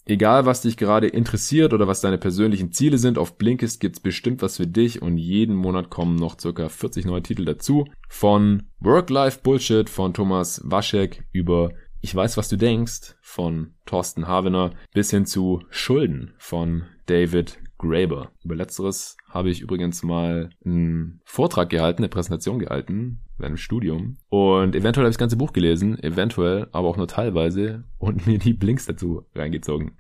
Egal, 0.08 0.46
was 0.46 0.62
dich 0.62 0.78
gerade 0.78 1.08
interessiert 1.08 1.74
oder 1.74 1.88
was 1.88 2.02
deine 2.02 2.20
persönlichen 2.20 2.72
Ziele 2.72 3.00
sind, 3.00 3.18
auf 3.18 3.38
Blinkist 3.38 3.80
gibt's 3.80 4.00
bestimmt 4.00 4.44
was 4.44 4.58
für 4.58 4.68
dich 4.68 5.02
und 5.02 5.18
jeden 5.18 5.56
Monat 5.56 5.90
kommen 5.90 6.16
noch 6.16 6.40
circa 6.40 6.70
40 6.70 7.06
neue 7.06 7.24
Titel 7.24 7.44
dazu. 7.44 7.86
Von 8.08 8.64
Work-Life-Bullshit 8.82 9.90
von 9.90 10.14
Thomas 10.14 10.62
Waschek 10.64 11.24
über 11.32 11.72
Ich 12.02 12.14
weiß, 12.14 12.38
was 12.38 12.50
du 12.50 12.58
denkst 12.58 13.16
von 13.22 13.74
Thorsten 13.88 14.28
Havener 14.28 14.72
bis 14.94 15.10
hin 15.10 15.26
zu 15.26 15.64
Schulden 15.72 16.36
von 16.38 16.84
David 17.08 17.58
Graeber. 17.78 18.32
Über 18.44 18.56
letzteres 18.56 19.18
habe 19.30 19.50
ich 19.50 19.62
übrigens 19.62 20.04
mal 20.04 20.50
einen 20.66 21.22
Vortrag 21.26 21.70
gehalten, 21.70 22.04
eine 22.04 22.10
Präsentation 22.10 22.60
gehalten 22.60 23.20
während 23.38 23.56
dem 23.56 23.58
Studium. 23.58 24.18
Und 24.30 24.76
eventuell 24.76 25.04
habe 25.04 25.10
ich 25.10 25.16
das 25.16 25.20
ganze 25.20 25.38
Buch 25.38 25.52
gelesen, 25.54 26.02
eventuell, 26.02 26.68
aber 26.72 26.88
auch 26.88 26.98
nur 26.98 27.08
teilweise 27.08 27.84
und 27.98 28.28
mir 28.28 28.38
die 28.40 28.54
Blinks 28.54 28.86
dazu 28.86 29.24
reingezogen. 29.36 29.98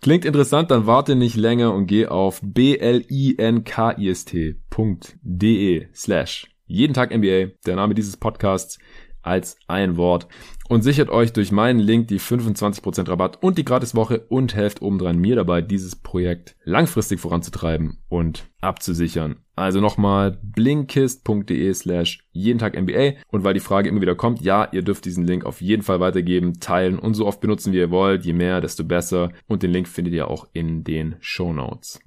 Klingt 0.00 0.24
interessant, 0.24 0.70
dann 0.70 0.86
warte 0.86 1.16
nicht 1.16 1.36
länger 1.36 1.74
und 1.74 1.86
geh 1.86 2.06
auf 2.06 2.40
blinkist.de 2.42 3.06
slash 5.94 6.46
jeden 6.68 6.94
Tag 6.94 7.16
NBA, 7.16 7.52
der 7.64 7.76
Name 7.76 7.94
dieses 7.94 8.16
Podcasts 8.16 8.78
als 9.26 9.58
ein 9.66 9.96
Wort 9.96 10.28
und 10.68 10.82
sichert 10.82 11.10
euch 11.10 11.32
durch 11.32 11.52
meinen 11.52 11.78
Link 11.78 12.08
die 12.08 12.20
25% 12.20 13.08
Rabatt 13.08 13.42
und 13.42 13.58
die 13.58 13.64
Gratiswoche 13.64 14.20
und 14.28 14.54
helft 14.54 14.82
obendrein 14.82 15.18
mir 15.18 15.36
dabei, 15.36 15.62
dieses 15.62 15.96
Projekt 15.96 16.56
langfristig 16.64 17.20
voranzutreiben 17.20 17.98
und 18.08 18.48
abzusichern. 18.60 19.36
Also 19.54 19.80
nochmal 19.80 20.38
blinkist.de 20.42 21.72
slash 21.72 22.26
jeden 22.32 22.58
Tag 22.58 22.78
NBA 22.80 23.12
und 23.30 23.44
weil 23.44 23.54
die 23.54 23.60
Frage 23.60 23.88
immer 23.88 24.00
wieder 24.00 24.14
kommt, 24.14 24.42
ja, 24.42 24.68
ihr 24.72 24.82
dürft 24.82 25.04
diesen 25.04 25.24
Link 25.24 25.44
auf 25.44 25.60
jeden 25.60 25.82
Fall 25.82 26.00
weitergeben, 26.00 26.60
teilen 26.60 26.98
und 26.98 27.14
so 27.14 27.26
oft 27.26 27.40
benutzen, 27.40 27.72
wie 27.72 27.78
ihr 27.78 27.90
wollt. 27.90 28.24
Je 28.24 28.32
mehr, 28.32 28.60
desto 28.60 28.84
besser 28.84 29.30
und 29.46 29.62
den 29.62 29.70
Link 29.70 29.88
findet 29.88 30.14
ihr 30.14 30.28
auch 30.28 30.46
in 30.52 30.84
den 30.84 31.16
Show 31.20 31.52
Notes. 31.52 32.00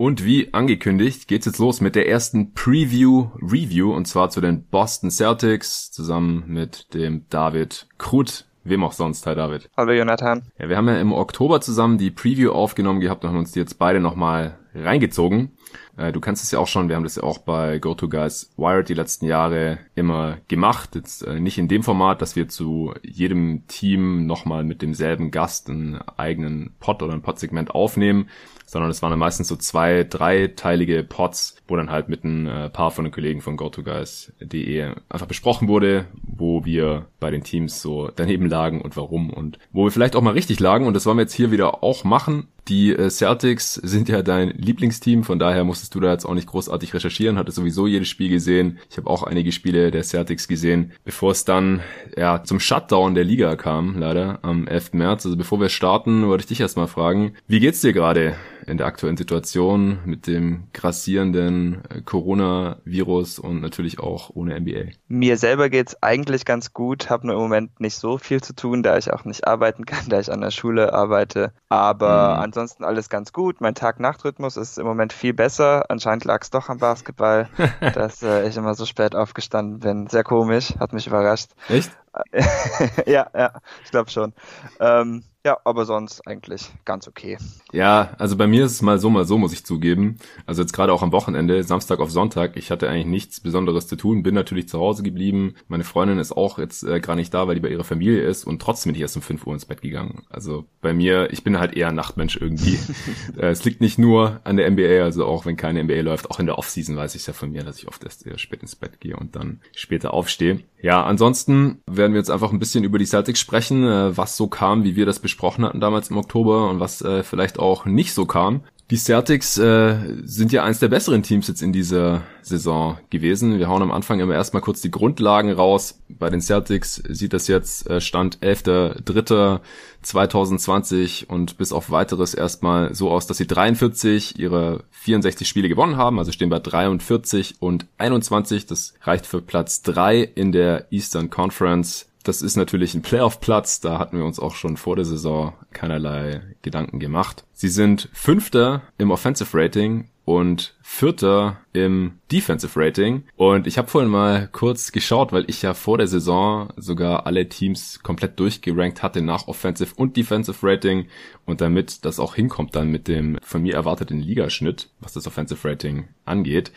Und 0.00 0.24
wie 0.24 0.54
angekündigt 0.54 1.28
geht's 1.28 1.44
jetzt 1.44 1.58
los 1.58 1.82
mit 1.82 1.94
der 1.94 2.08
ersten 2.08 2.54
Preview-Review 2.54 3.92
und 3.92 4.06
zwar 4.06 4.30
zu 4.30 4.40
den 4.40 4.64
Boston 4.64 5.10
Celtics 5.10 5.90
zusammen 5.90 6.44
mit 6.46 6.94
dem 6.94 7.26
David 7.28 7.86
Krut. 7.98 8.46
Wem 8.64 8.82
auch 8.82 8.94
sonst, 8.94 9.26
hi 9.26 9.34
David. 9.34 9.68
Hallo 9.76 9.92
Jonathan. 9.92 10.44
Ja, 10.58 10.70
wir 10.70 10.78
haben 10.78 10.88
ja 10.88 10.98
im 10.98 11.12
Oktober 11.12 11.60
zusammen 11.60 11.98
die 11.98 12.10
Preview 12.10 12.50
aufgenommen 12.52 13.00
gehabt 13.00 13.24
und 13.24 13.28
haben 13.28 13.38
uns 13.40 13.52
die 13.52 13.58
jetzt 13.58 13.78
beide 13.78 14.00
nochmal 14.00 14.58
reingezogen. 14.74 15.50
Äh, 15.96 16.12
du 16.12 16.20
kennst 16.20 16.42
es 16.42 16.50
ja 16.50 16.58
auch 16.58 16.66
schon, 16.66 16.88
wir 16.88 16.96
haben 16.96 17.04
das 17.04 17.16
ja 17.16 17.22
auch 17.22 17.38
bei 17.38 17.78
GoToGuys 17.78 18.52
Wired 18.56 18.88
die 18.88 18.94
letzten 18.94 19.26
Jahre 19.26 19.78
immer 19.94 20.38
gemacht. 20.48 20.94
Jetzt 20.94 21.22
äh, 21.22 21.40
nicht 21.40 21.58
in 21.58 21.68
dem 21.68 21.82
Format, 21.82 22.22
dass 22.22 22.36
wir 22.36 22.48
zu 22.48 22.94
jedem 23.02 23.66
Team 23.66 24.26
nochmal 24.26 24.64
mit 24.64 24.82
demselben 24.82 25.30
Gast 25.30 25.68
einen 25.68 26.00
eigenen 26.16 26.74
Pod 26.80 27.02
oder 27.02 27.12
ein 27.12 27.22
Pod-Segment 27.22 27.72
aufnehmen, 27.72 28.28
sondern 28.64 28.90
es 28.90 29.02
waren 29.02 29.10
dann 29.10 29.18
meistens 29.18 29.48
so 29.48 29.56
zwei, 29.56 30.04
dreiteilige 30.04 31.02
Pods, 31.02 31.56
wo 31.66 31.76
dann 31.76 31.90
halt 31.90 32.08
mit 32.08 32.24
ein 32.24 32.46
äh, 32.46 32.70
paar 32.70 32.92
von 32.92 33.04
den 33.04 33.12
Kollegen 33.12 33.40
von 33.40 33.56
GoToGuys.de 33.56 34.94
einfach 35.08 35.26
besprochen 35.26 35.68
wurde, 35.68 36.06
wo 36.22 36.64
wir 36.64 37.06
bei 37.18 37.30
den 37.30 37.42
Teams 37.42 37.82
so 37.82 38.10
daneben 38.14 38.46
lagen 38.46 38.80
und 38.80 38.96
warum 38.96 39.30
und 39.30 39.58
wo 39.72 39.84
wir 39.84 39.90
vielleicht 39.90 40.16
auch 40.16 40.22
mal 40.22 40.34
richtig 40.34 40.60
lagen 40.60 40.86
und 40.86 40.94
das 40.94 41.04
wollen 41.04 41.18
wir 41.18 41.22
jetzt 41.22 41.34
hier 41.34 41.50
wieder 41.50 41.82
auch 41.82 42.04
machen. 42.04 42.48
Die 42.68 42.94
Celtics 43.08 43.74
sind 43.74 44.08
ja 44.08 44.22
dein 44.22 44.50
Lieblingsteam, 44.50 45.24
von 45.24 45.40
daher 45.40 45.59
musstest 45.64 45.94
du 45.94 46.00
da 46.00 46.12
jetzt 46.12 46.24
auch 46.24 46.34
nicht 46.34 46.48
großartig 46.48 46.94
recherchieren, 46.94 47.38
hatte 47.38 47.52
sowieso 47.52 47.86
jedes 47.86 48.08
Spiel 48.08 48.28
gesehen. 48.28 48.78
Ich 48.90 48.96
habe 48.96 49.08
auch 49.08 49.22
einige 49.22 49.52
Spiele 49.52 49.90
der 49.90 50.02
Celtics 50.02 50.48
gesehen, 50.48 50.92
bevor 51.04 51.32
es 51.32 51.44
dann 51.44 51.80
ja 52.16 52.42
zum 52.42 52.60
Shutdown 52.60 53.14
der 53.14 53.24
Liga 53.24 53.56
kam, 53.56 53.98
leider 53.98 54.38
am 54.42 54.66
11. 54.66 54.94
März. 54.94 55.26
Also 55.26 55.36
bevor 55.36 55.60
wir 55.60 55.68
starten, 55.68 56.26
wollte 56.26 56.42
ich 56.42 56.48
dich 56.48 56.60
erstmal 56.60 56.88
fragen, 56.88 57.34
wie 57.46 57.60
geht's 57.60 57.80
dir 57.80 57.92
gerade? 57.92 58.34
in 58.66 58.78
der 58.78 58.86
aktuellen 58.86 59.16
Situation 59.16 59.98
mit 60.04 60.26
dem 60.26 60.64
grassierenden 60.72 61.82
äh, 61.88 62.00
Coronavirus 62.02 63.38
und 63.38 63.60
natürlich 63.60 63.98
auch 63.98 64.30
ohne 64.34 64.58
NBA? 64.58 64.92
Mir 65.08 65.36
selber 65.36 65.68
geht's 65.68 66.00
eigentlich 66.02 66.44
ganz 66.44 66.72
gut, 66.72 67.10
habe 67.10 67.26
nur 67.26 67.36
im 67.36 67.42
Moment 67.42 67.80
nicht 67.80 67.96
so 67.96 68.18
viel 68.18 68.40
zu 68.40 68.54
tun, 68.54 68.82
da 68.82 68.96
ich 68.96 69.12
auch 69.12 69.24
nicht 69.24 69.46
arbeiten 69.46 69.84
kann, 69.86 70.08
da 70.08 70.20
ich 70.20 70.30
an 70.30 70.40
der 70.40 70.50
Schule 70.50 70.92
arbeite. 70.92 71.52
Aber 71.68 72.36
mhm. 72.36 72.42
ansonsten 72.42 72.84
alles 72.84 73.08
ganz 73.08 73.32
gut. 73.32 73.60
Mein 73.60 73.74
Tag-Nacht-Rhythmus 73.74 74.56
ist 74.56 74.78
im 74.78 74.86
Moment 74.86 75.12
viel 75.12 75.34
besser. 75.34 75.49
Anscheinend 75.58 76.24
lag 76.24 76.42
es 76.42 76.50
doch 76.50 76.68
am 76.68 76.78
Basketball, 76.78 77.48
dass 77.94 78.22
äh, 78.22 78.46
ich 78.46 78.56
immer 78.56 78.74
so 78.74 78.86
spät 78.86 79.14
aufgestanden 79.16 79.80
bin. 79.80 80.06
Sehr 80.06 80.22
komisch, 80.22 80.74
hat 80.78 80.92
mich 80.92 81.06
überrascht. 81.06 81.50
Echt? 81.68 81.90
ja, 83.06 83.28
ja, 83.34 83.52
ich 83.84 83.90
glaube 83.90 84.10
schon. 84.10 84.32
Ähm, 84.78 85.24
ja, 85.44 85.58
aber 85.64 85.86
sonst 85.86 86.26
eigentlich 86.26 86.70
ganz 86.84 87.08
okay. 87.08 87.38
Ja, 87.72 88.14
also 88.18 88.36
bei 88.36 88.46
mir 88.46 88.66
ist 88.66 88.72
es 88.72 88.82
mal 88.82 88.98
so, 88.98 89.08
mal 89.08 89.24
so, 89.24 89.38
muss 89.38 89.52
ich 89.52 89.64
zugeben. 89.64 90.18
Also 90.44 90.60
jetzt 90.60 90.72
gerade 90.72 90.92
auch 90.92 91.02
am 91.02 91.12
Wochenende, 91.12 91.62
Samstag 91.62 92.00
auf 92.00 92.10
Sonntag, 92.10 92.56
ich 92.56 92.70
hatte 92.70 92.88
eigentlich 92.88 93.06
nichts 93.06 93.40
Besonderes 93.40 93.86
zu 93.86 93.96
tun, 93.96 94.22
bin 94.22 94.34
natürlich 94.34 94.68
zu 94.68 94.78
Hause 94.78 95.02
geblieben. 95.02 95.54
Meine 95.68 95.84
Freundin 95.84 96.18
ist 96.18 96.32
auch 96.32 96.58
jetzt 96.58 96.82
äh, 96.82 97.00
gar 97.00 97.16
nicht 97.16 97.32
da, 97.32 97.48
weil 97.48 97.54
die 97.54 97.60
bei 97.60 97.70
ihrer 97.70 97.84
Familie 97.84 98.22
ist 98.22 98.44
und 98.44 98.60
trotzdem 98.60 98.90
bin 98.90 98.96
ich 98.96 99.02
erst 99.02 99.16
um 99.16 99.22
5 99.22 99.46
Uhr 99.46 99.54
ins 99.54 99.64
Bett 99.64 99.80
gegangen. 99.80 100.24
Also 100.28 100.66
bei 100.82 100.92
mir, 100.92 101.32
ich 101.32 101.42
bin 101.42 101.58
halt 101.58 101.74
eher 101.74 101.88
ein 101.88 101.94
Nachtmensch 101.94 102.36
irgendwie. 102.36 102.78
äh, 103.38 103.48
es 103.48 103.64
liegt 103.64 103.80
nicht 103.80 103.98
nur 103.98 104.40
an 104.44 104.58
der 104.58 104.70
NBA, 104.70 105.02
also 105.04 105.24
auch 105.24 105.46
wenn 105.46 105.56
keine 105.56 105.82
NBA 105.82 106.02
läuft, 106.02 106.30
auch 106.30 106.38
in 106.38 106.46
der 106.46 106.58
Offseason 106.58 106.96
weiß 106.96 107.14
ich 107.14 107.26
ja 107.26 107.32
von 107.32 107.50
mir, 107.50 107.64
dass 107.64 107.78
ich 107.78 107.88
oft 107.88 108.04
erst 108.04 108.26
eher 108.26 108.36
spät 108.36 108.62
ins 108.62 108.76
Bett 108.76 109.00
gehe 109.00 109.16
und 109.16 109.36
dann 109.36 109.60
später 109.74 110.12
aufstehe. 110.12 110.60
Ja, 110.82 111.04
ansonsten 111.04 111.82
werden 111.86 112.12
wir 112.12 112.20
jetzt 112.20 112.30
einfach 112.30 112.52
ein 112.52 112.58
bisschen 112.58 112.84
über 112.84 112.98
die 112.98 113.06
Celtics 113.06 113.40
sprechen, 113.40 113.84
äh, 113.84 114.16
was 114.16 114.36
so 114.36 114.48
kam, 114.48 114.84
wie 114.84 114.96
wir 114.96 115.06
das 115.06 115.18
besprochen 115.30 115.64
hatten 115.64 115.80
damals 115.80 116.10
im 116.10 116.16
Oktober 116.16 116.68
und 116.68 116.80
was 116.80 117.02
äh, 117.02 117.22
vielleicht 117.22 117.58
auch 117.58 117.86
nicht 117.86 118.12
so 118.12 118.26
kam. 118.26 118.62
Die 118.90 118.96
Celtics 118.96 119.56
äh, 119.56 119.96
sind 120.24 120.50
ja 120.50 120.64
eines 120.64 120.80
der 120.80 120.88
besseren 120.88 121.22
Teams 121.22 121.46
jetzt 121.46 121.62
in 121.62 121.72
dieser 121.72 122.22
Saison 122.42 122.98
gewesen. 123.08 123.60
Wir 123.60 123.68
hauen 123.68 123.82
am 123.82 123.92
Anfang 123.92 124.18
immer 124.18 124.34
erstmal 124.34 124.62
kurz 124.62 124.80
die 124.80 124.90
Grundlagen 124.90 125.52
raus. 125.52 126.00
Bei 126.08 126.28
den 126.28 126.40
Celtics 126.40 126.96
sieht 127.08 127.32
das 127.32 127.46
jetzt 127.46 127.88
äh, 127.88 128.00
Stand 128.00 128.40
11.3.2020 128.40 131.28
und 131.28 131.56
bis 131.56 131.72
auf 131.72 131.92
weiteres 131.92 132.34
erstmal 132.34 132.92
so 132.92 133.12
aus, 133.12 133.28
dass 133.28 133.36
sie 133.36 133.46
43 133.46 134.40
ihre 134.40 134.82
64 134.90 135.48
Spiele 135.48 135.68
gewonnen 135.68 135.96
haben, 135.96 136.18
also 136.18 136.32
stehen 136.32 136.50
bei 136.50 136.58
43 136.58 137.58
und 137.60 137.86
21. 137.98 138.66
Das 138.66 138.94
reicht 139.02 139.24
für 139.24 139.40
Platz 139.40 139.82
3 139.82 140.20
in 140.20 140.50
der 140.50 140.90
Eastern 140.90 141.30
Conference 141.30 142.09
das 142.22 142.42
ist 142.42 142.56
natürlich 142.56 142.94
ein 142.94 143.02
Playoff-Platz, 143.02 143.80
da 143.80 143.98
hatten 143.98 144.18
wir 144.18 144.24
uns 144.24 144.38
auch 144.38 144.54
schon 144.54 144.76
vor 144.76 144.96
der 144.96 145.04
Saison 145.04 145.54
keinerlei 145.72 146.42
Gedanken 146.62 147.00
gemacht. 147.00 147.44
Sie 147.52 147.68
sind 147.68 148.08
Fünfter 148.12 148.82
im 148.98 149.10
Offensive 149.10 149.56
Rating 149.56 150.08
und 150.30 150.76
Vierter 150.80 151.58
im 151.72 152.18
Defensive 152.30 152.78
Rating. 152.78 153.24
Und 153.36 153.66
ich 153.66 153.78
habe 153.78 153.88
vorhin 153.88 154.10
mal 154.10 154.48
kurz 154.52 154.92
geschaut, 154.92 155.32
weil 155.32 155.44
ich 155.48 155.62
ja 155.62 155.74
vor 155.74 155.98
der 155.98 156.06
Saison 156.06 156.72
sogar 156.76 157.26
alle 157.26 157.48
Teams 157.48 158.00
komplett 158.04 158.38
durchgerankt 158.38 159.02
hatte 159.02 159.22
nach 159.22 159.48
Offensive 159.48 159.92
und 159.96 160.16
Defensive 160.16 160.64
Rating. 160.64 161.06
Und 161.46 161.60
damit 161.60 162.04
das 162.04 162.20
auch 162.20 162.36
hinkommt 162.36 162.76
dann 162.76 162.90
mit 162.90 163.08
dem 163.08 163.38
von 163.42 163.62
mir 163.62 163.74
erwarteten 163.74 164.20
Ligaschnitt, 164.20 164.90
was 165.00 165.14
das 165.14 165.26
Offensive 165.26 165.68
Rating 165.68 166.08
angeht, 166.26 166.70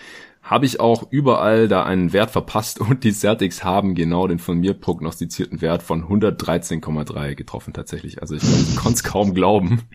habe 0.43 0.65
ich 0.65 0.81
auch 0.81 1.07
überall 1.09 1.69
da 1.69 1.83
einen 1.83 2.11
Wert 2.11 2.29
verpasst 2.29 2.79
und 2.79 3.03
die 3.03 3.13
Celtics 3.13 3.63
haben 3.63 3.95
genau 3.95 4.27
den 4.27 4.39
von 4.39 4.59
mir 4.59 4.73
prognostizierten 4.73 5.61
Wert 5.61 5.81
von 5.81 6.03
113,3 6.03 7.35
getroffen 7.35 7.73
tatsächlich. 7.73 8.21
Also 8.21 8.35
ich 8.35 8.75
konnte 8.75 8.97
es 8.97 9.03
kaum 9.03 9.33
glauben. 9.33 9.81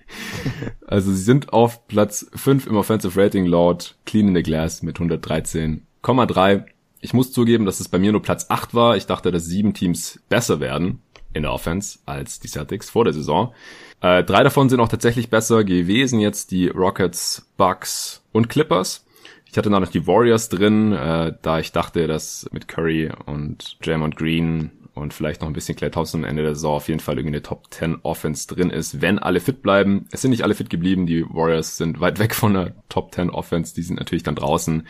Also 0.86 1.12
sie 1.12 1.22
sind 1.22 1.52
auf 1.52 1.86
Platz 1.86 2.26
5 2.34 2.66
im 2.66 2.76
Offensive 2.76 3.20
Rating 3.20 3.44
laut 3.44 3.96
Clean 4.06 4.28
in 4.28 4.34
the 4.34 4.42
Glass 4.42 4.82
mit 4.82 4.96
113,3. 4.96 6.64
Ich 7.00 7.12
muss 7.12 7.30
zugeben, 7.30 7.66
dass 7.66 7.80
es 7.80 7.88
bei 7.88 7.98
mir 7.98 8.10
nur 8.10 8.22
Platz 8.22 8.46
8 8.48 8.74
war. 8.74 8.96
Ich 8.96 9.04
dachte, 9.04 9.30
dass 9.30 9.44
sieben 9.44 9.74
Teams 9.74 10.18
besser 10.30 10.60
werden 10.60 11.02
in 11.34 11.42
der 11.42 11.52
Offense 11.52 11.98
als 12.06 12.40
die 12.40 12.48
Celtics 12.48 12.88
vor 12.88 13.04
der 13.04 13.12
Saison. 13.12 13.52
Äh, 14.00 14.24
drei 14.24 14.42
davon 14.42 14.70
sind 14.70 14.80
auch 14.80 14.88
tatsächlich 14.88 15.28
besser 15.28 15.62
gewesen 15.62 16.20
jetzt, 16.20 16.52
die 16.52 16.68
Rockets, 16.68 17.46
Bucks 17.58 18.22
und 18.32 18.48
Clippers. 18.48 19.04
Ich 19.50 19.56
hatte 19.56 19.70
noch 19.70 19.88
die 19.88 20.06
Warriors 20.06 20.50
drin, 20.50 20.92
äh, 20.92 21.32
da 21.40 21.58
ich 21.58 21.72
dachte, 21.72 22.06
dass 22.06 22.48
mit 22.52 22.68
Curry 22.68 23.10
und 23.26 23.78
Draymond 23.84 24.16
Green 24.16 24.70
und 24.98 25.14
vielleicht 25.14 25.40
noch 25.40 25.48
ein 25.48 25.54
bisschen 25.54 25.76
Clay 25.76 25.90
Thompson 25.90 26.24
am 26.24 26.30
Ende 26.30 26.42
der 26.42 26.54
Saison 26.54 26.76
auf 26.76 26.88
jeden 26.88 27.00
Fall 27.00 27.16
irgendwie 27.16 27.36
eine 27.36 27.42
Top 27.42 27.66
10 27.70 27.98
Offense 28.02 28.46
drin 28.46 28.70
ist, 28.70 29.00
wenn 29.00 29.18
alle 29.18 29.40
fit 29.40 29.62
bleiben. 29.62 30.06
Es 30.10 30.22
sind 30.22 30.30
nicht 30.30 30.44
alle 30.44 30.54
fit 30.54 30.70
geblieben, 30.70 31.06
die 31.06 31.24
Warriors 31.24 31.76
sind 31.76 32.00
weit 32.00 32.18
weg 32.18 32.34
von 32.34 32.54
der 32.54 32.74
Top 32.88 33.14
10 33.14 33.30
Offense, 33.30 33.74
die 33.74 33.82
sind 33.82 33.98
natürlich 33.98 34.22
dann 34.22 34.34
draußen. 34.34 34.86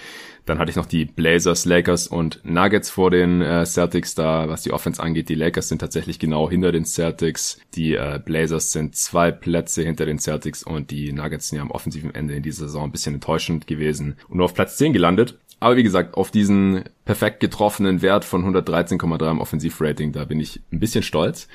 Dann 0.47 0.59
hatte 0.59 0.71
ich 0.71 0.77
noch 0.77 0.87
die 0.87 1.05
Blazers, 1.05 1.67
Lakers 1.67 2.07
und 2.07 2.41
Nuggets 2.43 2.89
vor 2.89 3.11
den 3.11 3.43
äh, 3.43 3.67
Celtics 3.67 4.15
da, 4.15 4.49
was 4.49 4.63
die 4.63 4.73
Offense 4.73 5.03
angeht. 5.03 5.29
Die 5.29 5.35
Lakers 5.35 5.69
sind 5.69 5.81
tatsächlich 5.81 6.19
genau 6.19 6.49
hinter 6.49 6.73
den 6.73 6.87
Celtics. 6.87 7.61
Die 7.75 7.95
äh, 7.95 8.19
Blazers 8.25 8.73
sind 8.73 8.97
zwei 8.97 9.31
Plätze 9.31 9.83
hinter 9.83 10.07
den 10.07 10.19
Celtics 10.19 10.63
und 10.63 10.91
die 10.91 11.13
Nuggets 11.13 11.49
sind 11.49 11.57
ja 11.57 11.63
am 11.63 11.71
offensiven 11.71 12.15
Ende 12.15 12.35
in 12.35 12.43
dieser 12.43 12.67
Saison 12.67 12.85
ein 12.85 12.93
bisschen 12.93 13.15
enttäuschend 13.15 13.67
gewesen 13.67 14.17
und 14.29 14.39
nur 14.39 14.47
auf 14.47 14.55
Platz 14.55 14.79
10 14.79 14.95
gelandet. 14.95 15.39
Aber 15.61 15.77
wie 15.77 15.83
gesagt, 15.83 16.15
auf 16.15 16.31
diesen 16.31 16.85
perfekt 17.05 17.41
getroffenen 17.41 18.03
Wert 18.03 18.25
von 18.25 18.45
113,3 18.45 19.31
im 19.31 19.41
Offensivrating, 19.41 20.13
da 20.13 20.25
bin 20.25 20.41
ich 20.41 20.63
ein 20.73 20.81
bisschen 20.81 21.03
stolz. 21.03 21.49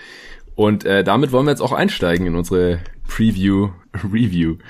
Und 0.55 0.85
äh, 0.85 1.03
damit 1.03 1.31
wollen 1.31 1.45
wir 1.45 1.51
jetzt 1.51 1.61
auch 1.61 1.71
einsteigen 1.71 2.27
in 2.27 2.35
unsere 2.35 2.79
Preview-Review. 3.07 4.57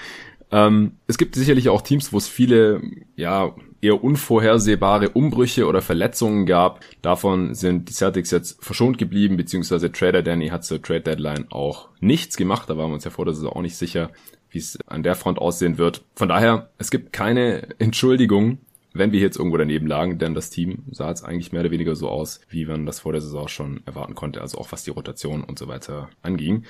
Ähm, 0.54 0.98
es 1.08 1.17
gibt 1.17 1.34
sicherlich 1.34 1.69
auch 1.69 1.82
Teams, 1.82 2.13
wo 2.13 2.17
es 2.17 2.28
viele, 2.28 2.80
ja, 3.15 3.56
eher 3.82 4.04
unvorhersehbare 4.04 5.10
Umbrüche 5.10 5.65
oder 5.65 5.82
Verletzungen 5.82 6.46
gab. 6.46 6.82
Davon 7.02 7.56
sind 7.56 7.89
die 7.89 7.93
Celtics 7.93 8.30
jetzt 8.30 8.63
verschont 8.63 9.00
geblieben, 9.00 9.36
beziehungsweise 9.36 9.91
Trader 9.91 10.22
Danny 10.22 10.50
hat 10.50 10.63
zur 10.63 10.80
Trade 10.80 11.02
Deadline 11.02 11.48
auch 11.50 11.89
nichts 12.02 12.38
gemacht. 12.38 12.69
Da 12.69 12.78
waren 12.78 12.91
wir 12.91 12.93
uns 12.93 13.04
ja 13.04 13.10
vor 13.10 13.26
der 13.26 13.34
Saison 13.34 13.52
auch 13.52 13.62
nicht 13.63 13.76
sicher, 13.76 14.12
wie 14.52 14.60
es 14.60 14.78
an 14.86 15.02
der 15.02 15.15
Front 15.15 15.39
aussehen 15.39 15.80
wird. 15.80 16.04
Von 16.15 16.30
daher, 16.30 16.69
es 16.78 16.91
gibt 16.91 17.13
keine 17.13 17.67
Entschuldigung 17.80 18.60
wenn 18.93 19.12
wir 19.12 19.19
jetzt 19.19 19.38
irgendwo 19.38 19.58
daneben 19.58 19.88
lagen, 19.88 20.19
denn 20.19 20.34
das 20.34 20.49
Team 20.49 20.84
sah 20.91 21.10
jetzt 21.10 21.23
eigentlich 21.23 21.51
mehr 21.51 21.62
oder 21.62 21.71
weniger 21.71 21.95
so 21.95 22.10
aus, 22.10 22.41
wie 22.49 22.65
man 22.65 22.86
das 22.86 22.99
vor 23.01 23.12
der 23.12 23.21
Saison 23.21 23.47
schon 23.47 23.82
erwarten 23.86 24.15
konnte, 24.15 24.41
also 24.41 24.58
auch 24.58 24.71
was 24.71 24.84
die 24.84 24.91
Rotation 24.91 25.43
und 25.43 25.60
so 25.60 25.67
weiter 25.67 26.10
anging. 26.21 26.63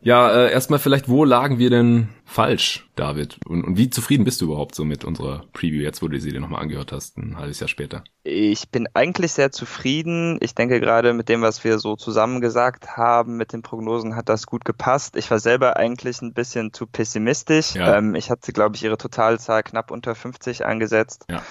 Ja, 0.00 0.30
äh, 0.30 0.52
erstmal 0.52 0.78
vielleicht, 0.78 1.08
wo 1.08 1.24
lagen 1.24 1.58
wir 1.58 1.70
denn 1.70 2.08
falsch, 2.24 2.88
David? 2.94 3.40
Und, 3.46 3.64
und 3.64 3.78
wie 3.78 3.90
zufrieden 3.90 4.24
bist 4.24 4.40
du 4.40 4.46
überhaupt 4.46 4.76
so 4.76 4.84
mit 4.84 5.04
unserer 5.04 5.44
Preview, 5.52 5.82
jetzt 5.82 6.02
wo 6.02 6.08
du 6.08 6.20
sie 6.20 6.30
dir 6.30 6.40
nochmal 6.40 6.62
angehört 6.62 6.92
hast, 6.92 7.18
ein 7.18 7.36
halbes 7.36 7.58
Jahr 7.58 7.68
später? 7.68 8.04
Ich 8.22 8.70
bin 8.70 8.86
eigentlich 8.94 9.32
sehr 9.32 9.50
zufrieden. 9.50 10.38
Ich 10.40 10.54
denke 10.54 10.78
gerade 10.78 11.14
mit 11.14 11.28
dem, 11.28 11.42
was 11.42 11.64
wir 11.64 11.80
so 11.80 11.96
zusammen 11.96 12.40
gesagt 12.40 12.96
haben, 12.96 13.36
mit 13.36 13.52
den 13.52 13.62
Prognosen 13.62 14.14
hat 14.14 14.28
das 14.28 14.46
gut 14.46 14.64
gepasst. 14.64 15.16
Ich 15.16 15.30
war 15.32 15.40
selber 15.40 15.76
eigentlich 15.76 16.22
ein 16.22 16.32
bisschen 16.32 16.72
zu 16.72 16.86
pessimistisch. 16.86 17.74
Ja. 17.74 17.96
Ähm, 17.96 18.14
ich 18.14 18.30
hatte, 18.30 18.52
glaube 18.52 18.76
ich, 18.76 18.84
ihre 18.84 18.98
Totalzahl 18.98 19.64
knapp 19.64 19.90
unter 19.90 20.14
50 20.14 20.64
angesetzt. 20.64 21.26
Ja. 21.28 21.42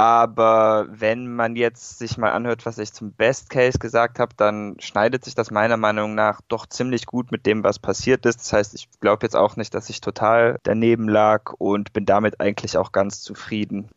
Aber 0.00 0.86
wenn 0.88 1.30
man 1.30 1.56
jetzt 1.56 1.98
sich 1.98 2.16
mal 2.16 2.30
anhört, 2.30 2.64
was 2.64 2.78
ich 2.78 2.90
zum 2.94 3.12
Best 3.12 3.50
Case 3.50 3.78
gesagt 3.78 4.18
habe, 4.18 4.32
dann 4.34 4.76
schneidet 4.78 5.26
sich 5.26 5.34
das 5.34 5.50
meiner 5.50 5.76
Meinung 5.76 6.14
nach 6.14 6.40
doch 6.48 6.64
ziemlich 6.64 7.04
gut 7.04 7.30
mit 7.30 7.44
dem, 7.44 7.62
was 7.64 7.78
passiert 7.78 8.24
ist. 8.24 8.40
Das 8.40 8.52
heißt, 8.54 8.74
ich 8.74 8.88
glaube 9.00 9.26
jetzt 9.26 9.36
auch 9.36 9.56
nicht, 9.56 9.74
dass 9.74 9.90
ich 9.90 10.00
total 10.00 10.58
daneben 10.62 11.06
lag 11.06 11.52
und 11.58 11.92
bin 11.92 12.06
damit 12.06 12.40
eigentlich 12.40 12.78
auch 12.78 12.92
ganz 12.92 13.20
zufrieden. 13.20 13.90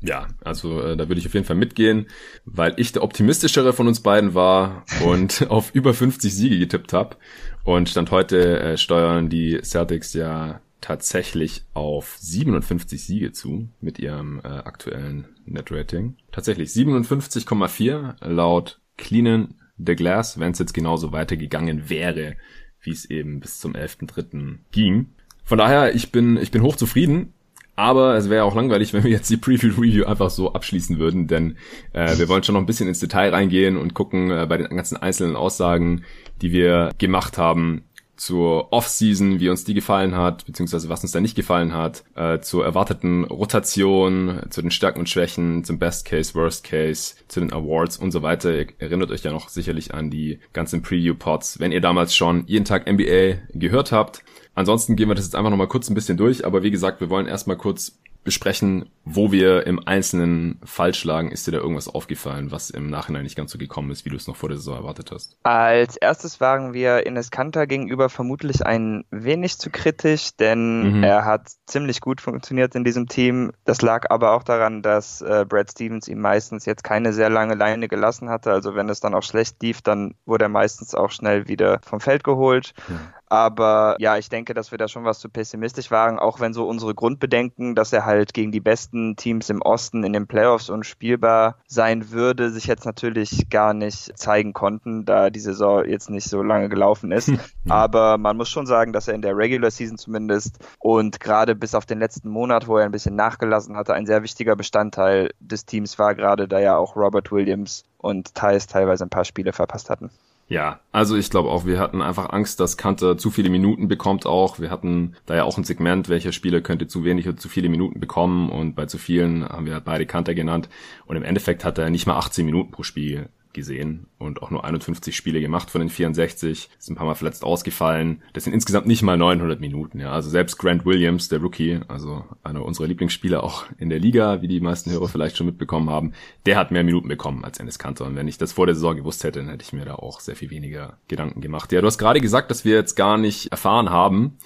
Ja, 0.00 0.26
also 0.42 0.80
äh, 0.80 0.96
da 0.96 1.08
würde 1.08 1.20
ich 1.20 1.26
auf 1.26 1.34
jeden 1.34 1.44
Fall 1.44 1.56
mitgehen, 1.56 2.06
weil 2.46 2.72
ich 2.78 2.92
der 2.92 3.02
optimistischere 3.02 3.74
von 3.74 3.86
uns 3.86 4.00
beiden 4.00 4.32
war 4.32 4.86
und 5.04 5.46
auf 5.50 5.74
über 5.74 5.92
50 5.92 6.34
Siege 6.34 6.60
getippt 6.60 6.94
habe. 6.94 7.16
Und 7.64 7.90
Stand 7.90 8.10
heute 8.10 8.58
äh, 8.58 8.78
steuern 8.78 9.28
die 9.28 9.60
Celtics 9.62 10.14
ja 10.14 10.62
tatsächlich 10.82 11.64
auf 11.72 12.16
57 12.20 13.02
Siege 13.02 13.32
zu 13.32 13.68
mit 13.80 13.98
ihrem 13.98 14.40
äh, 14.40 14.48
aktuellen 14.48 15.28
Net-Rating. 15.46 16.16
Tatsächlich 16.30 16.70
57,4 16.70 18.22
laut 18.26 18.80
Cleanen 18.98 19.54
the 19.78 19.96
Glass, 19.96 20.38
wenn 20.38 20.52
es 20.52 20.58
jetzt 20.58 20.74
genauso 20.74 21.12
weitergegangen 21.12 21.88
wäre, 21.88 22.36
wie 22.82 22.90
es 22.90 23.06
eben 23.06 23.40
bis 23.40 23.58
zum 23.58 23.72
11.3. 23.72 24.58
ging. 24.70 25.14
Von 25.44 25.58
daher, 25.58 25.94
ich 25.94 26.12
bin, 26.12 26.36
ich 26.36 26.50
bin 26.50 26.62
hochzufrieden. 26.62 27.32
Aber 27.74 28.16
es 28.16 28.28
wäre 28.28 28.44
auch 28.44 28.54
langweilig, 28.54 28.92
wenn 28.92 29.02
wir 29.02 29.10
jetzt 29.10 29.30
die 29.30 29.38
Preview-Review 29.38 30.04
einfach 30.04 30.28
so 30.28 30.52
abschließen 30.52 30.98
würden, 30.98 31.26
denn 31.26 31.56
äh, 31.94 32.18
wir 32.18 32.28
wollen 32.28 32.42
schon 32.42 32.52
noch 32.52 32.60
ein 32.60 32.66
bisschen 32.66 32.86
ins 32.86 33.00
Detail 33.00 33.30
reingehen 33.30 33.78
und 33.78 33.94
gucken 33.94 34.30
äh, 34.30 34.46
bei 34.46 34.58
den 34.58 34.76
ganzen 34.76 34.98
einzelnen 34.98 35.36
Aussagen, 35.36 36.04
die 36.42 36.52
wir 36.52 36.90
gemacht 36.98 37.38
haben, 37.38 37.84
zur 38.22 38.72
Off-Season, 38.72 39.40
wie 39.40 39.48
uns 39.48 39.64
die 39.64 39.74
gefallen 39.74 40.14
hat, 40.14 40.46
beziehungsweise 40.46 40.88
was 40.88 41.02
uns 41.02 41.10
da 41.10 41.20
nicht 41.20 41.34
gefallen 41.34 41.74
hat, 41.74 42.04
äh, 42.14 42.38
zur 42.38 42.64
erwarteten 42.64 43.24
Rotation, 43.24 44.42
zu 44.48 44.62
den 44.62 44.70
Stärken 44.70 45.00
und 45.00 45.08
Schwächen, 45.08 45.64
zum 45.64 45.80
Best 45.80 46.04
Case, 46.04 46.32
Worst 46.36 46.62
Case, 46.62 47.16
zu 47.26 47.40
den 47.40 47.52
Awards 47.52 47.96
und 47.96 48.12
so 48.12 48.22
weiter. 48.22 48.54
Ihr 48.54 48.68
erinnert 48.78 49.10
euch 49.10 49.24
ja 49.24 49.32
noch 49.32 49.48
sicherlich 49.48 49.92
an 49.92 50.08
die 50.08 50.38
ganzen 50.52 50.82
Preview-Pods, 50.82 51.58
wenn 51.58 51.72
ihr 51.72 51.80
damals 51.80 52.14
schon 52.14 52.44
jeden 52.46 52.64
Tag 52.64 52.86
NBA 52.86 53.38
gehört 53.54 53.90
habt. 53.90 54.22
Ansonsten 54.54 54.94
gehen 54.94 55.08
wir 55.08 55.16
das 55.16 55.24
jetzt 55.24 55.34
einfach 55.34 55.50
nochmal 55.50 55.66
kurz 55.66 55.90
ein 55.90 55.94
bisschen 55.94 56.16
durch, 56.16 56.46
aber 56.46 56.62
wie 56.62 56.70
gesagt, 56.70 57.00
wir 57.00 57.10
wollen 57.10 57.26
erstmal 57.26 57.56
kurz 57.56 57.98
besprechen, 58.24 58.88
wo 59.04 59.32
wir 59.32 59.66
im 59.66 59.80
Einzelnen 59.84 60.60
falsch 60.64 61.04
lagen. 61.04 61.32
Ist 61.32 61.46
dir 61.46 61.52
da 61.52 61.58
irgendwas 61.58 61.88
aufgefallen, 61.88 62.52
was 62.52 62.70
im 62.70 62.88
Nachhinein 62.88 63.24
nicht 63.24 63.36
ganz 63.36 63.50
so 63.50 63.58
gekommen 63.58 63.90
ist, 63.90 64.04
wie 64.04 64.10
du 64.10 64.16
es 64.16 64.28
noch 64.28 64.36
vor 64.36 64.48
der 64.48 64.58
Saison 64.58 64.76
erwartet 64.76 65.10
hast? 65.10 65.36
Als 65.42 65.96
erstes 65.96 66.40
waren 66.40 66.72
wir 66.72 67.04
Ines 67.06 67.30
Kanter 67.30 67.66
gegenüber 67.66 68.08
vermutlich 68.08 68.64
ein 68.64 69.04
wenig 69.10 69.58
zu 69.58 69.70
kritisch, 69.70 70.36
denn 70.36 70.98
mhm. 70.98 71.02
er 71.02 71.24
hat 71.24 71.50
ziemlich 71.66 72.00
gut 72.00 72.20
funktioniert 72.20 72.74
in 72.74 72.84
diesem 72.84 73.08
Team. 73.08 73.52
Das 73.64 73.82
lag 73.82 74.10
aber 74.10 74.32
auch 74.32 74.44
daran, 74.44 74.82
dass 74.82 75.20
äh, 75.20 75.44
Brad 75.48 75.72
Stevens 75.72 76.06
ihm 76.06 76.20
meistens 76.20 76.64
jetzt 76.64 76.84
keine 76.84 77.12
sehr 77.12 77.30
lange 77.30 77.54
Leine 77.54 77.88
gelassen 77.88 78.28
hatte. 78.28 78.52
Also 78.52 78.76
wenn 78.76 78.88
es 78.88 79.00
dann 79.00 79.14
auch 79.14 79.24
schlecht 79.24 79.60
lief, 79.62 79.82
dann 79.82 80.14
wurde 80.26 80.44
er 80.44 80.48
meistens 80.48 80.94
auch 80.94 81.10
schnell 81.10 81.48
wieder 81.48 81.80
vom 81.84 82.00
Feld 82.00 82.22
geholt. 82.22 82.72
Mhm. 82.88 83.00
Aber 83.32 83.96
ja, 83.98 84.18
ich 84.18 84.28
denke, 84.28 84.52
dass 84.52 84.72
wir 84.72 84.78
da 84.78 84.88
schon 84.88 85.06
was 85.06 85.18
zu 85.18 85.30
pessimistisch 85.30 85.90
waren, 85.90 86.18
auch 86.18 86.38
wenn 86.38 86.52
so 86.52 86.68
unsere 86.68 86.94
Grundbedenken, 86.94 87.74
dass 87.74 87.90
er 87.90 88.04
halt 88.04 88.34
gegen 88.34 88.52
die 88.52 88.60
besten 88.60 89.16
Teams 89.16 89.48
im 89.48 89.62
Osten 89.62 90.04
in 90.04 90.12
den 90.12 90.26
Playoffs 90.26 90.68
unspielbar 90.68 91.56
sein 91.66 92.10
würde, 92.10 92.50
sich 92.50 92.66
jetzt 92.66 92.84
natürlich 92.84 93.48
gar 93.48 93.72
nicht 93.72 94.18
zeigen 94.18 94.52
konnten, 94.52 95.06
da 95.06 95.30
die 95.30 95.40
Saison 95.40 95.82
jetzt 95.86 96.10
nicht 96.10 96.28
so 96.28 96.42
lange 96.42 96.68
gelaufen 96.68 97.10
ist. 97.10 97.32
Hm. 97.64 97.70
Aber 97.70 98.18
man 98.18 98.36
muss 98.36 98.48
schon 98.48 98.66
sagen, 98.66 98.92
dass 98.92 99.06
er 99.06 99.14
in 99.14 99.22
der 99.22 99.36
Regular 99.36 99.70
Season 99.70 99.96
zumindest 99.96 100.58
und 100.80 101.20
gerade 101.20 101.54
bis 101.54 101.76
auf 101.76 101.86
den 101.86 102.00
letzten 102.00 102.28
Monat, 102.28 102.66
wo 102.66 102.76
er 102.76 102.84
ein 102.84 102.90
bisschen 102.90 103.14
nachgelassen 103.14 103.76
hatte, 103.76 103.94
ein 103.94 104.06
sehr 104.06 104.24
wichtiger 104.24 104.56
Bestandteil 104.56 105.30
des 105.38 105.64
Teams 105.64 105.98
war, 105.98 106.16
gerade 106.16 106.48
da 106.48 106.58
ja 106.58 106.76
auch 106.76 106.96
Robert 106.96 107.30
Williams 107.30 107.84
und 107.98 108.34
Thais 108.34 108.66
teilweise 108.66 109.04
ein 109.04 109.10
paar 109.10 109.24
Spiele 109.24 109.52
verpasst 109.52 109.90
hatten. 109.90 110.10
Ja, 110.48 110.80
also 110.90 111.16
ich 111.16 111.30
glaube 111.30 111.48
auch, 111.48 111.64
wir 111.64 111.78
hatten 111.78 112.02
einfach 112.02 112.30
Angst, 112.30 112.60
dass 112.60 112.76
Kante 112.76 113.16
zu 113.16 113.30
viele 113.30 113.48
Minuten 113.48 113.88
bekommt 113.88 114.26
auch. 114.26 114.58
Wir 114.58 114.70
hatten 114.70 115.14
da 115.24 115.34
ja 115.34 115.44
auch 115.44 115.56
ein 115.56 115.64
Segment, 115.64 116.08
welcher 116.08 116.32
Spieler 116.32 116.60
könnte 116.60 116.86
zu 116.86 117.04
wenig 117.04 117.26
oder 117.26 117.38
zu 117.38 117.48
viele 117.48 117.70
Minuten 117.70 118.00
bekommen 118.00 118.50
und 118.50 118.74
bei 118.74 118.86
zu 118.86 118.98
vielen 118.98 119.48
haben 119.48 119.66
wir 119.66 119.80
beide 119.80 120.04
Kante 120.04 120.34
genannt 120.34 120.68
und 121.06 121.16
im 121.16 121.22
Endeffekt 121.22 121.64
hat 121.64 121.78
er 121.78 121.88
nicht 121.88 122.06
mal 122.06 122.16
18 122.16 122.44
Minuten 122.44 122.70
pro 122.70 122.82
Spiel 122.82 123.30
gesehen 123.52 124.06
und 124.18 124.42
auch 124.42 124.50
nur 124.50 124.64
51 124.64 125.16
Spiele 125.16 125.40
gemacht 125.40 125.70
von 125.70 125.80
den 125.80 125.88
64. 125.90 126.70
Ist 126.78 126.90
ein 126.90 126.94
paar 126.94 127.06
Mal 127.06 127.14
verletzt 127.14 127.44
ausgefallen. 127.44 128.22
Das 128.32 128.44
sind 128.44 128.52
insgesamt 128.52 128.86
nicht 128.86 129.02
mal 129.02 129.16
900 129.16 129.60
Minuten. 129.60 130.00
Ja, 130.00 130.12
also 130.12 130.30
selbst 130.30 130.58
Grant 130.58 130.84
Williams, 130.84 131.28
der 131.28 131.40
Rookie, 131.40 131.80
also 131.88 132.24
einer 132.42 132.64
unserer 132.64 132.86
Lieblingsspieler 132.86 133.42
auch 133.42 133.66
in 133.78 133.90
der 133.90 133.98
Liga, 133.98 134.42
wie 134.42 134.48
die 134.48 134.60
meisten 134.60 134.90
Hörer 134.90 135.08
vielleicht 135.08 135.36
schon 135.36 135.46
mitbekommen 135.46 135.90
haben, 135.90 136.12
der 136.46 136.56
hat 136.56 136.70
mehr 136.70 136.84
Minuten 136.84 137.08
bekommen 137.08 137.44
als 137.44 137.58
Ennis 137.58 137.78
Kanter. 137.78 138.06
Und 138.06 138.16
wenn 138.16 138.28
ich 138.28 138.38
das 138.38 138.52
vor 138.52 138.66
der 138.66 138.74
Saison 138.74 138.96
gewusst 138.96 139.24
hätte, 139.24 139.40
dann 139.40 139.48
hätte 139.48 139.64
ich 139.64 139.72
mir 139.72 139.84
da 139.84 139.94
auch 139.94 140.20
sehr 140.20 140.36
viel 140.36 140.50
weniger 140.50 140.98
Gedanken 141.08 141.40
gemacht. 141.40 141.72
Ja, 141.72 141.80
du 141.80 141.86
hast 141.86 141.98
gerade 141.98 142.20
gesagt, 142.20 142.50
dass 142.50 142.64
wir 142.64 142.74
jetzt 142.74 142.94
gar 142.94 143.18
nicht 143.18 143.50
erfahren 143.52 143.90
haben, 143.90 144.38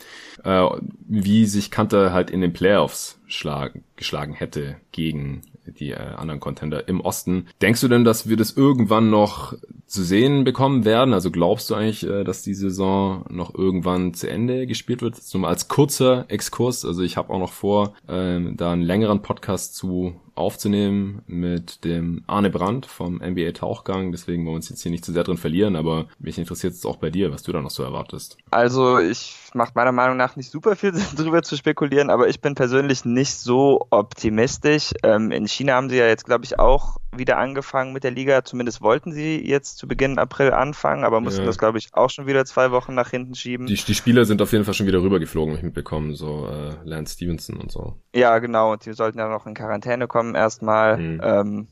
äh, 0.45 0.67
wie 1.09 1.47
sich 1.47 1.71
Kanter 1.71 2.13
halt 2.13 2.31
in 2.31 2.41
den 2.41 2.53
Playoffs 2.53 3.21
schlag, 3.27 3.79
geschlagen 3.97 4.35
hätte 4.35 4.77
gegen 4.93 5.43
die 5.79 5.91
äh, 5.91 5.97
anderen 5.97 6.41
Contender 6.41 6.89
im 6.89 7.01
Osten. 7.01 7.47
Denkst 7.63 7.81
du 7.81 7.89
denn, 7.89 8.05
dass 8.05 8.29
wir 8.29 8.37
das 8.37 8.53
irgendwann 8.53 9.11
noch 9.11 9.55
zu 9.87 10.03
sehen 10.03 10.45
bekommen 10.45 10.85
werden? 10.85 11.15
Also 11.15 11.31
glaubst 11.31 11.71
du 11.71 11.75
eigentlich, 11.75 12.07
äh, 12.07 12.25
dass 12.25 12.43
die 12.43 12.55
Saison 12.55 13.25
noch 13.29 13.55
irgendwann 13.55 14.15
zu 14.15 14.29
Ende 14.29 14.67
gespielt 14.67 15.03
wird? 15.03 15.17
Mal 15.35 15.49
als 15.49 15.69
kurzer 15.69 16.25
Exkurs. 16.29 16.85
Also 16.85 17.03
ich 17.03 17.17
habe 17.17 17.33
auch 17.33 17.39
noch 17.39 17.53
vor, 17.53 17.95
ähm, 18.09 18.57
da 18.57 18.73
einen 18.73 18.83
längeren 18.83 19.23
Podcast 19.23 19.77
zu 19.77 20.15
aufzunehmen 20.37 21.23
mit 21.27 21.85
dem 21.85 22.23
Arne 22.27 22.51
Brandt 22.51 22.87
vom 22.87 23.17
NBA 23.17 23.53
Tauchgang. 23.53 24.13
Deswegen 24.13 24.45
wollen 24.45 24.53
wir 24.53 24.57
uns 24.57 24.69
jetzt 24.69 24.83
hier 24.83 24.93
nicht 24.93 25.05
zu 25.05 25.13
sehr 25.13 25.25
drin 25.25 25.39
verlieren, 25.39 25.77
aber 25.77 26.07
mich 26.19 26.39
interessiert 26.39 26.75
es 26.75 26.85
auch 26.85 26.97
bei 26.97 27.11
dir, 27.11 27.33
was 27.33 27.43
du 27.43 27.53
da 27.53 27.61
noch 27.61 27.71
so 27.71 27.83
erwartest. 27.83 28.37
Also 28.51 28.99
ich 28.99 29.46
macht 29.57 29.75
meiner 29.75 29.93
Meinung 29.93 30.17
nach 30.17 30.37
nicht 30.37 30.51
super 30.51 30.77
viel 30.77 30.95
Sinn, 30.95 31.17
darüber 31.17 31.43
zu 31.43 31.57
spekulieren, 31.57 32.11
aber 32.11 32.29
ich 32.29 32.41
bin 32.41 32.55
persönlich 32.55 33.05
nicht 33.05 33.35
so 33.35 33.87
optimistisch. 33.91 34.93
Ähm, 35.03 35.33
in 35.33 35.49
China 35.49 35.75
haben 35.75 35.91
sie 35.91 35.97
ja 35.97 36.07
jetzt, 36.07 36.25
glaube 36.25 36.45
ich, 36.45 36.59
auch 36.59 36.99
wieder 37.17 37.39
angefangen 37.39 37.93
mit 37.93 38.05
der 38.05 38.11
Liga. 38.11 38.45
Zumindest 38.45 38.83
wollten 38.83 39.13
sie 39.13 39.45
jetzt 39.45 39.79
zu 39.79 39.89
Beginn 39.89 40.19
April 40.19 40.53
anfangen, 40.53 41.05
aber 41.05 41.21
mussten 41.21 41.41
ja. 41.41 41.47
das, 41.47 41.59
glaube 41.59 41.79
ich, 41.79 41.89
auch 41.95 42.11
schon 42.11 42.27
wieder 42.27 42.45
zwei 42.45 42.71
Wochen 42.71 42.95
nach 42.95 43.11
hinten 43.11 43.35
schieben. 43.35 43.67
Die, 43.67 43.75
die 43.75 43.95
Spieler 43.95 44.25
sind 44.25 44.43
auf 44.43 44.53
jeden 44.53 44.65
Fall 44.65 44.75
schon 44.75 44.87
wieder 44.87 45.03
rübergeflogen, 45.03 45.53
habe 45.53 45.59
ich 45.59 45.65
mitbekommen, 45.65 46.15
so 46.15 46.47
äh, 46.49 46.77
Lance 46.85 47.15
Stevenson 47.15 47.57
und 47.57 47.73
so. 47.73 47.95
Ja, 48.15 48.39
genau, 48.39 48.73
und 48.73 48.85
die 48.87 48.93
sollten 48.93 49.19
ja 49.19 49.29
noch 49.29 49.47
in 49.47 49.55
Quarantäne 49.55 50.07
kommen 50.07 50.35
erstmal. 50.35 50.99
Mhm. 50.99 51.21
Ähm, 51.23 51.69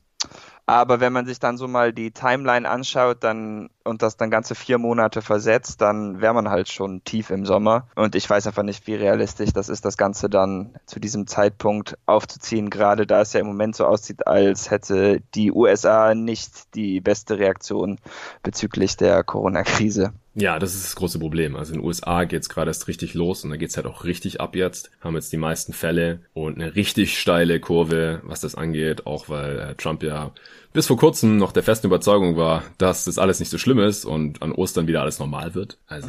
aber 0.66 1.00
wenn 1.00 1.12
man 1.12 1.26
sich 1.26 1.38
dann 1.38 1.58
so 1.58 1.68
mal 1.68 1.92
die 1.92 2.10
Timeline 2.10 2.68
anschaut, 2.68 3.22
dann 3.22 3.68
und 3.84 4.02
das 4.02 4.16
dann 4.16 4.30
ganze 4.30 4.54
vier 4.54 4.78
Monate 4.78 5.22
versetzt, 5.22 5.80
dann 5.80 6.20
wäre 6.20 6.34
man 6.34 6.48
halt 6.48 6.68
schon 6.68 7.04
tief 7.04 7.30
im 7.30 7.44
Sommer. 7.44 7.86
Und 7.94 8.14
ich 8.14 8.28
weiß 8.28 8.46
einfach 8.46 8.62
nicht, 8.62 8.86
wie 8.86 8.94
realistisch 8.94 9.52
das 9.52 9.68
ist, 9.68 9.84
das 9.84 9.96
Ganze 9.96 10.28
dann 10.28 10.74
zu 10.86 11.00
diesem 11.00 11.26
Zeitpunkt 11.26 11.96
aufzuziehen, 12.06 12.70
gerade 12.70 13.06
da 13.06 13.20
es 13.20 13.32
ja 13.32 13.40
im 13.40 13.46
Moment 13.46 13.76
so 13.76 13.86
aussieht, 13.86 14.26
als 14.26 14.70
hätte 14.70 15.20
die 15.34 15.52
USA 15.52 16.14
nicht 16.14 16.74
die 16.74 17.00
beste 17.00 17.38
Reaktion 17.38 17.98
bezüglich 18.42 18.96
der 18.96 19.22
Corona-Krise. 19.22 20.12
Ja, 20.36 20.58
das 20.58 20.74
ist 20.74 20.84
das 20.84 20.96
große 20.96 21.20
Problem. 21.20 21.54
Also 21.54 21.74
in 21.74 21.78
den 21.78 21.86
USA 21.86 22.24
geht's 22.24 22.48
gerade 22.48 22.70
erst 22.70 22.88
richtig 22.88 23.14
los 23.14 23.44
und 23.44 23.50
da 23.50 23.56
geht's 23.56 23.76
halt 23.76 23.86
auch 23.86 24.02
richtig 24.02 24.40
ab 24.40 24.56
jetzt. 24.56 24.90
Haben 25.00 25.14
jetzt 25.14 25.32
die 25.32 25.36
meisten 25.36 25.72
Fälle 25.72 26.22
und 26.32 26.56
eine 26.56 26.74
richtig 26.74 27.20
steile 27.20 27.60
Kurve, 27.60 28.20
was 28.24 28.40
das 28.40 28.56
angeht, 28.56 29.06
auch 29.06 29.28
weil 29.28 29.58
äh, 29.60 29.74
Trump 29.76 30.02
ja 30.02 30.32
bis 30.74 30.88
vor 30.88 30.98
kurzem 30.98 31.38
noch 31.38 31.52
der 31.52 31.62
festen 31.62 31.86
Überzeugung 31.86 32.36
war, 32.36 32.64
dass 32.76 33.04
das 33.04 33.16
alles 33.16 33.40
nicht 33.40 33.48
so 33.48 33.56
schlimm 33.56 33.78
ist 33.78 34.04
und 34.04 34.42
an 34.42 34.52
Ostern 34.52 34.86
wieder 34.86 35.00
alles 35.00 35.20
normal 35.20 35.54
wird. 35.54 35.78
Also 35.86 36.08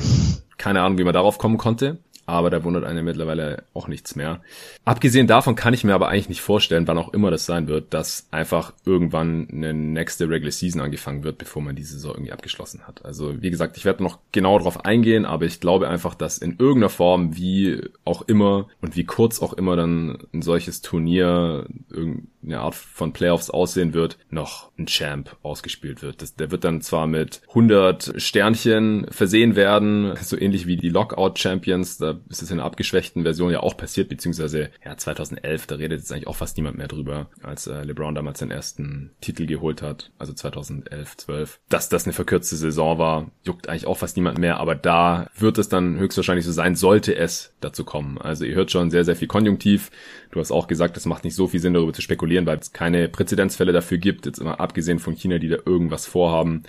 keine 0.58 0.82
Ahnung, 0.82 0.98
wie 0.98 1.04
man 1.04 1.14
darauf 1.14 1.38
kommen 1.38 1.58
konnte 1.58 2.00
aber 2.26 2.50
da 2.50 2.64
wundert 2.64 2.86
einen 2.86 3.06
mittlerweile 3.06 3.64
auch 3.74 3.88
nichts 3.88 4.16
mehr. 4.16 4.42
Abgesehen 4.84 5.28
davon 5.28 5.56
kann 5.56 5.74
ich 5.74 5.84
mir 5.84 5.94
aber 5.94 6.10
eigentlich 6.10 6.30
nicht 6.30 6.42
vorstellen, 6.42 6.88
wann 6.88 6.98
auch 6.98 7.14
immer 7.14 7.32
das 7.32 7.46
sein 7.46 7.68
wird, 7.68 7.94
dass 7.94 8.28
einfach 8.32 8.74
irgendwann 8.86 9.48
eine 9.52 9.74
nächste 9.74 10.30
Regular 10.30 10.52
Season 10.52 10.82
angefangen 10.82 11.24
wird, 11.24 11.38
bevor 11.38 11.62
man 11.62 11.76
die 11.76 11.84
Saison 11.84 12.14
irgendwie 12.14 12.32
abgeschlossen 12.32 12.88
hat. 12.88 13.06
Also 13.06 13.42
wie 13.42 13.52
gesagt, 13.52 13.78
ich 13.78 13.86
werde 13.86 14.04
noch 14.04 14.20
genau 14.32 14.58
darauf 14.58 14.86
eingehen, 14.86 15.26
aber 15.26 15.46
ich 15.46 15.60
glaube 15.60 15.88
einfach, 15.88 16.16
dass 16.16 16.38
in 16.38 16.58
irgendeiner 16.58 16.90
Form, 16.90 17.36
wie 17.36 17.82
auch 18.04 18.24
immer 18.24 18.68
und 18.82 18.96
wie 18.96 19.06
kurz 19.06 19.42
auch 19.42 19.54
immer 19.54 19.76
dann 19.76 20.18
ein 20.34 20.42
solches 20.42 20.82
Turnier, 20.82 21.68
irgendeine 21.90 22.60
Art 22.60 22.76
von 22.76 23.14
Playoffs 23.14 23.50
aussehen 23.50 23.94
wird, 23.94 24.18
noch 24.30 24.72
ein 24.78 24.88
Champ 24.88 25.36
ausgespielt 25.44 26.02
wird. 26.02 26.22
Das, 26.22 26.36
der 26.36 26.52
wird 26.52 26.64
dann 26.64 26.82
zwar 26.82 27.08
mit 27.08 27.42
100 27.50 28.14
Sternchen 28.18 29.08
versehen 29.10 29.56
werden, 29.56 30.16
so 30.22 30.38
ähnlich 30.38 30.68
wie 30.68 30.78
die 30.78 30.90
Lockout 30.90 31.38
Champions, 31.38 31.98
da 31.98 32.15
ist 32.30 32.42
es 32.42 32.52
in 32.52 32.60
einer 32.60 32.66
abgeschwächten 32.66 33.24
Version 33.24 33.52
ja 33.52 33.62
auch 33.62 33.78
passiert, 33.78 34.10
beziehungsweise 34.10 34.70
ja 34.84 34.98
2011, 34.98 35.68
da 35.68 35.76
redet 35.76 36.00
jetzt 36.00 36.12
eigentlich 36.12 36.28
auch 36.28 36.36
fast 36.36 36.58
niemand 36.58 36.78
mehr 36.78 36.88
drüber, 36.88 37.30
als 37.44 37.68
äh, 37.68 37.84
LeBron 37.84 38.16
damals 38.16 38.40
den 38.40 38.52
ersten 38.52 39.12
Titel 39.22 39.46
geholt 39.46 39.82
hat, 39.82 40.12
also 40.18 40.34
2011, 40.34 41.18
12. 41.18 41.60
Dass 41.70 41.90
das 41.90 42.06
eine 42.06 42.14
verkürzte 42.14 42.56
Saison 42.56 42.98
war, 42.98 43.32
juckt 43.44 43.70
eigentlich 43.70 43.88
auch 43.88 43.98
fast 43.98 44.18
niemand 44.18 44.38
mehr, 44.38 44.58
aber 44.58 44.76
da 44.76 45.30
wird 45.38 45.58
es 45.58 45.70
dann 45.70 45.98
höchstwahrscheinlich 45.98 46.46
so 46.46 46.52
sein, 46.52 46.76
sollte 46.76 47.16
es 47.16 47.54
dazu 47.62 47.84
kommen. 47.84 48.18
Also 48.18 48.46
ihr 48.46 48.56
hört 48.56 48.72
schon 48.72 48.92
sehr, 48.92 49.06
sehr 49.06 49.16
viel 49.16 49.28
Konjunktiv. 49.28 49.92
Du 50.32 50.40
hast 50.40 50.52
auch 50.52 50.68
gesagt, 50.68 50.98
es 50.98 51.06
macht 51.06 51.24
nicht 51.24 51.36
so 51.36 51.48
viel 51.48 51.60
Sinn, 51.60 51.74
darüber 51.74 51.94
zu 51.94 52.02
spekulieren, 52.02 52.46
weil 52.46 52.60
es 52.60 52.74
keine 52.74 53.10
Präzedenzfälle 53.10 53.74
dafür 53.74 53.98
gibt, 53.98 54.26
jetzt 54.26 54.40
immer 54.40 54.60
abgesehen 54.60 55.00
von 55.00 55.16
China, 55.16 55.40
die 55.40 55.50
da 55.50 55.58
irgendwas 55.66 56.06
vorhaben. 56.06 56.64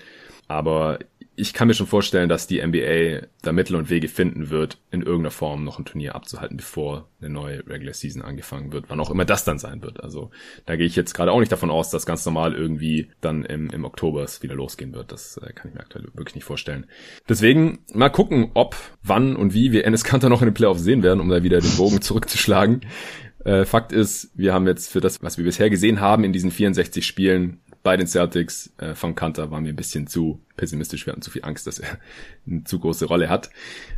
Aber 0.49 0.99
ich 1.39 1.53
kann 1.53 1.69
mir 1.69 1.75
schon 1.75 1.87
vorstellen, 1.87 2.31
dass 2.31 2.47
die 2.47 2.67
NBA 2.67 3.27
da 3.43 3.53
Mittel 3.53 3.77
und 3.77 3.91
Wege 3.91 4.09
finden 4.09 4.49
wird, 4.49 4.79
in 4.91 5.03
irgendeiner 5.03 5.31
Form 5.31 5.65
noch 5.65 5.79
ein 5.79 5.85
Turnier 5.85 6.15
abzuhalten, 6.15 6.57
bevor 6.57 7.09
eine 7.21 7.29
neue 7.29 7.59
Regular 7.67 7.93
Season 7.93 8.23
angefangen 8.23 8.73
wird, 8.73 8.87
wann 8.89 9.01
auch 9.01 9.11
immer 9.11 9.27
das 9.27 9.45
dann 9.45 9.59
sein 9.59 9.83
wird. 9.83 10.03
Also 10.03 10.31
da 10.65 10.77
gehe 10.77 10.87
ich 10.87 10.97
jetzt 10.97 11.13
gerade 11.13 11.33
auch 11.33 11.41
nicht 11.41 11.53
davon 11.53 11.71
aus, 11.71 11.91
dass 11.91 12.07
ganz 12.07 12.25
normal 12.25 12.55
irgendwie 12.55 13.11
dann 13.21 13.45
im, 13.45 13.69
im 13.69 13.85
Oktober 13.85 14.25
es 14.25 14.43
wieder 14.43 14.55
losgehen 14.55 14.95
wird. 14.95 15.13
Das 15.13 15.37
äh, 15.37 15.53
kann 15.53 15.69
ich 15.69 15.75
mir 15.75 15.81
aktuell 15.81 16.05
wirklich 16.15 16.37
nicht 16.37 16.45
vorstellen. 16.45 16.87
Deswegen 17.29 17.81
mal 17.93 18.09
gucken, 18.09 18.51
ob, 18.55 18.75
wann 19.03 19.37
und 19.37 19.53
wie 19.53 19.73
wir 19.73 19.85
Ennis 19.85 20.05
Kanter 20.05 20.31
noch 20.31 20.41
in 20.41 20.49
den 20.49 20.55
Playoffs 20.55 20.83
sehen 20.83 21.03
werden, 21.03 21.21
um 21.21 21.29
da 21.29 21.43
wieder 21.43 21.61
den 21.61 21.77
Bogen 21.77 22.01
zurückzuschlagen. 22.01 22.81
Äh, 23.45 23.65
Fakt 23.65 23.93
ist, 23.93 24.31
wir 24.35 24.55
haben 24.55 24.67
jetzt 24.67 24.91
für 24.91 25.01
das, 25.01 25.23
was 25.23 25.37
wir 25.39 25.45
bisher 25.45 25.71
gesehen 25.71 26.01
haben 26.01 26.25
in 26.25 26.33
diesen 26.33 26.51
64 26.51 27.07
Spielen, 27.07 27.61
bei 27.87 27.97
den 27.97 28.09
Celtics 28.09 28.73
äh, 28.79 28.97
von 28.97 29.15
Kanter 29.15 29.53
war 29.53 29.61
mir 29.61 29.69
ein 29.69 29.77
bisschen 29.77 30.09
zu 30.09 30.41
pessimistisch. 30.57 31.07
Wir 31.07 31.13
hatten 31.13 31.23
zu 31.23 31.31
viel 31.31 31.45
Angst, 31.45 31.69
dass 31.69 31.79
er 31.79 31.99
eine 32.51 32.65
zu 32.65 32.81
große 32.81 33.05
Rolle 33.05 33.29
hat. 33.29 33.49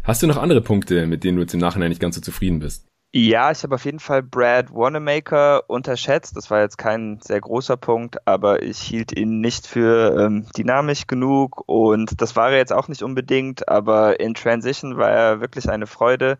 Hast 0.05 0.23
du 0.23 0.27
noch 0.27 0.37
andere 0.37 0.61
Punkte, 0.61 1.07
mit 1.07 1.25
denen 1.25 1.37
du 1.37 1.43
jetzt 1.43 1.55
im 1.55 1.61
Nachhinein 1.61 1.89
nicht 1.89 2.01
ganz 2.01 2.15
so 2.15 2.21
zufrieden 2.21 2.59
bist? 2.59 2.85
Ja, 3.15 3.51
ich 3.51 3.63
habe 3.63 3.77
auf 3.77 3.87
jeden 3.87 4.01
Fall 4.01 4.23
Brad 4.23 4.71
Wanamaker 4.75 5.63
unterschätzt. 5.71 6.37
Das 6.37 6.51
war 6.51 6.61
jetzt 6.61 6.77
kein 6.77 7.19
sehr 7.23 7.41
großer 7.41 7.79
Punkt, 7.79 8.19
aber 8.27 8.63
ich 8.63 8.79
hielt 8.79 9.17
ihn 9.17 9.41
nicht 9.41 9.67
für 9.67 10.15
ähm, 10.21 10.47
dynamisch 10.55 11.07
genug 11.07 11.67
und 11.67 12.21
das 12.21 12.37
war 12.37 12.51
er 12.51 12.59
jetzt 12.59 12.75
auch 12.75 12.89
nicht 12.89 13.03
unbedingt, 13.03 13.67
aber 13.71 14.21
in 14.21 14.35
Transition 14.35 14.99
war 14.99 15.11
er 15.11 15.41
wirklich 15.41 15.71
eine 15.71 15.87
Freude. 15.87 16.37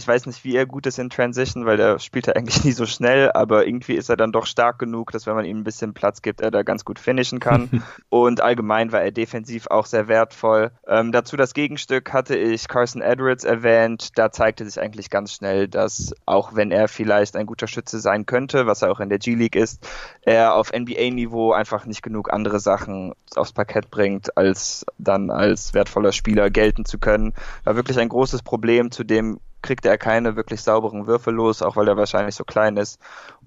Ich 0.00 0.08
weiß 0.08 0.24
nicht, 0.24 0.44
wie 0.44 0.56
er 0.56 0.64
gut 0.64 0.86
ist 0.86 0.98
in 0.98 1.10
Transition, 1.10 1.66
weil 1.66 1.76
der 1.76 1.98
spielt 1.98 2.26
er 2.26 2.34
eigentlich 2.34 2.64
nie 2.64 2.72
so 2.72 2.86
schnell, 2.86 3.30
aber 3.32 3.66
irgendwie 3.66 3.96
ist 3.96 4.08
er 4.08 4.16
dann 4.16 4.32
doch 4.32 4.46
stark 4.46 4.78
genug, 4.78 5.12
dass 5.12 5.26
wenn 5.26 5.34
man 5.34 5.44
ihm 5.44 5.58
ein 5.58 5.64
bisschen 5.64 5.92
Platz 5.92 6.22
gibt, 6.22 6.40
er 6.40 6.50
da 6.50 6.62
ganz 6.62 6.86
gut 6.86 6.98
finishen 6.98 7.38
kann. 7.38 7.82
und 8.08 8.40
allgemein 8.40 8.92
war 8.92 9.02
er 9.02 9.10
defensiv 9.10 9.66
auch 9.66 9.84
sehr 9.84 10.08
wertvoll. 10.08 10.70
Ähm, 10.88 11.12
dazu 11.12 11.36
das 11.36 11.52
Gegenstück 11.52 12.14
hatte 12.14 12.34
ich 12.34 12.66
Carson 12.66 13.02
Edwards 13.02 13.44
erwähnt. 13.44 14.18
Da 14.18 14.32
zeigte 14.32 14.64
sich 14.64 14.80
eigentlich 14.80 15.10
ganz 15.10 15.34
schnell, 15.34 15.68
dass 15.68 16.14
auch 16.24 16.54
wenn 16.54 16.70
er 16.70 16.88
vielleicht 16.88 17.36
ein 17.36 17.44
guter 17.44 17.66
Schütze 17.66 18.00
sein 18.00 18.24
könnte, 18.24 18.66
was 18.66 18.80
er 18.80 18.90
auch 18.90 19.00
in 19.00 19.10
der 19.10 19.18
G-League 19.18 19.56
ist, 19.56 19.86
er 20.22 20.54
auf 20.54 20.72
NBA-Niveau 20.72 21.52
einfach 21.52 21.84
nicht 21.84 22.00
genug 22.00 22.32
andere 22.32 22.58
Sachen 22.58 23.12
aufs 23.36 23.52
Parkett 23.52 23.90
bringt, 23.90 24.34
als 24.38 24.86
dann 24.96 25.30
als 25.30 25.74
wertvoller 25.74 26.12
Spieler 26.12 26.48
gelten 26.48 26.86
zu 26.86 26.98
können. 26.98 27.34
War 27.64 27.76
wirklich 27.76 27.98
ein 27.98 28.08
großes 28.08 28.42
Problem, 28.42 28.90
zudem 28.90 29.40
kriegte 29.62 29.88
er 29.88 29.98
keine 29.98 30.36
wirklich 30.36 30.62
sauberen 30.62 31.06
Würfe 31.06 31.30
los, 31.30 31.62
auch 31.62 31.76
weil 31.76 31.88
er 31.88 31.96
wahrscheinlich 31.96 32.34
so 32.34 32.44
klein 32.44 32.76
ist. 32.76 33.00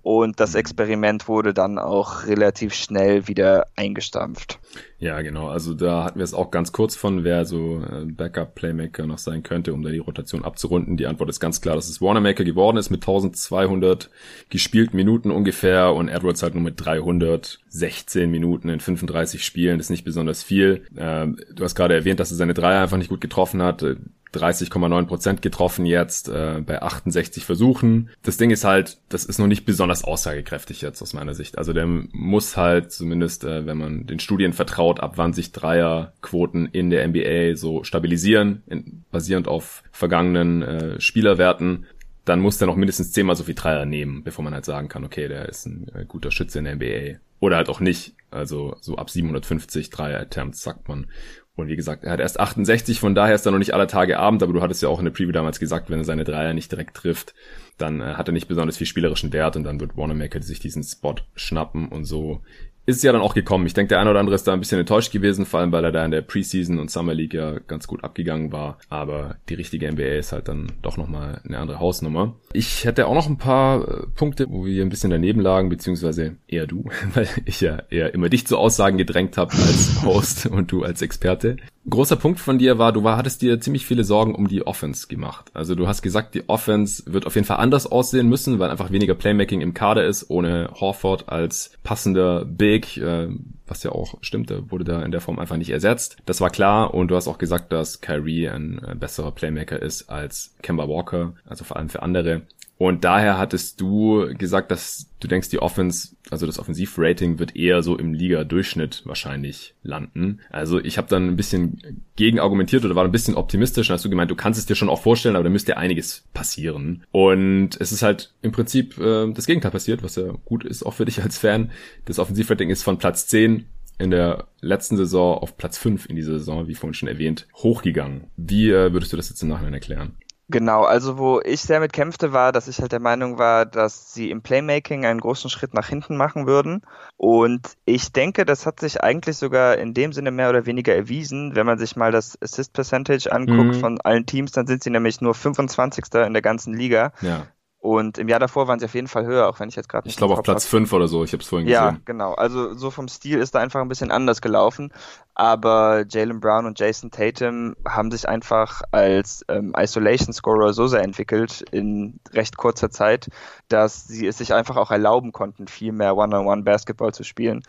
Und 0.03 0.41
das 0.41 0.53
Experiment 0.53 1.29
wurde 1.29 1.53
dann 1.53 1.79
auch 1.79 2.25
relativ 2.27 2.73
schnell 2.73 3.29
wieder 3.29 3.67
eingestampft. 3.77 4.59
Ja, 4.99 5.21
genau. 5.21 5.47
Also 5.47 5.73
da 5.73 6.03
hatten 6.03 6.19
wir 6.19 6.25
es 6.25 6.33
auch 6.33 6.51
ganz 6.51 6.73
kurz 6.73 6.97
von, 6.97 7.23
wer 7.23 7.45
so 7.45 7.81
äh, 7.81 8.03
Backup-Playmaker 8.05 9.07
noch 9.07 9.17
sein 9.17 9.43
könnte, 9.43 9.73
um 9.73 9.81
da 9.81 9.91
die 9.91 9.99
Rotation 9.99 10.43
abzurunden. 10.43 10.97
Die 10.97 11.07
Antwort 11.07 11.29
ist 11.29 11.39
ganz 11.39 11.61
klar, 11.61 11.75
dass 11.75 11.87
es 11.87 12.01
Warnermaker 12.01 12.43
geworden 12.43 12.75
ist 12.75 12.89
mit 12.89 13.01
1200 13.01 14.09
gespielten 14.49 14.97
Minuten 14.97 15.31
ungefähr 15.31 15.93
und 15.93 16.09
Edwards 16.09 16.43
halt 16.43 16.55
nur 16.55 16.63
mit 16.63 16.83
316 16.83 18.29
Minuten 18.29 18.67
in 18.67 18.81
35 18.81 19.43
Spielen. 19.45 19.77
Das 19.77 19.85
ist 19.85 19.91
nicht 19.91 20.03
besonders 20.03 20.43
viel. 20.43 20.85
Ähm, 20.97 21.37
du 21.53 21.63
hast 21.63 21.75
gerade 21.75 21.93
erwähnt, 21.93 22.19
dass 22.19 22.31
er 22.31 22.35
seine 22.35 22.53
Dreier 22.53 22.81
einfach 22.81 22.97
nicht 22.97 23.09
gut 23.09 23.21
getroffen 23.21 23.61
hat 23.61 23.83
30,9 24.33 25.05
Prozent 25.05 25.41
getroffen 25.41 25.85
jetzt 25.85 26.29
äh, 26.29 26.61
bei 26.65 26.81
68 26.81 27.45
Versuchen. 27.45 28.09
Das 28.23 28.37
Ding 28.37 28.51
ist 28.51 28.63
halt, 28.63 28.97
das 29.09 29.25
ist 29.25 29.39
noch 29.39 29.47
nicht 29.47 29.65
besonders 29.65 30.03
aussagekräftig 30.03 30.81
jetzt 30.81 31.01
aus 31.01 31.13
meiner 31.13 31.33
Sicht. 31.33 31.57
Also 31.57 31.73
der 31.73 31.85
muss 31.85 32.57
halt 32.57 32.91
zumindest, 32.91 33.43
äh, 33.43 33.65
wenn 33.65 33.77
man 33.77 34.05
den 34.05 34.19
Studien 34.19 34.53
vertraut, 34.53 34.99
ab 34.99 35.13
wann 35.15 35.33
sich 35.33 35.51
Dreierquoten 35.51 36.67
in 36.67 36.89
der 36.89 37.07
NBA 37.07 37.55
so 37.55 37.83
stabilisieren, 37.83 38.63
in, 38.67 39.03
basierend 39.11 39.47
auf 39.47 39.83
vergangenen 39.91 40.61
äh, 40.61 41.01
Spielerwerten 41.01 41.85
dann 42.25 42.39
muss 42.39 42.57
der 42.57 42.67
noch 42.67 42.75
mindestens 42.75 43.11
zehnmal 43.11 43.35
so 43.35 43.43
viel 43.43 43.55
Dreier 43.55 43.85
nehmen, 43.85 44.23
bevor 44.23 44.45
man 44.45 44.53
halt 44.53 44.65
sagen 44.65 44.87
kann, 44.87 45.03
okay, 45.03 45.27
der 45.27 45.49
ist 45.49 45.65
ein 45.65 45.91
äh, 45.93 46.05
guter 46.05 46.31
Schütze 46.31 46.59
in 46.59 46.65
der 46.65 46.75
NBA. 46.75 47.19
Oder 47.39 47.57
halt 47.57 47.67
auch 47.67 47.81
nicht. 47.81 48.15
Also 48.31 48.77
so 48.79 48.95
ab 48.95 49.09
750 49.09 49.89
Dreier-Attempts 49.89 50.63
sagt 50.63 50.87
man. 50.87 51.07
Und 51.55 51.67
wie 51.67 51.75
gesagt, 51.75 52.03
er 52.03 52.11
hat 52.11 52.19
erst 52.19 52.39
68, 52.39 52.99
von 52.99 53.13
daher 53.13 53.35
ist 53.35 53.45
er 53.45 53.51
noch 53.51 53.59
nicht 53.59 53.75
aller 53.75 53.87
Tage 53.87 54.17
Abend, 54.17 54.41
aber 54.41 54.53
du 54.53 54.61
hattest 54.61 54.81
ja 54.81 54.89
auch 54.89 54.97
in 54.97 55.05
der 55.05 55.11
Preview 55.11 55.31
damals 55.31 55.59
gesagt, 55.59 55.89
wenn 55.89 55.99
er 55.99 56.05
seine 56.05 56.23
Dreier 56.23 56.53
nicht 56.53 56.71
direkt 56.71 56.97
trifft, 56.97 57.35
dann 57.77 58.01
äh, 58.01 58.15
hat 58.15 58.27
er 58.27 58.33
nicht 58.33 58.47
besonders 58.47 58.77
viel 58.77 58.87
spielerischen 58.87 59.33
Wert 59.33 59.55
und 59.55 59.63
dann 59.63 59.79
wird 59.79 59.97
Wanamaker 59.97 60.41
sich 60.41 60.59
diesen 60.59 60.83
Spot 60.83 61.15
schnappen 61.35 61.89
und 61.89 62.05
so 62.05 62.41
ist 62.85 62.97
es 62.97 63.03
ja 63.03 63.13
dann 63.13 63.21
auch 63.21 63.33
gekommen. 63.33 63.65
Ich 63.65 63.73
denke, 63.73 63.89
der 63.89 63.99
eine 63.99 64.09
oder 64.09 64.19
andere 64.19 64.35
ist 64.35 64.45
da 64.45 64.53
ein 64.53 64.59
bisschen 64.59 64.79
enttäuscht 64.79 65.11
gewesen, 65.11 65.45
vor 65.45 65.61
allem 65.61 65.71
weil 65.71 65.85
er 65.85 65.91
da 65.91 66.03
in 66.03 66.11
der 66.11 66.21
Preseason 66.21 66.79
und 66.79 66.91
Summer 66.91 67.13
League 67.13 67.33
ja 67.33 67.59
ganz 67.59 67.87
gut 67.87 68.03
abgegangen 68.03 68.51
war. 68.51 68.77
Aber 68.89 69.37
die 69.47 69.53
richtige 69.53 69.89
NBA 69.89 70.17
ist 70.17 70.33
halt 70.33 70.49
dann 70.49 70.71
doch 70.81 70.97
nochmal 70.97 71.41
eine 71.45 71.59
andere 71.59 71.79
Hausnummer. 71.79 72.35
Ich 72.51 72.83
hätte 72.83 73.07
auch 73.07 73.13
noch 73.13 73.27
ein 73.27 73.37
paar 73.37 73.87
äh, 73.87 74.07
Punkte, 74.15 74.47
wo 74.49 74.65
wir 74.65 74.83
ein 74.83 74.89
bisschen 74.89 75.11
daneben 75.11 75.39
lagen, 75.39 75.69
beziehungsweise 75.69 76.35
eher 76.47 76.67
du, 76.67 76.89
weil 77.13 77.29
ich 77.45 77.61
ja 77.61 77.83
eher 77.89 78.13
immer 78.13 78.27
dich 78.27 78.45
zu 78.47 78.57
Aussagen 78.57 78.97
gedrängt 78.97 79.37
habe 79.37 79.53
als 79.53 80.03
Host 80.03 80.47
und 80.47 80.71
du 80.71 80.83
als 80.83 81.01
Experte 81.01 81.55
großer 81.89 82.15
Punkt 82.15 82.39
von 82.39 82.57
dir 82.57 82.77
war, 82.77 82.91
du 82.91 83.03
war, 83.03 83.17
hattest 83.17 83.41
dir 83.41 83.59
ziemlich 83.59 83.85
viele 83.85 84.03
Sorgen 84.03 84.35
um 84.35 84.47
die 84.47 84.65
Offense 84.65 85.07
gemacht. 85.07 85.51
Also 85.53 85.75
du 85.75 85.87
hast 85.87 86.01
gesagt, 86.01 86.35
die 86.35 86.47
Offense 86.47 87.03
wird 87.05 87.25
auf 87.25 87.35
jeden 87.35 87.45
Fall 87.45 87.57
anders 87.57 87.87
aussehen 87.87 88.29
müssen, 88.29 88.59
weil 88.59 88.69
einfach 88.69 88.91
weniger 88.91 89.15
Playmaking 89.15 89.61
im 89.61 89.73
Kader 89.73 90.05
ist, 90.05 90.29
ohne 90.29 90.69
Horford 90.79 91.29
als 91.29 91.71
passender 91.83 92.45
Big, 92.45 92.97
äh, 92.97 93.27
was 93.67 93.83
ja 93.83 93.91
auch 93.91 94.15
stimmte, 94.21 94.71
wurde 94.71 94.83
da 94.83 95.01
in 95.03 95.11
der 95.11 95.21
Form 95.21 95.39
einfach 95.39 95.57
nicht 95.57 95.69
ersetzt. 95.69 96.17
Das 96.25 96.41
war 96.41 96.49
klar 96.49 96.93
und 96.93 97.09
du 97.09 97.15
hast 97.15 97.27
auch 97.27 97.37
gesagt, 97.37 97.71
dass 97.71 98.01
Kyrie 98.01 98.49
ein 98.49 98.81
äh, 98.85 98.95
besserer 98.95 99.31
Playmaker 99.31 99.81
ist 99.81 100.09
als 100.09 100.55
Kemba 100.61 100.87
Walker, 100.87 101.33
also 101.45 101.63
vor 101.63 101.77
allem 101.77 101.89
für 101.89 102.01
andere. 102.01 102.43
Und 102.77 103.03
daher 103.03 103.37
hattest 103.37 103.79
du 103.79 104.33
gesagt, 104.37 104.71
dass 104.71 105.07
du 105.19 105.27
denkst, 105.27 105.49
die 105.49 105.59
Offense, 105.59 106.15
also 106.29 106.45
das 106.45 106.59
Offensivrating 106.59 107.39
wird 107.39 107.55
eher 107.55 107.81
so 107.81 107.97
im 107.97 108.13
Liga-Durchschnitt 108.13 109.03
wahrscheinlich 109.05 109.75
landen. 109.83 110.41
Also 110.49 110.79
ich 110.79 110.97
habe 110.97 111.07
dann 111.07 111.27
ein 111.29 111.35
bisschen 111.35 112.03
gegen 112.15 112.39
argumentiert 112.39 112.83
oder 112.83 112.95
war 112.95 113.05
ein 113.05 113.11
bisschen 113.11 113.35
optimistisch 113.35 113.89
und 113.89 113.93
hast 113.93 114.05
du 114.05 114.09
gemeint, 114.09 114.31
du 114.31 114.35
kannst 114.35 114.59
es 114.59 114.65
dir 114.65 114.75
schon 114.75 114.89
auch 114.89 115.01
vorstellen, 115.01 115.35
aber 115.35 115.45
da 115.45 115.49
müsste 115.49 115.77
einiges 115.77 116.25
passieren. 116.33 117.03
Und 117.11 117.79
es 117.79 117.91
ist 117.91 118.01
halt 118.01 118.33
im 118.41 118.51
Prinzip 118.51 118.97
äh, 118.97 119.31
das 119.31 119.45
Gegenteil 119.45 119.71
passiert, 119.71 120.03
was 120.03 120.15
ja 120.15 120.33
gut 120.43 120.65
ist, 120.65 120.83
auch 120.83 120.93
für 120.93 121.05
dich 121.05 121.21
als 121.21 121.37
Fan. 121.37 121.71
Das 122.05 122.19
Offensivrating 122.19 122.69
ist 122.69 122.83
von 122.83 122.97
Platz 122.97 123.27
10 123.27 123.65
in 123.99 124.11
der 124.11 124.47
letzten 124.59 124.97
Saison 124.97 125.37
auf 125.37 125.57
Platz 125.57 125.77
5 125.77 126.07
in 126.07 126.15
dieser 126.15 126.33
Saison, 126.33 126.67
wie 126.67 126.75
vorhin 126.75 126.93
schon 126.93 127.09
erwähnt, 127.09 127.47
hochgegangen. 127.55 128.25
Wie 128.35 128.69
äh, 128.69 128.91
würdest 128.91 129.13
du 129.13 129.17
das 129.17 129.29
jetzt 129.29 129.41
im 129.43 129.49
Nachhinein 129.49 129.73
erklären? 129.73 130.15
Genau, 130.53 130.83
also 130.83 131.17
wo 131.17 131.41
ich 131.43 131.61
sehr 131.61 131.79
mit 131.79 131.93
kämpfte, 131.93 132.31
war, 132.31 132.51
dass 132.51 132.67
ich 132.67 132.79
halt 132.79 132.91
der 132.91 132.99
Meinung 132.99 133.39
war, 133.39 133.65
dass 133.65 134.13
sie 134.13 134.29
im 134.29 134.43
Playmaking 134.43 135.03
einen 135.03 135.19
großen 135.19 135.49
Schritt 135.49 135.73
nach 135.73 135.87
hinten 135.87 136.15
machen 136.15 136.45
würden. 136.45 136.83
Und 137.17 137.69
ich 137.85 138.11
denke, 138.11 138.45
das 138.45 138.67
hat 138.67 138.79
sich 138.79 139.01
eigentlich 139.01 139.37
sogar 139.37 139.79
in 139.79 139.95
dem 139.95 140.13
Sinne 140.13 140.29
mehr 140.29 140.51
oder 140.51 140.67
weniger 140.67 140.95
erwiesen. 140.95 141.55
Wenn 141.55 141.65
man 141.65 141.79
sich 141.79 141.95
mal 141.95 142.11
das 142.11 142.39
Assist 142.39 142.71
Percentage 142.71 143.31
anguckt 143.31 143.77
mhm. 143.77 143.79
von 143.79 144.01
allen 144.01 144.27
Teams, 144.27 144.51
dann 144.51 144.67
sind 144.67 144.83
sie 144.83 144.91
nämlich 144.91 145.21
nur 145.21 145.33
25. 145.33 146.05
in 146.23 146.33
der 146.33 146.43
ganzen 146.43 146.75
Liga. 146.75 147.13
Ja. 147.21 147.47
Und 147.83 148.17
im 148.17 148.29
Jahr 148.29 148.39
davor 148.39 148.69
waren 148.69 148.79
sie 148.79 148.85
auf 148.85 148.93
jeden 148.93 149.09
Fall 149.09 149.25
höher, 149.25 149.49
auch 149.49 149.59
wenn 149.59 149.67
ich 149.67 149.75
jetzt 149.75 149.89
gerade 149.89 150.07
nicht. 150.07 150.13
Ich 150.13 150.17
glaube 150.17 150.35
auf 150.35 150.41
Platz 150.41 150.65
5 150.65 150.93
oder 150.93 151.09
so, 151.09 151.25
ich 151.25 151.33
habe 151.33 151.43
es 151.43 151.49
vorhin 151.49 151.67
gesehen. 151.67 151.83
Ja, 151.83 151.97
genau. 152.05 152.31
Also 152.31 152.73
so 152.75 152.89
vom 152.91 153.09
Stil 153.09 153.39
ist 153.39 153.55
da 153.55 153.59
einfach 153.59 153.81
ein 153.81 153.89
bisschen 153.89 154.09
anders 154.09 154.39
gelaufen. 154.39 154.93
Aber 155.35 156.05
Jalen 156.07 156.39
Brown 156.39 156.65
und 156.65 156.79
Jason 156.79 157.11
Tatum 157.11 157.75
haben 157.85 158.09
sich 158.09 158.29
einfach 158.29 158.83
als 158.91 159.43
ähm, 159.49 159.73
Isolation 159.77 160.31
Scorer 160.31 160.71
so 160.71 160.87
sehr 160.87 161.01
entwickelt 161.03 161.65
in 161.71 162.21
recht 162.31 162.55
kurzer 162.55 162.89
Zeit, 162.89 163.27
dass 163.67 164.07
sie 164.07 164.27
es 164.27 164.37
sich 164.37 164.53
einfach 164.53 164.77
auch 164.77 164.91
erlauben 164.91 165.33
konnten, 165.33 165.67
viel 165.67 165.91
mehr 165.91 166.15
One-on-One 166.15 166.63
Basketball 166.63 167.13
zu 167.13 167.25
spielen. 167.25 167.63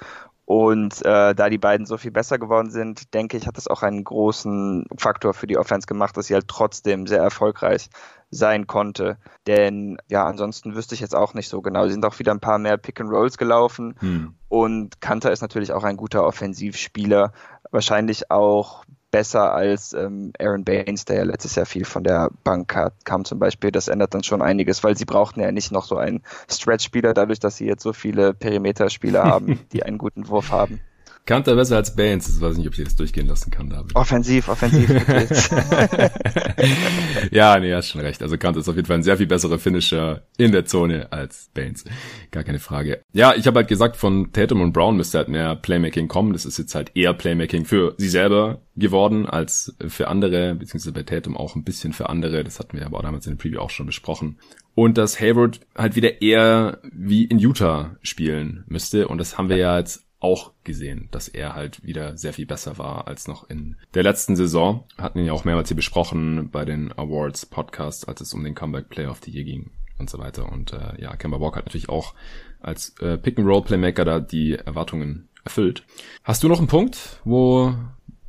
Und 0.47 1.03
äh, 1.05 1.34
da 1.34 1.49
die 1.49 1.59
beiden 1.59 1.86
so 1.86 1.97
viel 1.97 2.11
besser 2.11 2.38
geworden 2.38 2.70
sind, 2.70 3.14
denke 3.14 3.36
ich, 3.36 3.47
hat 3.47 3.57
das 3.57 3.66
auch 3.66 3.82
einen 3.82 4.05
großen 4.05 4.86
Faktor 4.99 5.32
für 5.32 5.47
die 5.47 5.57
Offense 5.57 5.86
gemacht, 5.86 6.16
dass 6.16 6.26
sie 6.26 6.34
halt 6.34 6.49
trotzdem 6.49 7.07
sehr 7.07 7.20
erfolgreich 7.20 7.88
sein 8.30 8.66
konnte. 8.66 9.16
Denn 9.47 9.97
ja, 10.09 10.26
ansonsten 10.26 10.74
wüsste 10.74 10.95
ich 10.95 11.01
jetzt 11.01 11.14
auch 11.14 11.32
nicht 11.32 11.49
so 11.49 11.62
genau. 11.62 11.86
Sie 11.86 11.92
sind 11.92 12.05
auch 12.05 12.18
wieder 12.18 12.32
ein 12.32 12.40
paar 12.40 12.59
mehr 12.59 12.76
Pick 12.76 13.01
and 13.01 13.11
Rolls 13.11 13.38
gelaufen. 13.38 13.95
Hm. 14.01 14.34
Und 14.49 15.01
Kanter 15.01 15.32
ist 15.32 15.40
natürlich 15.40 15.72
auch 15.72 15.84
ein 15.84 15.97
guter 15.97 16.24
Offensivspieler. 16.26 17.32
Wahrscheinlich 17.70 18.30
auch 18.30 18.84
besser 19.14 19.54
als 19.54 19.92
ähm, 19.92 20.32
Aaron 20.40 20.64
Baines, 20.64 21.04
der 21.04 21.18
ja 21.18 21.22
letztes 21.22 21.54
Jahr 21.54 21.66
viel 21.66 21.84
von 21.84 22.02
der 22.02 22.30
Bank 22.42 22.74
hat, 22.74 23.04
kam 23.04 23.24
zum 23.24 23.38
Beispiel. 23.38 23.70
Das 23.70 23.86
ändert 23.86 24.12
dann 24.12 24.24
schon 24.24 24.42
einiges, 24.42 24.82
weil 24.82 24.96
sie 24.96 25.04
brauchten 25.04 25.38
ja 25.38 25.52
nicht 25.52 25.70
noch 25.70 25.84
so 25.84 25.96
einen 25.96 26.24
Stretch-Spieler, 26.50 27.14
dadurch, 27.14 27.38
dass 27.38 27.56
sie 27.56 27.64
jetzt 27.64 27.84
so 27.84 27.92
viele 27.92 28.34
Perimeter-Spieler 28.34 29.22
haben, 29.32 29.60
die 29.72 29.84
einen 29.84 29.98
guten 29.98 30.26
Wurf 30.26 30.50
haben. 30.50 30.80
Kanter 31.26 31.56
besser 31.56 31.76
als 31.76 31.96
Baines. 31.96 32.26
Das 32.26 32.40
weiß 32.40 32.52
ich 32.52 32.58
nicht, 32.58 32.68
ob 32.68 32.78
ich 32.78 32.84
das 32.84 32.96
durchgehen 32.96 33.26
lassen 33.26 33.50
kann, 33.50 33.70
David. 33.70 33.96
Offensiv, 33.96 34.48
offensiv. 34.48 34.90
ja, 37.30 37.58
nee, 37.58 37.72
hast 37.72 37.88
schon 37.88 38.02
recht. 38.02 38.22
Also 38.22 38.36
Kanter 38.36 38.60
ist 38.60 38.68
auf 38.68 38.76
jeden 38.76 38.86
Fall 38.86 38.98
ein 38.98 39.02
sehr 39.02 39.16
viel 39.16 39.26
besserer 39.26 39.58
Finisher 39.58 40.26
in 40.36 40.52
der 40.52 40.66
Zone 40.66 41.10
als 41.12 41.48
Baines. 41.54 41.84
Gar 42.30 42.44
keine 42.44 42.58
Frage. 42.58 43.00
Ja, 43.14 43.34
ich 43.34 43.46
habe 43.46 43.60
halt 43.60 43.68
gesagt, 43.68 43.96
von 43.96 44.32
Tatum 44.32 44.60
und 44.60 44.72
Brown 44.72 44.98
müsste 44.98 45.16
halt 45.16 45.28
mehr 45.28 45.56
Playmaking 45.56 46.08
kommen. 46.08 46.34
Das 46.34 46.44
ist 46.44 46.58
jetzt 46.58 46.74
halt 46.74 46.90
eher 46.94 47.14
Playmaking 47.14 47.64
für 47.64 47.94
sie 47.96 48.10
selber 48.10 48.60
geworden 48.76 49.26
als 49.26 49.74
für 49.88 50.08
andere, 50.08 50.54
beziehungsweise 50.54 50.92
bei 50.92 51.04
Tatum 51.04 51.38
auch 51.38 51.56
ein 51.56 51.64
bisschen 51.64 51.94
für 51.94 52.10
andere. 52.10 52.44
Das 52.44 52.58
hatten 52.58 52.76
wir 52.76 52.84
aber 52.84 53.00
damals 53.00 53.26
in 53.26 53.34
dem 53.34 53.38
Preview 53.38 53.60
auch 53.60 53.70
schon 53.70 53.86
besprochen. 53.86 54.38
Und 54.74 54.98
dass 54.98 55.20
Hayward 55.20 55.60
halt 55.74 55.96
wieder 55.96 56.20
eher 56.20 56.80
wie 56.92 57.24
in 57.24 57.38
Utah 57.38 57.96
spielen 58.02 58.64
müsste. 58.66 59.08
Und 59.08 59.18
das 59.18 59.38
haben 59.38 59.48
wir 59.48 59.56
ja 59.56 59.78
jetzt 59.78 60.04
auch 60.24 60.52
gesehen, 60.64 61.08
dass 61.10 61.28
er 61.28 61.54
halt 61.54 61.84
wieder 61.84 62.16
sehr 62.16 62.32
viel 62.32 62.46
besser 62.46 62.78
war 62.78 63.06
als 63.06 63.28
noch 63.28 63.48
in 63.48 63.76
der 63.92 64.02
letzten 64.02 64.34
Saison. 64.34 64.84
Hatten 64.98 65.18
ihn 65.18 65.26
ja 65.26 65.32
auch 65.32 65.44
mehrmals 65.44 65.68
hier 65.68 65.76
besprochen 65.76 66.48
bei 66.50 66.64
den 66.64 66.90
Awards 66.92 67.46
Podcasts, 67.46 68.04
als 68.06 68.22
es 68.22 68.32
um 68.32 68.42
den 68.42 68.54
Comeback 68.54 68.88
Player 68.88 69.10
of 69.10 69.20
the 69.22 69.30
Year 69.30 69.44
ging 69.44 69.70
und 69.98 70.08
so 70.08 70.18
weiter. 70.18 70.50
Und 70.50 70.72
äh, 70.72 71.00
ja, 71.00 71.14
Kemba 71.16 71.40
Walker 71.40 71.58
hat 71.58 71.66
natürlich 71.66 71.90
auch 71.90 72.14
als 72.60 72.98
äh, 73.00 73.18
Pick-and-Roll-Playmaker 73.18 74.04
da 74.04 74.20
die 74.20 74.54
Erwartungen 74.54 75.28
erfüllt. 75.44 75.84
Hast 76.24 76.42
du 76.42 76.48
noch 76.48 76.58
einen 76.58 76.68
Punkt, 76.68 77.20
wo 77.24 77.74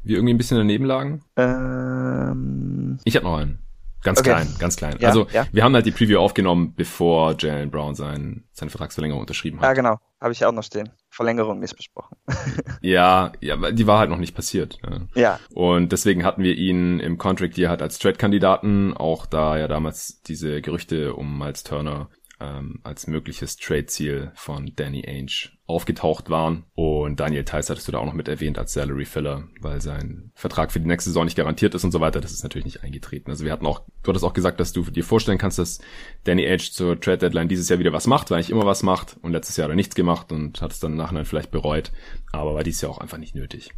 wir 0.04 0.18
irgendwie 0.18 0.34
ein 0.34 0.38
bisschen 0.38 0.58
daneben 0.58 0.86
lagen? 0.86 1.24
Ähm... 1.38 3.00
Ich 3.06 3.16
habe 3.16 3.26
noch 3.26 3.38
einen. 3.38 3.60
Ganz 4.06 4.20
okay. 4.20 4.30
klein, 4.30 4.48
ganz 4.60 4.76
klein. 4.76 4.98
Ja, 5.00 5.08
also 5.08 5.26
ja. 5.34 5.48
wir 5.52 5.64
haben 5.64 5.74
halt 5.74 5.88
die 5.88 5.92
Preview 5.92 6.20
aufgenommen, 6.20 6.74
bevor 6.76 7.36
Jalen 7.40 7.72
Brown 7.72 7.96
sein, 7.96 8.44
seine 8.52 8.70
Vertragsverlängerung 8.70 9.22
unterschrieben 9.22 9.60
hat. 9.60 9.66
Ja, 9.66 9.74
genau. 9.74 9.98
Habe 10.22 10.32
ich 10.32 10.46
auch 10.46 10.52
noch 10.52 10.64
stehen. 10.64 10.90
Verlängerung 11.16 11.60
nicht 11.60 11.76
besprochen. 11.76 12.18
ja, 12.82 13.32
ja, 13.40 13.72
die 13.72 13.88
war 13.88 14.00
halt 14.00 14.10
noch 14.10 14.18
nicht 14.18 14.36
passiert. 14.36 14.78
Ja. 14.84 15.00
ja. 15.16 15.40
Und 15.54 15.94
deswegen 15.94 16.26
hatten 16.26 16.44
wir 16.44 16.56
ihn 16.56 17.00
im 17.00 17.18
Contract 17.18 17.56
hier 17.56 17.70
halt 17.70 17.82
als 17.82 18.00
Trade-Kandidaten, 18.00 18.94
auch 18.94 19.26
da 19.26 19.58
ja 19.58 19.68
damals 19.70 20.22
diese 20.24 20.62
Gerüchte 20.62 21.14
um 21.14 21.38
Miles 21.38 21.64
Turner 21.64 22.10
ähm, 22.40 22.80
als 22.84 23.08
mögliches 23.08 23.58
Trade-Ziel 23.58 24.32
von 24.36 24.72
Danny 24.76 25.06
Ainge 25.08 25.50
aufgetaucht 25.68 26.30
waren. 26.30 26.66
Und 26.76 27.20
Daniel 27.20 27.44
Theiss 27.44 27.70
hattest 27.70 27.88
du 27.88 27.92
da 27.92 28.00
auch 28.00 28.06
noch 28.06 28.14
mit 28.14 28.28
erwähnt 28.28 28.58
als 28.58 28.74
Salary 28.74 29.06
Filler, 29.06 29.48
weil 29.62 29.82
sein 29.82 30.32
Vertrag 30.36 30.72
für 30.72 30.80
die 30.80 30.88
nächste 30.88 31.10
Saison 31.10 31.26
nicht 31.26 31.38
garantiert 31.38 31.74
ist 31.74 31.84
und 31.84 31.92
so 31.92 32.02
weiter. 32.02 32.22
Das 32.22 32.32
ist 32.32 32.44
natürlich 32.44 32.66
nicht 32.66 32.84
eingetreten. 32.84 33.32
Also 33.32 33.46
wir 33.46 33.52
hatten 33.52 33.66
auch, 33.66 33.82
du 34.04 34.10
hattest 34.10 34.26
auch 34.26 34.34
gesagt, 34.34 34.60
dass 34.60 34.74
du 34.74 34.84
dir 34.84 35.04
vorstellen 35.04 35.38
kannst, 35.38 35.60
dass 35.60 35.80
Danny 36.24 36.46
Ainge 36.46 36.72
zur 36.72 37.00
Trade 37.00 37.18
Deadline 37.20 37.48
dieses 37.48 37.70
Jahr 37.70 37.80
wieder 37.80 37.94
was 37.94 38.08
macht, 38.08 38.30
weil 38.32 38.38
nicht 38.38 38.50
immer 38.50 38.66
was 38.66 38.84
macht 38.84 39.18
und 39.22 39.32
letztes 39.32 39.58
Jahr 39.58 39.66
hat 39.66 39.72
er 39.72 39.76
nichts 39.76 39.96
gemacht 39.96 40.32
und 40.32 40.62
hat 40.62 40.72
es 40.72 40.80
dann 40.80 40.92
im 40.92 40.98
Nachhinein 40.98 41.26
vielleicht 41.26 41.52
bereut. 41.52 41.92
Aber 42.32 42.54
war 42.54 42.64
dieses 42.64 42.82
Jahr 42.82 42.92
auch 42.92 43.00
einfach 43.00 43.18
nicht 43.18 43.36
nötig. 43.36 43.72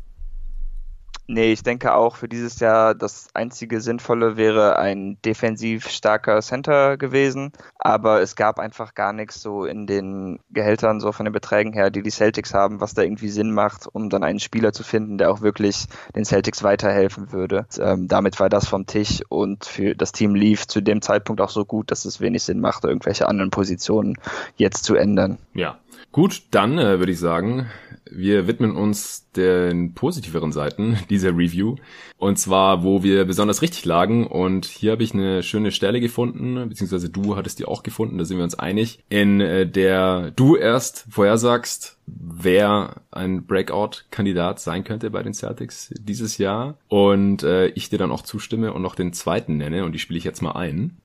Nee, 1.29 1.51
ich 1.51 1.61
denke 1.61 1.93
auch 1.93 2.15
für 2.15 2.29
dieses 2.29 2.61
Jahr 2.61 2.95
das 2.95 3.27
einzige 3.33 3.81
Sinnvolle 3.81 4.37
wäre 4.37 4.79
ein 4.79 5.17
defensiv 5.25 5.89
starker 5.89 6.41
Center 6.41 6.95
gewesen. 6.95 7.51
Aber 7.77 8.21
es 8.21 8.37
gab 8.37 8.59
einfach 8.59 8.93
gar 8.93 9.11
nichts 9.11 9.41
so 9.41 9.65
in 9.65 9.87
den 9.87 10.39
Gehältern, 10.49 11.01
so 11.01 11.11
von 11.11 11.25
den 11.25 11.33
Beträgen 11.33 11.73
her, 11.73 11.89
die 11.89 12.01
die 12.01 12.11
Celtics 12.11 12.53
haben, 12.53 12.79
was 12.79 12.93
da 12.93 13.01
irgendwie 13.01 13.27
Sinn 13.27 13.51
macht, 13.51 13.87
um 13.91 14.09
dann 14.09 14.23
einen 14.23 14.39
Spieler 14.39 14.71
zu 14.71 14.83
finden, 14.83 15.17
der 15.17 15.29
auch 15.29 15.41
wirklich 15.41 15.87
den 16.15 16.23
Celtics 16.23 16.63
weiterhelfen 16.63 17.33
würde. 17.33 17.65
Ähm, 17.77 18.07
damit 18.07 18.39
war 18.39 18.47
das 18.47 18.67
vom 18.67 18.85
Tisch 18.85 19.21
und 19.27 19.65
für 19.65 19.95
das 19.95 20.13
Team 20.13 20.33
lief 20.33 20.65
zu 20.65 20.79
dem 20.79 21.01
Zeitpunkt 21.01 21.41
auch 21.41 21.49
so 21.49 21.65
gut, 21.65 21.91
dass 21.91 22.05
es 22.05 22.21
wenig 22.21 22.43
Sinn 22.43 22.61
machte, 22.61 22.87
irgendwelche 22.87 23.27
anderen 23.27 23.51
Positionen 23.51 24.17
jetzt 24.55 24.85
zu 24.85 24.95
ändern. 24.95 25.37
Ja. 25.53 25.77
Gut, 26.17 26.45
dann 26.49 26.79
äh, 26.79 26.97
würde 26.97 27.11
ich 27.11 27.19
sagen, 27.19 27.67
wir 28.09 28.47
widmen 28.47 28.75
uns 28.75 29.29
den 29.33 29.93
positiveren 29.93 30.51
Seiten 30.51 30.97
dieser 31.11 31.29
Review. 31.37 31.75
Und 32.17 32.39
zwar, 32.39 32.81
wo 32.81 33.03
wir 33.03 33.23
besonders 33.25 33.61
richtig 33.61 33.85
lagen. 33.85 34.25
Und 34.25 34.65
hier 34.65 34.93
habe 34.93 35.03
ich 35.03 35.13
eine 35.13 35.43
schöne 35.43 35.71
Stelle 35.71 36.01
gefunden, 36.01 36.69
beziehungsweise 36.69 37.11
du 37.11 37.35
hattest 37.35 37.59
die 37.59 37.65
auch 37.65 37.83
gefunden, 37.83 38.17
da 38.17 38.25
sind 38.25 38.37
wir 38.37 38.45
uns 38.45 38.57
einig, 38.57 38.97
in 39.09 39.41
äh, 39.41 39.67
der 39.69 40.31
du 40.31 40.55
erst 40.55 41.05
vorhersagst, 41.07 41.99
wer 42.07 42.95
ein 43.11 43.45
Breakout-Kandidat 43.45 44.59
sein 44.59 44.83
könnte 44.83 45.11
bei 45.11 45.21
den 45.21 45.35
Celtics 45.35 45.93
dieses 45.99 46.39
Jahr. 46.39 46.79
Und 46.87 47.43
äh, 47.43 47.67
ich 47.67 47.91
dir 47.91 47.99
dann 47.99 48.09
auch 48.09 48.23
zustimme 48.23 48.73
und 48.73 48.81
noch 48.81 48.95
den 48.95 49.13
zweiten 49.13 49.57
nenne. 49.57 49.85
Und 49.85 49.91
die 49.91 49.99
spiele 49.99 50.17
ich 50.17 50.23
jetzt 50.23 50.41
mal 50.41 50.53
ein. 50.53 50.97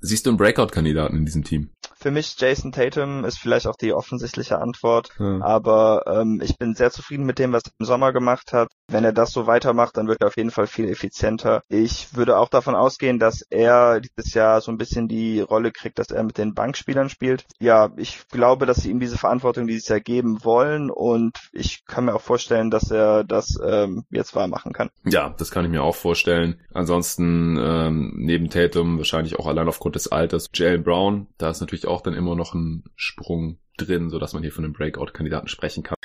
Siehst 0.00 0.26
du 0.26 0.30
einen 0.30 0.38
Breakout-Kandidaten 0.38 1.18
in 1.18 1.24
diesem 1.24 1.44
Team? 1.44 1.70
Für 2.00 2.10
mich 2.10 2.34
Jason 2.38 2.72
Tatum 2.72 3.26
ist 3.26 3.38
vielleicht 3.38 3.66
auch 3.66 3.76
die 3.76 3.92
offensichtliche 3.92 4.58
Antwort, 4.58 5.10
ja. 5.18 5.40
aber 5.42 6.04
ähm, 6.06 6.40
ich 6.42 6.56
bin 6.56 6.74
sehr 6.74 6.90
zufrieden 6.90 7.26
mit 7.26 7.38
dem, 7.38 7.52
was 7.52 7.62
er 7.66 7.72
im 7.78 7.84
Sommer 7.84 8.14
gemacht 8.14 8.54
hat. 8.54 8.68
Wenn 8.88 9.04
er 9.04 9.12
das 9.12 9.32
so 9.32 9.46
weitermacht, 9.46 9.98
dann 9.98 10.08
wird 10.08 10.22
er 10.22 10.28
auf 10.28 10.36
jeden 10.38 10.50
Fall 10.50 10.66
viel 10.66 10.88
effizienter. 10.88 11.62
Ich 11.68 12.16
würde 12.16 12.38
auch 12.38 12.48
davon 12.48 12.74
ausgehen, 12.74 13.18
dass 13.18 13.42
er 13.42 14.00
dieses 14.00 14.32
Jahr 14.32 14.62
so 14.62 14.72
ein 14.72 14.78
bisschen 14.78 15.08
die 15.08 15.40
Rolle 15.40 15.72
kriegt, 15.72 15.98
dass 15.98 16.10
er 16.10 16.22
mit 16.22 16.38
den 16.38 16.54
Bankspielern 16.54 17.10
spielt. 17.10 17.44
Ja, 17.60 17.90
ich 17.96 18.26
glaube, 18.28 18.64
dass 18.64 18.78
sie 18.78 18.90
ihm 18.90 19.00
diese 19.00 19.18
Verantwortung 19.18 19.66
dieses 19.66 19.88
Jahr 19.88 20.00
geben 20.00 20.42
wollen 20.42 20.90
und 20.90 21.36
ich 21.52 21.84
kann 21.84 22.06
mir 22.06 22.14
auch 22.14 22.22
vorstellen, 22.22 22.70
dass 22.70 22.90
er 22.90 23.24
das 23.24 23.58
ähm, 23.62 24.04
jetzt 24.10 24.34
wahr 24.34 24.48
machen 24.48 24.72
kann. 24.72 24.88
Ja, 25.04 25.34
das 25.36 25.50
kann 25.50 25.66
ich 25.66 25.70
mir 25.70 25.82
auch 25.82 25.96
vorstellen. 25.96 26.60
Ansonsten 26.72 27.58
ähm, 27.60 28.14
neben 28.16 28.48
Tatum 28.48 28.96
wahrscheinlich 28.96 29.38
auch 29.38 29.46
allein 29.46 29.68
aufgrund 29.68 29.96
des 29.96 30.10
Alters 30.10 30.48
Jalen 30.54 30.82
Brown, 30.82 31.26
da 31.36 31.50
ist 31.50 31.60
natürlich 31.60 31.89
auch 31.90 32.02
dann 32.02 32.14
immer 32.14 32.36
noch 32.36 32.54
ein 32.54 32.84
Sprung 32.96 33.58
drin, 33.76 34.10
so 34.10 34.18
dass 34.18 34.32
man 34.32 34.42
hier 34.42 34.52
von 34.52 34.64
einem 34.64 34.72
Breakout-Kandidaten 34.72 35.48
sprechen 35.48 35.82
kann. 35.82 35.96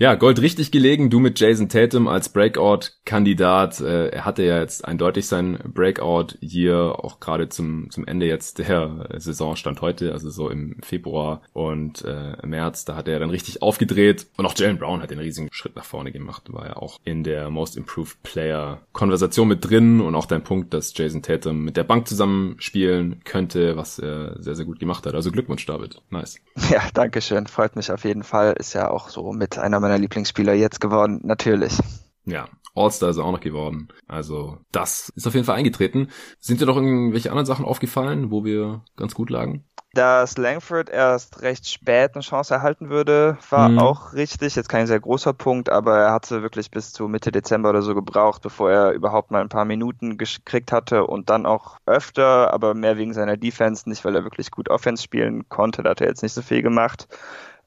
Ja, 0.00 0.14
Gold 0.14 0.40
richtig 0.40 0.70
gelegen, 0.70 1.10
du 1.10 1.20
mit 1.20 1.38
Jason 1.38 1.68
Tatum 1.68 2.08
als 2.08 2.30
Breakout-Kandidat. 2.30 3.80
Äh, 3.82 4.08
er 4.08 4.24
hatte 4.24 4.42
ja 4.42 4.58
jetzt 4.58 4.82
eindeutig 4.82 5.26
sein 5.26 5.58
Breakout 5.74 6.38
hier, 6.40 7.04
auch 7.04 7.20
gerade 7.20 7.50
zum, 7.50 7.90
zum 7.90 8.06
Ende 8.06 8.24
jetzt 8.24 8.60
der 8.60 9.10
Saison 9.18 9.56
stand 9.56 9.82
heute, 9.82 10.14
also 10.14 10.30
so 10.30 10.48
im 10.48 10.78
Februar 10.82 11.42
und 11.52 12.02
äh, 12.06 12.34
März, 12.46 12.86
da 12.86 12.96
hat 12.96 13.08
er 13.08 13.18
dann 13.18 13.28
richtig 13.28 13.60
aufgedreht. 13.60 14.26
Und 14.38 14.46
auch 14.46 14.54
Jalen 14.56 14.78
Brown 14.78 15.02
hat 15.02 15.10
den 15.10 15.18
riesigen 15.18 15.50
Schritt 15.52 15.76
nach 15.76 15.84
vorne 15.84 16.12
gemacht, 16.12 16.50
war 16.50 16.66
ja 16.66 16.76
auch 16.78 16.98
in 17.04 17.22
der 17.22 17.50
Most 17.50 17.76
Improved 17.76 18.22
Player 18.22 18.80
Konversation 18.92 19.48
mit 19.48 19.68
drin 19.68 20.00
und 20.00 20.14
auch 20.14 20.24
dein 20.24 20.42
Punkt, 20.42 20.72
dass 20.72 20.96
Jason 20.96 21.20
Tatum 21.20 21.62
mit 21.62 21.76
der 21.76 21.84
Bank 21.84 22.08
zusammenspielen 22.08 23.20
könnte, 23.24 23.76
was 23.76 23.98
er 23.98 24.42
sehr, 24.42 24.54
sehr 24.54 24.64
gut 24.64 24.80
gemacht 24.80 25.04
hat. 25.04 25.12
Also 25.12 25.30
Glückwunsch, 25.30 25.66
David. 25.66 26.00
Nice. 26.08 26.40
Ja, 26.70 26.82
danke 26.94 27.20
schön. 27.20 27.48
Freut 27.48 27.74
mich 27.74 27.90
auf 27.90 28.04
jeden 28.04 28.22
Fall. 28.22 28.54
Ist 28.56 28.74
ja 28.74 28.90
auch 28.90 29.08
so 29.08 29.32
mit 29.32 29.58
einer 29.58 29.80
Lieblingsspieler 29.98 30.54
jetzt 30.54 30.80
geworden, 30.80 31.20
natürlich. 31.22 31.78
Ja, 32.24 32.48
All-Star 32.74 33.10
ist 33.10 33.16
er 33.16 33.24
auch 33.24 33.32
noch 33.32 33.40
geworden. 33.40 33.88
Also 34.06 34.58
das 34.72 35.10
ist 35.16 35.26
auf 35.26 35.34
jeden 35.34 35.46
Fall 35.46 35.56
eingetreten. 35.56 36.08
Sind 36.38 36.60
dir 36.60 36.66
noch 36.66 36.76
irgendwelche 36.76 37.30
anderen 37.30 37.46
Sachen 37.46 37.64
aufgefallen, 37.64 38.30
wo 38.30 38.44
wir 38.44 38.82
ganz 38.96 39.14
gut 39.14 39.30
lagen? 39.30 39.64
Dass 39.92 40.38
Langford 40.38 40.88
erst 40.88 41.42
recht 41.42 41.68
spät 41.68 42.14
eine 42.14 42.22
Chance 42.22 42.54
erhalten 42.54 42.90
würde, 42.90 43.38
war 43.50 43.68
mhm. 43.68 43.80
auch 43.80 44.12
richtig. 44.12 44.54
Jetzt 44.54 44.68
kein 44.68 44.86
sehr 44.86 45.00
großer 45.00 45.32
Punkt, 45.32 45.68
aber 45.68 45.98
er 45.98 46.12
hatte 46.12 46.42
wirklich 46.42 46.70
bis 46.70 46.92
zu 46.92 47.08
Mitte 47.08 47.32
Dezember 47.32 47.70
oder 47.70 47.82
so 47.82 47.92
gebraucht, 47.96 48.40
bevor 48.40 48.70
er 48.70 48.92
überhaupt 48.92 49.32
mal 49.32 49.40
ein 49.40 49.48
paar 49.48 49.64
Minuten 49.64 50.16
gekriegt 50.16 50.70
hatte 50.70 51.06
und 51.06 51.28
dann 51.28 51.44
auch 51.44 51.78
öfter, 51.86 52.54
aber 52.54 52.74
mehr 52.74 52.98
wegen 52.98 53.14
seiner 53.14 53.36
Defense, 53.36 53.88
nicht 53.88 54.04
weil 54.04 54.14
er 54.14 54.22
wirklich 54.22 54.52
gut 54.52 54.70
Offense 54.70 55.02
spielen 55.02 55.48
konnte. 55.48 55.82
Da 55.82 55.90
hat 55.90 56.00
er 56.00 56.06
jetzt 56.06 56.22
nicht 56.22 56.34
so 56.34 56.42
viel 56.42 56.62
gemacht. 56.62 57.08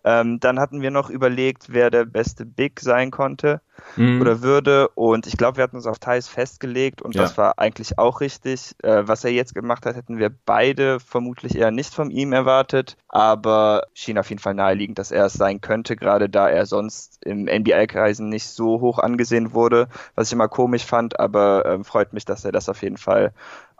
Ähm, 0.04 0.40
dann 0.40 0.60
hatten 0.60 0.82
wir 0.82 0.92
noch 0.92 1.10
überlegt, 1.10 1.68
wer 1.70 1.90
der 1.90 2.06
beste 2.06 2.46
Big 2.46 2.80
sein 2.82 3.10
konnte 3.12 3.62
mhm. 3.96 4.20
oder 4.22 4.42
würde. 4.42 4.90
Und 4.90 5.28
ich 5.28 5.38
glaube, 5.38 5.58
wir 5.58 5.64
hatten 5.64 5.78
uns 5.78 5.88
auf 5.88 6.00
Thais 6.00 6.28
festgelegt 6.28 7.02
und 7.02 7.16
ja. 7.16 7.22
das 7.22 7.38
war 7.38 7.58
eigentlich 7.58 7.98
auch 7.98 8.22
richtig. 8.22 8.76
Äh, 8.84 9.08
was 9.08 9.24
er 9.24 9.32
jetzt 9.32 9.56
gemacht 9.56 9.86
hat, 9.86 9.96
hätten 9.96 10.18
wir 10.18 10.30
beide 10.30 11.00
vermutlich 11.00 11.56
eher 11.56 11.72
nicht 11.72 11.94
von 11.94 12.12
ihm 12.12 12.34
erwartet. 12.34 12.98
Aber 13.08 13.84
schien 13.94 14.18
auf 14.18 14.30
jeden 14.30 14.42
Fall 14.42 14.56
naheliegend, 14.56 15.00
dass 15.00 15.12
er 15.12 15.26
es 15.26 15.34
sein 15.34 15.62
könnte, 15.62 15.96
gerade 15.96 16.30
da 16.30 16.50
er 16.50 16.66
sonst 16.66 17.26
im 17.26 17.46
NBA-Kreisen 17.46 18.28
nicht 18.28 18.48
so 18.48 18.82
hoch 18.82 19.00
angesehen 19.00 19.54
wurde, 19.54 19.88
was 20.16 20.28
ich 20.28 20.34
immer 20.34 20.50
komisch 20.50 20.86
fand. 20.86 21.20
Aber 21.20 21.66
äh, 21.66 21.84
freut 21.84 22.14
mich, 22.14 22.26
dass 22.26 22.44
er 22.44 22.52
das 22.52 22.70
auf 22.70 22.82
jeden 22.82 22.98
Fall 22.98 23.34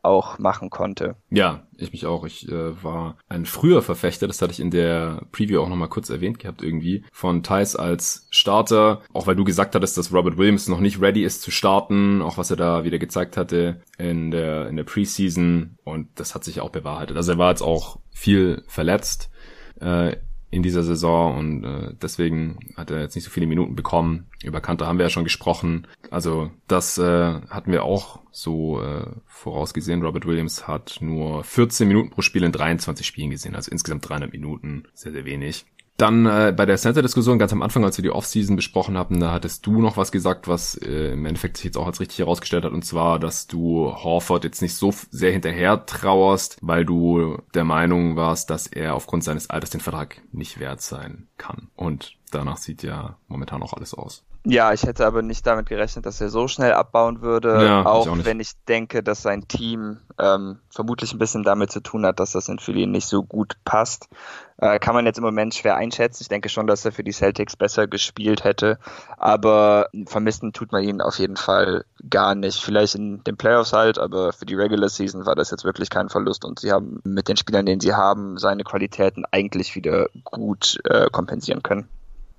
auch 0.04 0.38
machen 0.38 0.70
konnte. 0.70 1.16
Ja, 1.30 1.66
ich 1.78 1.92
mich 1.92 2.06
auch. 2.06 2.26
Ich 2.26 2.48
äh, 2.50 2.84
war 2.84 3.18
ein 3.30 3.46
früher 3.46 3.82
Verfechter, 3.82 4.28
das 4.28 4.42
hatte 4.42 4.52
ich 4.52 4.60
in 4.60 4.70
der 4.70 5.26
Preview 5.32 5.62
auch 5.62 5.70
nochmal 5.70 5.90
kurz 5.90 6.10
erwähnt 6.10 6.40
gehabt 6.40 6.62
irgendwie, 6.62 7.04
von 7.12 7.42
Thais 7.42 7.76
als 7.76 8.28
Starter, 8.30 9.02
auch 9.14 9.28
weil 9.28 9.36
du 9.36 9.44
gesagt 9.44 9.76
hattest, 9.76 9.98
dass 9.98 10.14
Robert 10.14 10.38
Williams 10.38 10.68
noch 10.68 10.80
nicht 10.80 11.02
ready 11.02 11.24
ist 11.24 11.42
zu 11.42 11.52
starten, 11.52 12.22
auch 12.22 12.38
was 12.38 12.52
er 12.52 12.58
da 12.58 12.84
wieder 12.84 13.00
gezeigt 13.00 13.38
hatte 13.38 13.82
in 13.98 14.32
der, 14.32 14.68
in 14.68 14.76
der 14.76 14.84
Preseason 14.84 15.78
und 15.84 16.10
das 16.16 16.36
hat 16.36 16.44
sich 16.44 16.60
auch 16.60 16.70
bewahrheitet. 16.70 17.18
Also 17.18 17.32
er 17.34 17.38
war 17.38 17.50
jetzt 17.50 17.64
auch 17.64 18.00
viel 18.12 18.64
verletzt. 18.68 19.32
Äh, 19.80 20.18
in 20.54 20.62
dieser 20.62 20.84
Saison 20.84 21.38
und 21.38 21.64
äh, 21.64 21.94
deswegen 22.00 22.60
hat 22.78 22.92
er 22.92 23.02
jetzt 23.02 23.16
nicht 23.16 23.24
so 23.24 23.32
viele 23.32 23.48
Minuten 23.48 23.76
bekommen. 23.76 24.28
Über 24.44 24.62
Kanter 24.62 24.86
haben 24.86 25.00
wir 25.00 25.06
ja 25.06 25.10
schon 25.10 25.24
gesprochen. 25.24 25.88
Also 26.12 26.52
das 26.68 27.00
äh, 27.00 27.42
hatten 27.50 27.72
wir 27.72 27.84
auch 27.84 28.20
so 28.32 28.80
äh, 28.80 29.08
vorausgesehen. 29.26 30.04
Robert 30.04 30.28
Williams 30.28 30.68
hat 30.68 30.98
nur 31.02 31.44
14 31.44 31.88
Minuten 31.88 32.12
pro 32.12 32.22
Spiel 32.22 32.44
in 32.44 32.52
23 32.52 33.06
Spielen 33.06 33.32
gesehen, 33.32 33.56
also 33.56 33.72
insgesamt 33.72 34.08
300 34.08 34.32
Minuten, 34.32 34.84
sehr, 34.94 35.12
sehr 35.12 35.26
wenig. 35.26 35.66
Dann 35.98 36.26
äh, 36.26 36.54
bei 36.56 36.66
der 36.66 36.78
Center-Diskussion 36.78 37.38
ganz 37.38 37.54
am 37.54 37.62
Anfang, 37.62 37.84
als 37.86 37.98
wir 37.98 38.04
die 38.04 38.10
Offseason 38.10 38.56
besprochen 38.56 38.98
haben, 38.98 39.20
da 39.20 39.32
hattest 39.32 39.66
du 39.66 39.80
noch 39.80 39.96
was 39.96 40.12
gesagt, 40.12 40.48
was 40.48 40.76
äh, 40.76 41.14
im 41.14 41.26
Endeffekt 41.26 41.58
sich 41.58 41.66
jetzt 41.66 41.78
auch 41.78 41.86
als 41.86 42.00
richtig 42.00 42.20
herausgestellt 42.20 42.66
hat, 42.66 42.72
und 42.72 42.84
zwar, 42.84 43.20
dass 43.20 43.46
du 43.46 43.94
Horford 43.94 44.44
jetzt 44.44 44.62
nicht 44.64 44.76
so 44.76 44.92
sehr 45.12 45.32
hinterher 45.32 45.86
trauerst, 45.86 46.58
weil 46.62 46.84
du 46.84 47.38
der 47.54 47.64
Meinung 47.64 48.16
warst, 48.16 48.50
dass 48.50 48.66
er 48.66 48.96
aufgrund 48.96 49.24
seines 49.24 49.52
Alters 49.52 49.70
den 49.70 49.82
Vertrag 49.82 50.22
nicht 50.32 50.60
wert 50.60 50.82
sein 50.82 51.28
kann. 51.38 51.70
Und 51.76 52.16
danach 52.34 52.58
sieht 52.58 52.84
ja 52.84 53.18
momentan 53.28 53.62
auch 53.64 53.74
alles 53.74 53.94
aus. 53.94 54.24
Ja, 54.46 54.74
ich 54.74 54.84
hätte 54.84 55.06
aber 55.06 55.22
nicht 55.22 55.48
damit 55.48 55.68
gerechnet, 55.68 56.06
dass 56.06 56.20
er 56.20 56.28
so 56.28 56.50
schnell 56.50 56.74
abbauen 56.74 57.22
würde, 57.22 57.64
ja, 57.64 57.86
auch, 57.86 58.08
auch 58.08 58.26
wenn 58.26 58.42
ich 58.42 58.52
denke, 58.68 59.02
dass 59.02 59.22
sein 59.22 59.48
Team 59.48 60.00
ähm, 60.20 60.60
vermutlich 60.70 61.14
ein 61.14 61.18
bisschen 61.18 61.44
damit 61.44 61.72
zu 61.72 61.80
tun 61.80 62.06
hat, 62.06 62.20
dass 62.20 62.34
das 62.34 62.50
in 62.50 62.60
Philly 62.60 62.86
nicht 62.86 63.08
so 63.08 63.24
gut 63.24 63.56
passt. 63.64 64.10
Äh, 64.58 64.80
kann 64.80 64.96
man 64.96 65.06
jetzt 65.06 65.18
im 65.18 65.24
Moment 65.24 65.56
schwer 65.56 65.78
einschätzen. 65.78 66.24
Ich 66.24 66.28
denke 66.28 66.50
schon, 66.50 66.68
dass 66.68 66.84
er 66.84 66.92
für 66.92 67.06
die 67.06 67.14
Celtics 67.14 67.56
besser 67.56 67.88
gespielt 67.88 68.44
hätte, 68.44 68.80
aber 69.18 69.88
vermissen 70.08 70.52
tut 70.52 70.74
man 70.74 70.84
ihn 70.84 71.00
auf 71.00 71.20
jeden 71.20 71.38
Fall 71.38 71.86
gar 72.10 72.36
nicht. 72.36 72.62
Vielleicht 72.62 72.96
in 72.96 73.24
den 73.24 73.38
Playoffs 73.38 73.72
halt, 73.72 73.98
aber 73.98 74.34
für 74.34 74.46
die 74.46 74.56
Regular 74.56 74.90
Season 74.90 75.26
war 75.26 75.36
das 75.36 75.52
jetzt 75.52 75.64
wirklich 75.64 75.90
kein 75.90 76.10
Verlust 76.10 76.44
und 76.44 76.60
sie 76.60 76.74
haben 76.74 77.00
mit 77.06 77.30
den 77.30 77.38
Spielern, 77.38 77.66
den 77.66 77.80
sie 77.80 77.94
haben, 77.94 78.38
seine 78.38 78.66
Qualitäten 78.66 79.24
eigentlich 79.32 79.76
wieder 79.76 80.08
gut 80.26 80.80
äh, 80.84 81.10
kompensieren 81.10 81.64
können. 81.64 81.88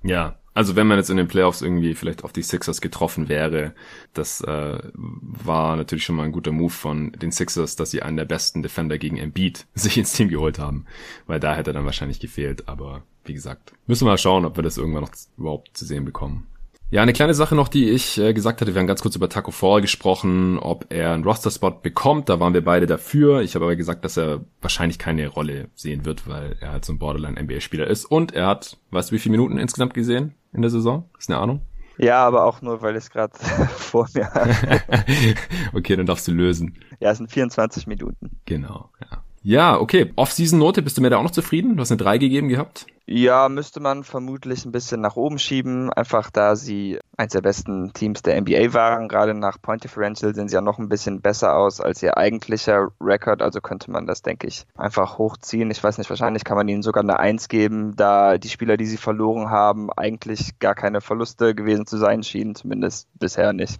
Ja, 0.05 0.37
also 0.55 0.77
wenn 0.77 0.87
man 0.87 0.97
jetzt 0.97 1.09
in 1.09 1.17
den 1.17 1.27
Playoffs 1.27 1.61
irgendwie 1.61 1.95
vielleicht 1.95 2.23
auf 2.23 2.31
die 2.31 2.41
Sixers 2.41 2.79
getroffen 2.79 3.27
wäre, 3.27 3.73
das 4.13 4.39
äh, 4.39 4.79
war 4.93 5.75
natürlich 5.75 6.05
schon 6.05 6.15
mal 6.15 6.23
ein 6.23 6.31
guter 6.31 6.53
Move 6.53 6.71
von 6.71 7.11
den 7.11 7.31
Sixers, 7.31 7.75
dass 7.75 7.91
sie 7.91 8.01
einen 8.01 8.15
der 8.15 8.25
besten 8.25 8.63
Defender 8.63 8.97
gegen 8.97 9.17
Embiid 9.17 9.65
sich 9.73 9.97
ins 9.97 10.13
Team 10.13 10.29
geholt 10.29 10.57
haben, 10.57 10.85
weil 11.27 11.41
da 11.41 11.55
hätte 11.55 11.71
er 11.71 11.73
dann 11.73 11.85
wahrscheinlich 11.85 12.21
gefehlt. 12.21 12.69
Aber 12.69 13.03
wie 13.25 13.33
gesagt, 13.33 13.73
müssen 13.85 14.05
wir 14.05 14.11
mal 14.11 14.17
schauen, 14.17 14.45
ob 14.45 14.55
wir 14.55 14.63
das 14.63 14.77
irgendwann 14.77 15.03
noch 15.03 15.11
überhaupt 15.37 15.75
zu 15.75 15.83
sehen 15.83 16.05
bekommen. 16.05 16.47
Ja, 16.95 17.01
eine 17.01 17.11
kleine 17.11 17.33
Sache 17.33 17.55
noch, 17.55 17.67
die 17.67 17.89
ich 17.89 18.17
äh, 18.17 18.33
gesagt 18.33 18.61
hatte, 18.61 18.73
wir 18.73 18.79
haben 18.79 18.87
ganz 18.87 19.01
kurz 19.01 19.17
über 19.17 19.27
Taco 19.27 19.51
Fall 19.51 19.81
gesprochen, 19.81 20.57
ob 20.57 20.85
er 20.93 21.11
einen 21.11 21.25
Roster-Spot 21.25 21.71
bekommt, 21.71 22.29
da 22.29 22.39
waren 22.39 22.53
wir 22.53 22.63
beide 22.63 22.85
dafür. 22.85 23.41
Ich 23.41 23.53
habe 23.53 23.65
aber 23.65 23.75
gesagt, 23.75 24.05
dass 24.05 24.15
er 24.15 24.45
wahrscheinlich 24.61 24.97
keine 24.97 25.27
Rolle 25.27 25.67
sehen 25.75 26.05
wird, 26.05 26.25
weil 26.25 26.55
er 26.61 26.71
halt 26.71 26.85
so 26.85 26.93
ein 26.93 26.97
Borderline-NBA-Spieler 26.97 27.85
ist. 27.85 28.05
Und 28.05 28.33
er 28.33 28.47
hat, 28.47 28.77
weißt 28.91 29.11
du, 29.11 29.15
wie 29.15 29.19
viele 29.19 29.31
Minuten 29.31 29.57
insgesamt 29.57 29.93
gesehen 29.93 30.35
in 30.53 30.61
der 30.61 30.71
Saison? 30.71 31.09
Ist 31.19 31.29
eine 31.29 31.37
Ahnung? 31.37 31.65
Ja, 31.97 32.25
aber 32.25 32.45
auch 32.45 32.61
nur, 32.61 32.81
weil 32.81 32.95
es 32.95 33.09
gerade 33.09 33.37
vor 33.75 34.07
mir 34.13 34.33
habe. 34.33 34.55
okay, 35.73 35.97
dann 35.97 36.05
darfst 36.05 36.25
du 36.29 36.31
lösen. 36.31 36.79
Ja, 37.01 37.11
es 37.11 37.17
sind 37.17 37.29
24 37.29 37.87
Minuten. 37.87 38.39
Genau, 38.45 38.89
ja. 39.01 39.24
Ja, 39.45 39.79
okay. 39.79 40.11
Off-Season-Note, 40.15 40.81
bist 40.81 40.97
du 40.97 41.03
mir 41.03 41.11
da 41.11 41.17
auch 41.17 41.23
noch 41.23 41.29
zufrieden? 41.29 41.75
Du 41.75 41.81
hast 41.81 41.91
eine 41.91 41.99
3 41.99 42.17
gegeben 42.17 42.49
gehabt? 42.49 42.87
Ja, 43.05 43.47
müsste 43.47 43.79
man 43.79 44.03
vermutlich 44.03 44.65
ein 44.65 44.71
bisschen 44.71 45.01
nach 45.01 45.17
oben 45.17 45.37
schieben, 45.37 45.93
einfach 45.93 46.31
da 46.31 46.55
sie 46.55 46.97
eins 47.15 47.33
der 47.33 47.41
besten 47.41 47.93
Teams 47.93 48.23
der 48.23 48.41
NBA 48.41 48.73
waren. 48.73 49.07
Gerade 49.07 49.35
nach 49.35 49.61
Point 49.61 49.83
Differential 49.83 50.33
sehen 50.33 50.47
sie 50.47 50.55
ja 50.55 50.61
noch 50.61 50.79
ein 50.79 50.89
bisschen 50.89 51.21
besser 51.21 51.55
aus 51.55 51.79
als 51.79 52.01
ihr 52.01 52.17
eigentlicher 52.17 52.87
Rekord, 52.99 53.43
also 53.43 53.61
könnte 53.61 53.91
man 53.91 54.07
das, 54.07 54.23
denke 54.23 54.47
ich, 54.47 54.65
einfach 54.75 55.19
hochziehen. 55.19 55.69
Ich 55.69 55.83
weiß 55.83 55.99
nicht, 55.99 56.09
wahrscheinlich 56.09 56.43
kann 56.43 56.57
man 56.57 56.67
ihnen 56.67 56.81
sogar 56.81 57.03
eine 57.03 57.19
Eins 57.19 57.47
geben, 57.47 57.95
da 57.95 58.39
die 58.39 58.49
Spieler, 58.49 58.77
die 58.77 58.87
sie 58.87 58.97
verloren 58.97 59.51
haben, 59.51 59.93
eigentlich 59.93 60.57
gar 60.57 60.73
keine 60.73 61.01
Verluste 61.01 61.53
gewesen 61.53 61.85
zu 61.85 61.97
sein 61.97 62.23
schienen, 62.23 62.55
zumindest 62.55 63.07
bisher 63.19 63.53
nicht. 63.53 63.79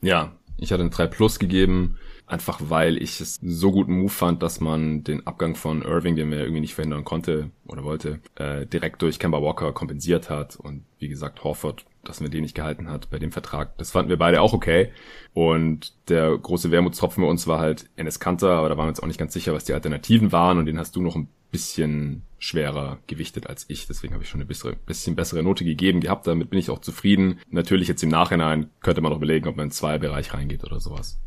Ja, 0.00 0.32
ich 0.56 0.72
hatte 0.72 0.82
ein 0.82 0.90
3 0.90 1.06
Plus 1.06 1.38
gegeben 1.38 1.98
einfach 2.28 2.60
weil 2.68 2.96
ich 3.02 3.20
es 3.20 3.38
so 3.42 3.72
guten 3.72 3.98
Move 3.98 4.10
fand, 4.10 4.42
dass 4.42 4.60
man 4.60 5.04
den 5.04 5.26
Abgang 5.26 5.54
von 5.54 5.82
Irving, 5.82 6.16
den 6.16 6.30
man 6.30 6.38
irgendwie 6.38 6.60
nicht 6.60 6.74
verhindern 6.74 7.04
konnte 7.04 7.50
oder 7.66 7.84
wollte, 7.84 8.20
äh, 8.36 8.66
direkt 8.66 9.02
durch 9.02 9.18
Kemba 9.18 9.42
Walker 9.42 9.72
kompensiert 9.72 10.30
hat 10.30 10.56
und 10.56 10.84
wie 10.98 11.08
gesagt 11.08 11.44
Horford, 11.44 11.84
dass 12.04 12.20
man 12.20 12.30
den 12.30 12.42
nicht 12.42 12.54
gehalten 12.54 12.88
hat 12.88 13.10
bei 13.10 13.18
dem 13.18 13.32
Vertrag. 13.32 13.76
Das 13.78 13.90
fanden 13.90 14.10
wir 14.10 14.18
beide 14.18 14.40
auch 14.40 14.52
okay 14.52 14.90
und 15.34 15.94
der 16.08 16.36
große 16.36 16.70
Wermutstropfen 16.70 17.22
bei 17.22 17.28
uns 17.28 17.46
war 17.46 17.58
halt 17.58 17.88
Enes 17.96 18.20
Kanter, 18.20 18.50
aber 18.50 18.68
da 18.68 18.76
waren 18.76 18.86
wir 18.86 18.90
uns 18.90 19.00
auch 19.00 19.06
nicht 19.06 19.18
ganz 19.18 19.32
sicher, 19.32 19.54
was 19.54 19.64
die 19.64 19.74
Alternativen 19.74 20.32
waren 20.32 20.58
und 20.58 20.66
den 20.66 20.78
hast 20.78 20.96
du 20.96 21.02
noch 21.02 21.16
ein 21.16 21.28
bisschen 21.50 22.22
schwerer 22.38 22.98
gewichtet 23.06 23.46
als 23.46 23.64
ich. 23.68 23.86
Deswegen 23.86 24.14
habe 24.14 24.22
ich 24.22 24.28
schon 24.28 24.40
eine 24.40 24.46
bessere, 24.46 24.76
bisschen 24.76 25.16
bessere 25.16 25.42
Note 25.42 25.64
gegeben 25.64 26.00
gehabt. 26.00 26.26
Damit 26.26 26.50
bin 26.50 26.58
ich 26.58 26.70
auch 26.70 26.80
zufrieden. 26.80 27.40
Natürlich 27.50 27.88
jetzt 27.88 28.02
im 28.02 28.10
Nachhinein 28.10 28.70
könnte 28.80 29.00
man 29.00 29.10
noch 29.10 29.18
überlegen, 29.18 29.48
ob 29.48 29.56
man 29.56 29.66
in 29.66 29.70
zwei 29.70 29.98
Bereich 29.98 30.34
reingeht 30.34 30.64
oder 30.64 30.80
sowas. 30.80 31.18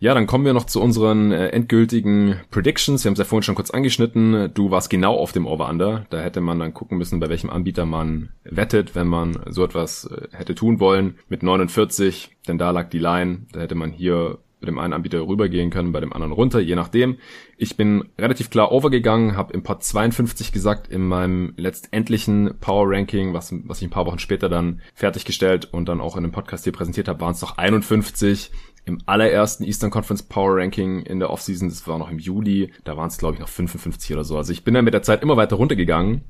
Ja, 0.00 0.12
dann 0.12 0.26
kommen 0.26 0.44
wir 0.44 0.52
noch 0.52 0.66
zu 0.66 0.82
unseren 0.82 1.32
äh, 1.32 1.48
endgültigen 1.48 2.40
Predictions. 2.50 3.04
Wir 3.04 3.08
haben 3.08 3.14
es 3.14 3.20
ja 3.20 3.24
vorhin 3.24 3.42
schon 3.42 3.54
kurz 3.54 3.70
angeschnitten. 3.70 4.50
Du 4.52 4.70
warst 4.70 4.90
genau 4.90 5.16
auf 5.16 5.32
dem 5.32 5.46
Over-Under. 5.46 6.06
Da 6.10 6.20
hätte 6.20 6.40
man 6.40 6.58
dann 6.58 6.74
gucken 6.74 6.98
müssen, 6.98 7.20
bei 7.20 7.28
welchem 7.28 7.48
Anbieter 7.48 7.86
man 7.86 8.30
wettet, 8.44 8.94
wenn 8.94 9.06
man 9.06 9.38
so 9.48 9.64
etwas 9.64 10.04
äh, 10.06 10.28
hätte 10.36 10.54
tun 10.54 10.80
wollen. 10.80 11.18
Mit 11.28 11.42
49, 11.42 12.36
denn 12.48 12.58
da 12.58 12.70
lag 12.70 12.90
die 12.90 12.98
Line. 12.98 13.46
Da 13.52 13.60
hätte 13.60 13.76
man 13.76 13.92
hier 13.92 14.38
mit 14.64 14.68
dem 14.68 14.78
einen 14.78 14.94
Anbieter 14.94 15.26
rübergehen 15.26 15.70
können, 15.70 15.92
bei 15.92 16.00
dem 16.00 16.12
anderen 16.12 16.32
runter, 16.32 16.58
je 16.58 16.74
nachdem. 16.74 17.18
Ich 17.58 17.76
bin 17.76 18.04
relativ 18.18 18.48
klar 18.48 18.72
overgegangen, 18.72 19.36
habe 19.36 19.52
im 19.52 19.62
Pod 19.62 19.82
52 19.82 20.52
gesagt, 20.52 20.88
in 20.88 21.06
meinem 21.06 21.52
letztendlichen 21.56 22.54
Power 22.60 22.86
Ranking, 22.88 23.34
was, 23.34 23.54
was 23.66 23.82
ich 23.82 23.88
ein 23.88 23.90
paar 23.90 24.06
Wochen 24.06 24.18
später 24.18 24.48
dann 24.48 24.80
fertiggestellt 24.94 25.68
und 25.72 25.88
dann 25.88 26.00
auch 26.00 26.16
in 26.16 26.24
einem 26.24 26.32
Podcast 26.32 26.64
hier 26.64 26.72
präsentiert 26.72 27.08
habe, 27.08 27.20
waren 27.20 27.32
es 27.32 27.40
doch 27.40 27.58
51 27.58 28.50
im 28.86 28.98
allerersten 29.06 29.64
Eastern 29.64 29.90
Conference 29.90 30.22
Power 30.22 30.56
Ranking 30.56 31.00
in 31.00 31.18
der 31.18 31.30
Offseason, 31.30 31.68
das 31.68 31.86
war 31.86 31.98
noch 31.98 32.10
im 32.10 32.18
Juli, 32.18 32.72
da 32.84 32.96
waren 32.96 33.08
es 33.08 33.18
glaube 33.18 33.34
ich 33.34 33.40
noch 33.40 33.48
55 33.48 34.12
oder 34.12 34.24
so. 34.24 34.36
Also 34.36 34.52
ich 34.52 34.64
bin 34.64 34.74
dann 34.74 34.84
mit 34.84 34.94
der 34.94 35.02
Zeit 35.02 35.22
immer 35.22 35.36
weiter 35.36 35.56
runtergegangen. 35.56 36.22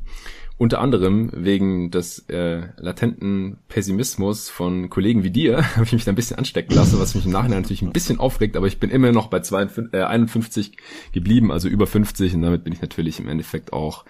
Unter 0.56 0.80
anderem 0.80 1.30
wegen 1.34 1.90
des 1.90 2.28
äh, 2.28 2.68
latenten 2.76 3.58
Pessimismus 3.66 4.48
von 4.48 4.88
Kollegen 4.88 5.24
wie 5.24 5.30
dir 5.30 5.64
habe 5.74 5.84
ich 5.84 5.92
mich 5.92 6.04
da 6.04 6.12
ein 6.12 6.16
bisschen 6.16 6.38
anstecken 6.38 6.76
lassen, 6.76 7.00
was 7.00 7.16
mich 7.16 7.26
im 7.26 7.32
Nachhinein 7.32 7.62
natürlich 7.62 7.82
ein 7.82 7.92
bisschen 7.92 8.20
aufregt, 8.20 8.56
aber 8.56 8.68
ich 8.68 8.78
bin 8.78 8.90
immer 8.90 9.10
noch 9.10 9.26
bei 9.26 9.40
52, 9.40 9.92
äh, 9.92 10.04
51 10.04 10.76
geblieben, 11.10 11.50
also 11.50 11.68
über 11.68 11.88
50 11.88 12.34
und 12.34 12.42
damit 12.42 12.62
bin 12.62 12.72
ich 12.72 12.80
natürlich 12.80 13.18
im 13.18 13.28
Endeffekt 13.28 13.72
auch 13.72 14.04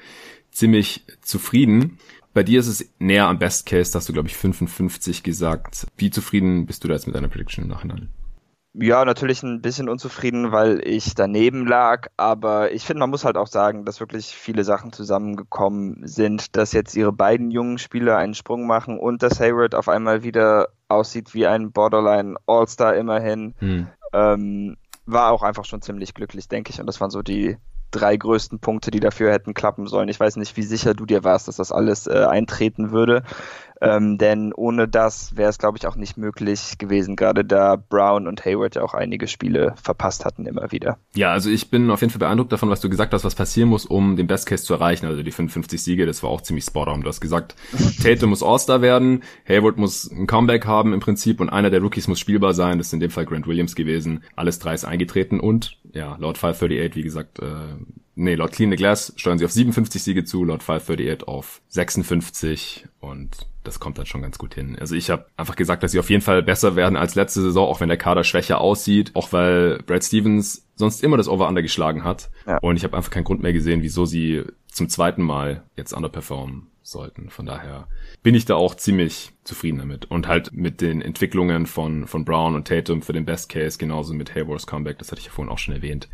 ziemlich 0.51 1.07
zufrieden. 1.23 1.99
Bei 2.35 2.43
dir 2.43 2.61
ist 2.61 2.67
es 2.67 2.93
näher 2.99 3.27
am 3.27 3.39
Best 3.39 3.65
Case, 3.65 3.91
da 3.93 4.01
hast 4.01 4.11
du 4.11 4.13
glaube 4.13 4.29
ich 4.29 4.37
55 4.37 5.23
gesagt. 5.23 5.87
Wie 5.97 6.11
zufrieden 6.11 6.67
bist 6.67 6.85
du 6.85 6.89
da 6.89 6.95
jetzt 6.95 7.07
mit 7.07 7.17
deiner 7.17 7.29
Prediction 7.29 7.65
im 7.65 7.71
Nachhinein? 7.71 8.11
Ja, 8.77 9.05
natürlich 9.05 9.43
ein 9.45 9.62
bisschen 9.62 9.89
unzufrieden, 9.89 10.51
weil 10.51 10.81
ich 10.85 11.14
daneben 11.14 11.64
lag, 11.64 12.09
aber 12.16 12.72
ich 12.72 12.85
finde, 12.85 13.01
man 13.01 13.11
muss 13.11 13.25
halt 13.25 13.37
auch 13.37 13.47
sagen, 13.47 13.85
dass 13.85 14.01
wirklich 14.01 14.35
viele 14.35 14.64
Sachen 14.64 14.93
zusammengekommen 14.93 16.01
sind, 16.07 16.57
dass 16.57 16.72
jetzt 16.72 16.97
ihre 16.97 17.12
beiden 17.12 17.53
jungen 17.53 17.79
Spieler 17.79 18.16
einen 18.16 18.35
Sprung 18.35 18.66
machen 18.66 18.99
und 18.99 19.22
dass 19.22 19.39
Hayward 19.39 19.77
auf 19.77 19.89
einmal 19.89 20.25
wieder 20.25 20.70
aussieht 20.89 21.35
wie 21.35 21.47
ein 21.47 21.70
Borderline 21.70 22.35
All-Star 22.47 22.97
immerhin. 22.97 23.55
Hm. 23.59 23.87
Ähm, 24.12 24.77
war 25.07 25.31
auch 25.31 25.45
einfach 25.45 25.64
schon 25.64 25.83
ziemlich 25.83 26.12
glücklich, 26.12 26.49
denke 26.49 26.70
ich. 26.70 26.81
Und 26.81 26.87
das 26.87 27.01
waren 27.01 27.11
so 27.11 27.22
die 27.22 27.59
drei 27.95 28.17
größten 28.17 28.59
Punkte, 28.59 28.91
die 28.91 29.01
dafür 29.01 29.33
hätten 29.33 29.55
klappen 29.55 29.87
sollen. 29.87 30.09
Ich 30.09 30.21
weiß 30.21 30.37
nicht, 30.37 30.57
wie 30.57 30.63
sicher 30.63 30.95
du 30.95 31.07
dir 31.07 31.25
warst, 31.25 31.49
dass 31.49 31.57
das 31.57 31.73
alles 31.73 32.07
äh, 32.07 32.25
eintreten 32.25 32.91
würde. 32.91 33.23
Ähm, 33.85 34.19
denn 34.19 34.53
ohne 34.55 34.89
das 34.89 35.37
wäre 35.37 35.51
es, 35.51 35.59
glaube 35.59 35.77
ich, 35.77 35.87
auch 35.87 35.97
nicht 35.97 36.17
möglich 36.17 36.79
gewesen, 36.79 37.17
gerade 37.17 37.45
da 37.45 37.77
Brown 37.77 38.27
und 38.27 38.45
Hayward 38.45 38.77
ja 38.77 38.83
auch 38.83 38.95
einige 38.95 39.29
Spiele 39.29 39.75
verpasst 39.83 40.25
hatten 40.25 40.47
immer 40.47 40.73
wieder. 40.73 40.97
Ja, 41.15 41.33
also 41.33 41.51
ich 41.51 41.71
bin 41.71 41.91
auf 41.91 42.01
jeden 42.01 42.11
Fall 42.11 42.21
beeindruckt 42.21 42.53
davon, 42.53 42.71
was 42.71 42.81
du 42.81 42.89
gesagt 42.89 43.13
hast, 43.13 43.25
was 43.25 43.35
passieren 43.35 43.69
muss, 43.69 43.85
um 43.85 44.17
den 44.17 44.27
Best 44.27 44.47
Case 44.47 44.65
zu 44.65 44.75
erreichen. 44.75 45.07
Also 45.07 45.23
die 45.23 45.31
55 45.31 45.83
Siege, 45.83 46.07
das 46.07 46.23
war 46.23 46.31
auch 46.31 46.41
ziemlich 46.41 46.65
spot 46.65 46.87
on. 46.87 47.03
Du 47.03 47.09
hast 47.09 47.21
gesagt, 47.21 47.57
Tate 48.03 48.27
muss 48.27 48.43
All-Star 48.43 48.81
werden, 48.81 49.23
Hayward 49.47 49.77
muss 49.77 50.11
ein 50.11 50.27
Comeback 50.27 50.67
haben 50.67 50.95
im 50.95 51.01
Prinzip 51.01 51.41
und 51.41 51.51
einer 51.51 51.71
der 51.71 51.83
Rookies 51.83 52.09
muss 52.09 52.21
spielbar 52.21 52.55
sein. 52.55 52.79
Das 52.79 52.89
ist 52.89 52.93
in 52.95 53.01
dem 53.01 53.11
Fall 53.11 53.27
Grant 53.27 53.47
Williams 53.47 53.75
gewesen. 53.75 54.23
Alles 54.35 54.61
drei 54.61 54.75
ist 54.75 54.85
eingetreten 54.85 55.41
und 55.41 55.77
ja, 55.93 56.17
laut 56.19 56.39
538, 56.39 56.97
wie 56.97 57.03
gesagt, 57.03 57.39
äh, 57.41 57.45
nee, 58.14 58.35
laut 58.35 58.53
Clean 58.53 58.70
the 58.70 58.76
Glass 58.76 59.12
steuern 59.16 59.39
sie 59.39 59.45
auf 59.45 59.53
57 59.53 60.03
Siege 60.03 60.24
zu, 60.24 60.45
laut 60.45 60.62
538 60.62 61.26
auf 61.28 61.61
56 61.68 62.87
und 63.01 63.47
das 63.64 63.80
kommt 63.80 63.99
dann 63.99 64.07
schon 64.07 64.22
ganz 64.22 64.39
gut 64.39 64.55
hin. 64.55 64.76
Also 64.78 64.95
ich 64.95 65.11
habe 65.11 65.26
einfach 65.37 65.57
gesagt, 65.57 65.82
dass 65.82 65.93
sie 65.93 65.99
auf 65.99 66.11
jeden 66.11 66.22
Fall 66.22 66.43
besser 66.43 66.76
werden 66.76 66.97
als 66.97 67.14
letzte 67.14 67.41
Saison, 67.41 67.66
auch 67.66 67.80
wenn 67.80 67.89
der 67.89 67.97
Kader 67.97 68.22
schwächer 68.22 68.61
aussieht, 68.61 69.12
auch 69.14 69.32
weil 69.32 69.78
Brad 69.87 70.05
Stevens 70.05 70.66
sonst 70.76 71.03
immer 71.03 71.16
das 71.16 71.28
Over-Under 71.28 71.62
geschlagen 71.62 72.05
hat. 72.05 72.30
Ja. 72.47 72.59
Und 72.59 72.76
ich 72.76 72.85
habe 72.85 72.97
einfach 72.97 73.11
keinen 73.11 73.24
Grund 73.24 73.43
mehr 73.43 73.55
gesehen, 73.55 73.82
wieso 73.82 74.05
sie 74.05 74.43
zum 74.70 74.89
zweiten 74.89 75.22
Mal 75.22 75.62
jetzt 75.76 75.93
underperformen 75.93 76.66
sollten. 76.82 77.30
Von 77.30 77.47
daher 77.47 77.89
bin 78.22 78.35
ich 78.35 78.45
da 78.45 78.55
auch 78.57 78.74
ziemlich 78.74 79.32
zufrieden 79.45 79.78
damit. 79.78 80.11
Und 80.11 80.28
halt 80.28 80.53
mit 80.53 80.80
den 80.80 81.01
Entwicklungen 81.01 81.66
von, 81.66 82.07
von 82.07 82.24
Brown 82.24 82.55
und 82.55 82.68
Tatum 82.68 83.01
für 83.01 83.14
den 83.14 83.24
Best 83.24 83.49
Case, 83.49 83.78
genauso 83.78 84.12
mit 84.12 84.35
Haywards 84.35 84.66
Comeback, 84.66 84.99
das 84.99 85.11
hatte 85.11 85.20
ich 85.20 85.26
ja 85.26 85.32
vorhin 85.32 85.53
auch 85.53 85.59
schon 85.59 85.74
erwähnt, 85.74 86.09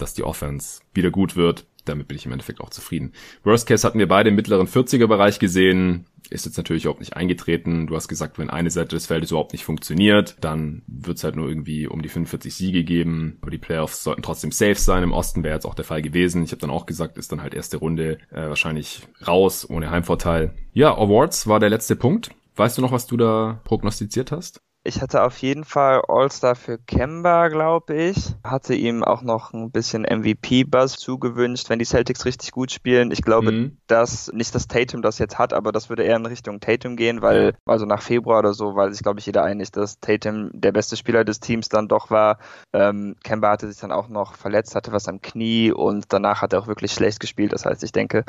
dass 0.00 0.14
die 0.14 0.24
Offense 0.24 0.80
wieder 0.94 1.10
gut 1.10 1.36
wird. 1.36 1.66
Damit 1.84 2.08
bin 2.08 2.16
ich 2.16 2.26
im 2.26 2.32
Endeffekt 2.32 2.60
auch 2.60 2.70
zufrieden. 2.70 3.12
Worst 3.42 3.66
Case 3.66 3.86
hatten 3.86 3.98
wir 3.98 4.08
beide 4.08 4.28
im 4.28 4.36
mittleren 4.36 4.66
40er 4.66 5.06
Bereich 5.06 5.38
gesehen 5.38 6.06
ist 6.30 6.46
jetzt 6.46 6.56
natürlich 6.56 6.84
überhaupt 6.84 7.00
nicht 7.00 7.16
eingetreten. 7.16 7.86
Du 7.86 7.96
hast 7.96 8.08
gesagt, 8.08 8.38
wenn 8.38 8.50
eine 8.50 8.70
Seite 8.70 8.96
des 8.96 9.06
Feldes 9.06 9.30
überhaupt 9.30 9.52
nicht 9.52 9.64
funktioniert, 9.64 10.36
dann 10.40 10.82
wird 10.86 11.18
es 11.18 11.24
halt 11.24 11.36
nur 11.36 11.48
irgendwie 11.48 11.86
um 11.86 12.02
die 12.02 12.08
45 12.08 12.54
Siege 12.54 12.84
geben. 12.84 13.38
Aber 13.42 13.50
die 13.50 13.58
Playoffs 13.58 14.04
sollten 14.04 14.22
trotzdem 14.22 14.52
safe 14.52 14.76
sein. 14.76 15.02
Im 15.02 15.12
Osten 15.12 15.42
wäre 15.42 15.54
jetzt 15.54 15.66
auch 15.66 15.74
der 15.74 15.84
Fall 15.84 16.02
gewesen. 16.02 16.44
Ich 16.44 16.52
habe 16.52 16.60
dann 16.60 16.70
auch 16.70 16.86
gesagt, 16.86 17.18
ist 17.18 17.32
dann 17.32 17.42
halt 17.42 17.54
erste 17.54 17.78
Runde 17.78 18.18
äh, 18.30 18.48
wahrscheinlich 18.48 19.02
raus, 19.26 19.68
ohne 19.68 19.90
Heimvorteil. 19.90 20.54
Ja, 20.72 20.96
Awards 20.96 21.46
war 21.46 21.60
der 21.60 21.70
letzte 21.70 21.96
Punkt. 21.96 22.30
Weißt 22.56 22.78
du 22.78 22.82
noch, 22.82 22.92
was 22.92 23.06
du 23.06 23.16
da 23.16 23.60
prognostiziert 23.64 24.32
hast? 24.32 24.60
Ich 24.82 25.02
hatte 25.02 25.22
auf 25.24 25.36
jeden 25.38 25.64
Fall 25.64 26.00
All-Star 26.08 26.54
für 26.54 26.78
Kemba, 26.78 27.48
glaube 27.48 27.94
ich. 27.94 28.34
Hatte 28.42 28.74
ihm 28.74 29.04
auch 29.04 29.20
noch 29.20 29.52
ein 29.52 29.70
bisschen 29.70 30.04
MVP-Buzz 30.04 30.96
zugewünscht, 30.96 31.68
wenn 31.68 31.78
die 31.78 31.84
Celtics 31.84 32.24
richtig 32.24 32.52
gut 32.52 32.72
spielen. 32.72 33.10
Ich 33.10 33.20
glaube, 33.20 33.52
mhm. 33.52 33.78
dass 33.88 34.32
nicht, 34.32 34.54
dass 34.54 34.68
Tatum 34.68 35.02
das 35.02 35.18
jetzt 35.18 35.38
hat, 35.38 35.52
aber 35.52 35.70
das 35.70 35.90
würde 35.90 36.04
eher 36.04 36.16
in 36.16 36.24
Richtung 36.24 36.60
Tatum 36.60 36.96
gehen, 36.96 37.20
weil, 37.20 37.54
also 37.66 37.84
nach 37.84 38.00
Februar 38.00 38.38
oder 38.38 38.54
so, 38.54 38.74
weil 38.74 38.90
sich, 38.94 39.02
glaube 39.02 39.20
ich, 39.20 39.26
jeder 39.26 39.44
einig, 39.44 39.70
dass 39.70 40.00
Tatum 40.00 40.50
der 40.54 40.72
beste 40.72 40.96
Spieler 40.96 41.24
des 41.24 41.40
Teams 41.40 41.68
dann 41.68 41.86
doch 41.86 42.10
war. 42.10 42.38
Ähm, 42.72 43.16
Kemba 43.22 43.50
hatte 43.50 43.70
sich 43.70 43.80
dann 43.80 43.92
auch 43.92 44.08
noch 44.08 44.34
verletzt, 44.34 44.74
hatte 44.74 44.92
was 44.92 45.08
am 45.08 45.20
Knie 45.20 45.72
und 45.72 46.06
danach 46.08 46.40
hat 46.40 46.54
er 46.54 46.60
auch 46.60 46.68
wirklich 46.68 46.92
schlecht 46.92 47.20
gespielt. 47.20 47.52
Das 47.52 47.66
heißt, 47.66 47.84
ich 47.84 47.92
denke, 47.92 48.24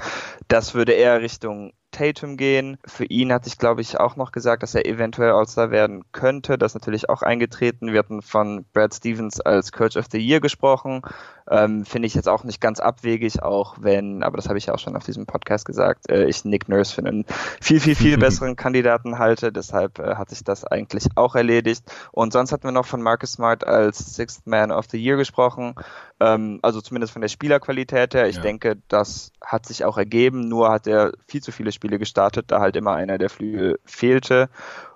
das 0.49 0.73
würde 0.73 0.91
eher 0.91 1.21
Richtung 1.21 1.71
Tatum 2.01 2.35
gehen. 2.35 2.77
Für 2.85 3.05
ihn 3.05 3.31
hatte 3.31 3.47
ich, 3.47 3.59
glaube 3.59 3.81
ich, 3.81 3.99
auch 3.99 4.15
noch 4.15 4.31
gesagt, 4.31 4.63
dass 4.63 4.73
er 4.73 4.87
eventuell 4.87 5.31
All-Star 5.31 5.69
werden 5.69 6.03
könnte. 6.11 6.57
Das 6.57 6.71
ist 6.71 6.75
natürlich 6.75 7.09
auch 7.09 7.21
eingetreten. 7.21 7.91
Wir 7.91 7.99
hatten 7.99 8.23
von 8.23 8.65
Brad 8.73 8.95
Stevens 8.95 9.39
als 9.39 9.71
Coach 9.71 9.97
of 9.97 10.05
the 10.11 10.17
Year 10.17 10.39
gesprochen. 10.39 11.03
Ähm, 11.49 11.85
Finde 11.85 12.07
ich 12.07 12.15
jetzt 12.15 12.29
auch 12.29 12.43
nicht 12.43 12.61
ganz 12.61 12.79
abwegig, 12.79 13.43
auch 13.43 13.75
wenn, 13.79 14.23
aber 14.23 14.37
das 14.37 14.47
habe 14.47 14.57
ich 14.57 14.67
ja 14.67 14.73
auch 14.73 14.79
schon 14.79 14.95
auf 14.95 15.03
diesem 15.03 15.25
Podcast 15.25 15.65
gesagt, 15.65 16.09
äh, 16.09 16.25
ich 16.25 16.45
Nick 16.45 16.69
Nurse 16.69 16.93
für 16.93 17.05
einen 17.05 17.25
viel, 17.59 17.79
viel, 17.79 17.95
viel 17.95 18.17
besseren 18.19 18.55
Kandidaten 18.55 19.19
halte. 19.19 19.51
Deshalb 19.51 19.99
äh, 19.99 20.15
hat 20.15 20.29
sich 20.29 20.43
das 20.43 20.63
eigentlich 20.65 21.05
auch 21.15 21.35
erledigt. 21.35 21.83
Und 22.11 22.33
sonst 22.33 22.51
hatten 22.51 22.63
wir 22.63 22.71
noch 22.71 22.85
von 22.85 23.01
Marcus 23.01 23.33
Smart 23.33 23.65
als 23.67 24.15
Sixth 24.15 24.47
Man 24.47 24.71
of 24.71 24.85
the 24.89 24.97
Year 24.97 25.17
gesprochen. 25.17 25.75
Ähm, 26.21 26.59
also 26.61 26.81
zumindest 26.81 27.13
von 27.13 27.21
der 27.21 27.29
Spielerqualität 27.29 28.13
her. 28.13 28.29
Ich 28.29 28.35
ja. 28.35 28.41
denke, 28.43 28.77
das 28.87 29.31
hat 29.43 29.65
sich 29.65 29.83
auch 29.83 29.97
ergeben. 29.97 30.47
Nur 30.47 30.69
hat 30.69 30.85
er 30.85 31.13
viel 31.27 31.41
zu 31.41 31.51
viele 31.51 31.71
Spiele 31.71 31.97
gestartet, 31.97 32.45
da 32.49 32.59
halt 32.59 32.75
immer 32.75 32.93
einer 32.93 33.17
der 33.17 33.29
Flügel 33.29 33.79
fehlte 33.85 34.49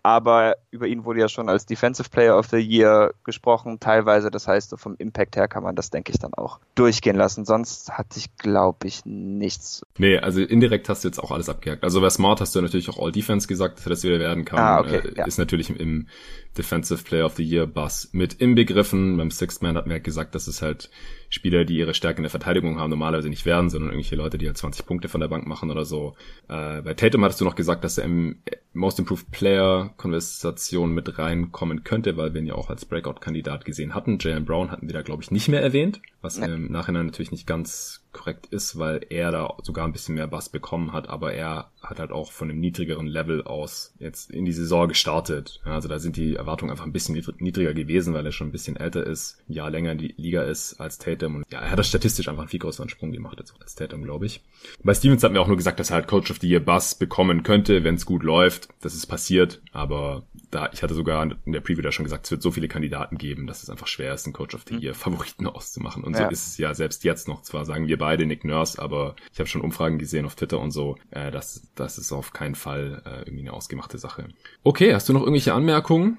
aber 0.06 0.58
über 0.70 0.86
ihn 0.86 1.04
wurde 1.04 1.20
ja 1.20 1.28
schon 1.28 1.50
als 1.50 1.66
Defensive 1.66 2.10
Player 2.10 2.38
of 2.38 2.46
the 2.50 2.58
Year 2.58 3.16
gesprochen, 3.24 3.80
teilweise. 3.80 4.30
Das 4.30 4.48
heißt, 4.48 4.70
so 4.70 4.78
vom 4.78 4.94
Impact 5.00 5.36
her 5.36 5.48
kann 5.48 5.64
man 5.64 5.76
das, 5.76 5.90
denke 5.90 6.12
ich, 6.12 6.20
dann 6.20 6.36
auch 6.36 6.60
durchgehen 6.76 7.16
lassen. 7.16 7.44
Sonst 7.44 7.90
hatte 7.90 8.20
ich, 8.20 8.38
glaube 8.38 8.86
ich, 8.86 9.04
nichts. 9.04 9.82
Nee, 9.98 10.20
also 10.20 10.42
indirekt 10.42 10.90
hast 10.90 11.04
du 11.04 11.08
jetzt 11.08 11.18
auch 11.18 11.32
alles 11.32 11.50
abgehakt. 11.50 11.84
Also 11.84 12.02
bei 12.02 12.12
Smart 12.12 12.40
hast 12.40 12.54
du 12.54 12.62
natürlich 12.62 12.88
auch 12.88 13.00
All 13.00 13.12
Defense 13.12 13.48
gesagt, 13.48 13.80
dass 13.80 13.88
er 13.88 13.90
das 13.90 14.04
wieder 14.04 14.20
werden 14.20 14.46
kann. 14.46 14.60
Ah, 14.60 14.80
okay, 14.80 14.98
äh, 14.98 15.18
ja. 15.18 15.26
Ist 15.26 15.40
natürlich 15.40 15.72
im 15.72 16.08
Defensive 16.56 17.04
Player 17.04 17.26
of 17.26 17.34
the 17.38 17.44
Year 17.44 17.66
Bus 17.66 18.10
mit 18.12 18.36
inbegriffen. 18.36 19.18
Beim 19.18 19.32
Sixth 19.32 19.64
Man 19.64 19.76
hat 19.76 19.88
man 19.88 19.96
ja 19.96 20.04
gesagt, 20.04 20.36
dass 20.36 20.46
es 20.46 20.62
halt 20.62 20.92
Spieler, 21.36 21.66
die 21.66 21.78
ihre 21.78 21.94
Stärke 21.94 22.18
in 22.18 22.24
der 22.24 22.32
Verteidigung 22.32 22.80
haben, 22.80 22.90
normalerweise 22.90 23.30
nicht 23.30 23.46
werden, 23.46 23.70
sondern 23.70 23.92
irgendwelche 23.92 24.16
Leute, 24.16 24.38
die 24.38 24.48
halt 24.48 24.58
20 24.58 24.86
Punkte 24.86 25.08
von 25.08 25.22
der 25.22 25.28
Bank 25.28 25.46
machen 25.46 25.70
oder 25.70 25.86
so. 25.86 26.16
Äh, 26.48 26.82
bei 26.82 26.94
Tatum 26.96 27.24
hattest 27.24 27.42
du 27.42 27.46
noch 27.46 27.56
gesagt, 27.56 27.84
dass 27.84 27.98
er 27.98 28.06
im 28.06 28.38
Most 28.74 29.00
Improved 29.00 29.30
Player 29.32 29.94
Konversation 29.98 30.94
mit 30.94 31.18
reinkommen 31.18 31.84
könnte, 31.84 32.18
weil 32.18 32.34
wir 32.34 32.42
ihn 32.42 32.48
ja 32.48 32.56
auch 32.56 32.70
als 32.70 32.86
Breakout-Kandidat 32.86 33.66
gesehen 33.66 33.94
hatten. 33.94 34.18
Jalen 34.20 34.46
Brown 34.46 34.72
hatten 34.72 34.88
wir 34.88 34.94
da, 34.94 35.02
glaube 35.02 35.24
ich, 35.24 35.32
nicht 35.32 35.48
mehr 35.48 35.62
erwähnt, 35.62 36.02
was 36.26 36.38
nee. 36.38 36.48
im 36.48 36.72
Nachhinein 36.72 37.06
natürlich 37.06 37.32
nicht 37.32 37.48
ganz 37.48 38.02
korrekt 38.12 38.48
ist, 38.48 38.80
weil 38.80 39.06
er 39.10 39.32
da 39.32 39.56
sogar 39.62 39.86
ein 39.86 39.92
bisschen 39.92 40.16
mehr 40.16 40.28
Bass 40.28 40.50
bekommen 40.50 40.94
hat, 40.94 41.10
aber 41.10 41.34
er 41.34 41.70
hat 41.82 42.00
halt 42.00 42.12
auch 42.12 42.32
von 42.32 42.50
einem 42.50 42.60
niedrigeren 42.60 43.08
Level 43.08 43.44
aus 43.44 43.94
jetzt 44.00 44.32
in 44.32 44.46
die 44.46 44.54
Saison 44.54 44.88
gestartet. 44.88 45.62
Also 45.66 45.90
da 45.90 46.00
sind 46.00 46.16
die 46.16 46.36
Erwartungen 46.36 46.72
einfach 46.72 46.86
ein 46.86 46.94
bisschen 46.94 47.22
niedriger 47.40 47.74
gewesen, 47.74 48.14
weil 48.14 48.26
er 48.26 48.32
schon 48.32 48.48
ein 48.48 48.54
bisschen 48.54 48.78
älter 48.78 49.06
ist, 49.06 49.38
ein 49.50 49.54
Jahr 49.54 49.70
länger 49.70 49.92
in 49.92 49.98
die 49.98 50.14
Liga 50.18 50.44
ist 50.44 50.80
als 50.80 50.98
Tatum 50.98 51.36
und 51.36 51.46
ja, 51.52 51.60
er 51.60 51.72
hat 51.72 51.80
das 51.80 51.90
statistisch 51.90 52.28
einfach 52.30 52.44
einen 52.44 52.50
viel 52.50 52.60
größeren 52.60 52.90
Sprung 52.90 53.12
gemacht 53.12 53.44
als 53.60 53.76
Tatum, 53.76 54.04
glaube 54.04 54.26
ich. 54.26 54.42
Bei 54.82 54.94
Stevens 54.94 55.24
hat 55.24 55.34
mir 55.34 55.42
auch 55.42 55.48
nur 55.48 55.58
gesagt, 55.58 55.80
dass 55.80 55.90
er 55.90 55.96
halt 55.96 56.08
Coach 56.08 56.32
of 56.32 56.40
the 56.40 56.48
Year 56.48 56.62
Bass 56.62 56.96
bekommen 56.96 57.44
könnte, 57.44 57.84
wenn 57.84 57.96
es 57.96 58.06
gut 58.06 58.24
läuft. 58.24 58.70
Das 58.82 58.96
ist 58.96 59.06
passiert, 59.08 59.62
aber 59.74 60.24
da, 60.56 60.70
ich 60.72 60.82
hatte 60.82 60.94
sogar 60.94 61.24
in 61.24 61.52
der 61.52 61.60
Preview 61.60 61.82
da 61.82 61.92
schon 61.92 62.06
gesagt, 62.06 62.26
es 62.26 62.32
wird 62.32 62.42
so 62.42 62.52
viele 62.52 62.68
Kandidaten 62.68 63.18
geben, 63.18 63.46
dass 63.46 63.62
es 63.62 63.70
einfach 63.70 63.88
schwer 63.88 64.14
ist, 64.14 64.26
einen 64.26 64.34
Coach 64.34 64.56
of 64.56 64.64
the. 64.68 64.76
Year 64.76 64.94
Favoriten 64.94 65.48
auszumachen. 65.48 66.04
Und 66.04 66.14
ja. 66.14 66.26
so 66.26 66.32
ist 66.32 66.48
es 66.48 66.58
ja 66.58 66.74
selbst 66.74 67.04
jetzt 67.04 67.28
noch. 67.28 67.42
Zwar 67.42 67.66
sagen 67.66 67.88
wir 67.88 67.98
beide 67.98 68.26
Nick 68.26 68.46
Nurse, 68.46 68.82
aber 68.82 69.16
ich 69.34 69.40
habe 69.40 69.48
schon 69.48 69.62
Umfragen 69.62 69.98
gesehen 69.98 70.26
auf 70.26 70.36
Twitter 70.36 70.60
und 70.60 70.72
so. 70.72 70.98
Äh, 71.12 71.32
das, 71.32 71.68
das 71.76 71.98
ist 71.98 72.12
auf 72.12 72.34
keinen 72.34 72.56
Fall 72.56 73.02
äh, 73.06 73.20
irgendwie 73.22 73.42
eine 73.42 73.54
ausgemachte 73.54 73.98
Sache. 73.98 74.30
Okay, 74.64 74.94
hast 74.94 75.10
du 75.10 75.14
noch 75.14 75.22
irgendwelche 75.22 75.54
Anmerkungen? 75.54 76.18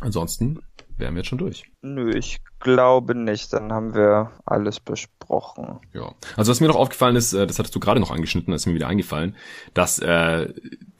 Ansonsten 0.00 0.60
wären 0.96 1.14
wir 1.14 1.20
jetzt 1.20 1.28
schon 1.28 1.38
durch. 1.38 1.64
Nö, 1.82 2.10
ich 2.14 2.40
glaube 2.60 3.14
nicht. 3.14 3.52
Dann 3.52 3.72
haben 3.72 3.94
wir 3.94 4.32
alles 4.44 4.80
besprochen. 4.80 5.80
Ja. 5.92 6.14
Also 6.36 6.50
was 6.50 6.60
mir 6.60 6.68
noch 6.68 6.76
aufgefallen 6.76 7.16
ist, 7.16 7.32
äh, 7.32 7.46
das 7.46 7.58
hattest 7.58 7.74
du 7.74 7.80
gerade 7.80 8.00
noch 8.00 8.10
angeschnitten, 8.10 8.52
das 8.52 8.62
ist 8.62 8.66
mir 8.66 8.74
wieder 8.74 8.88
eingefallen, 8.88 9.36
dass 9.72 9.98
äh, 9.98 10.52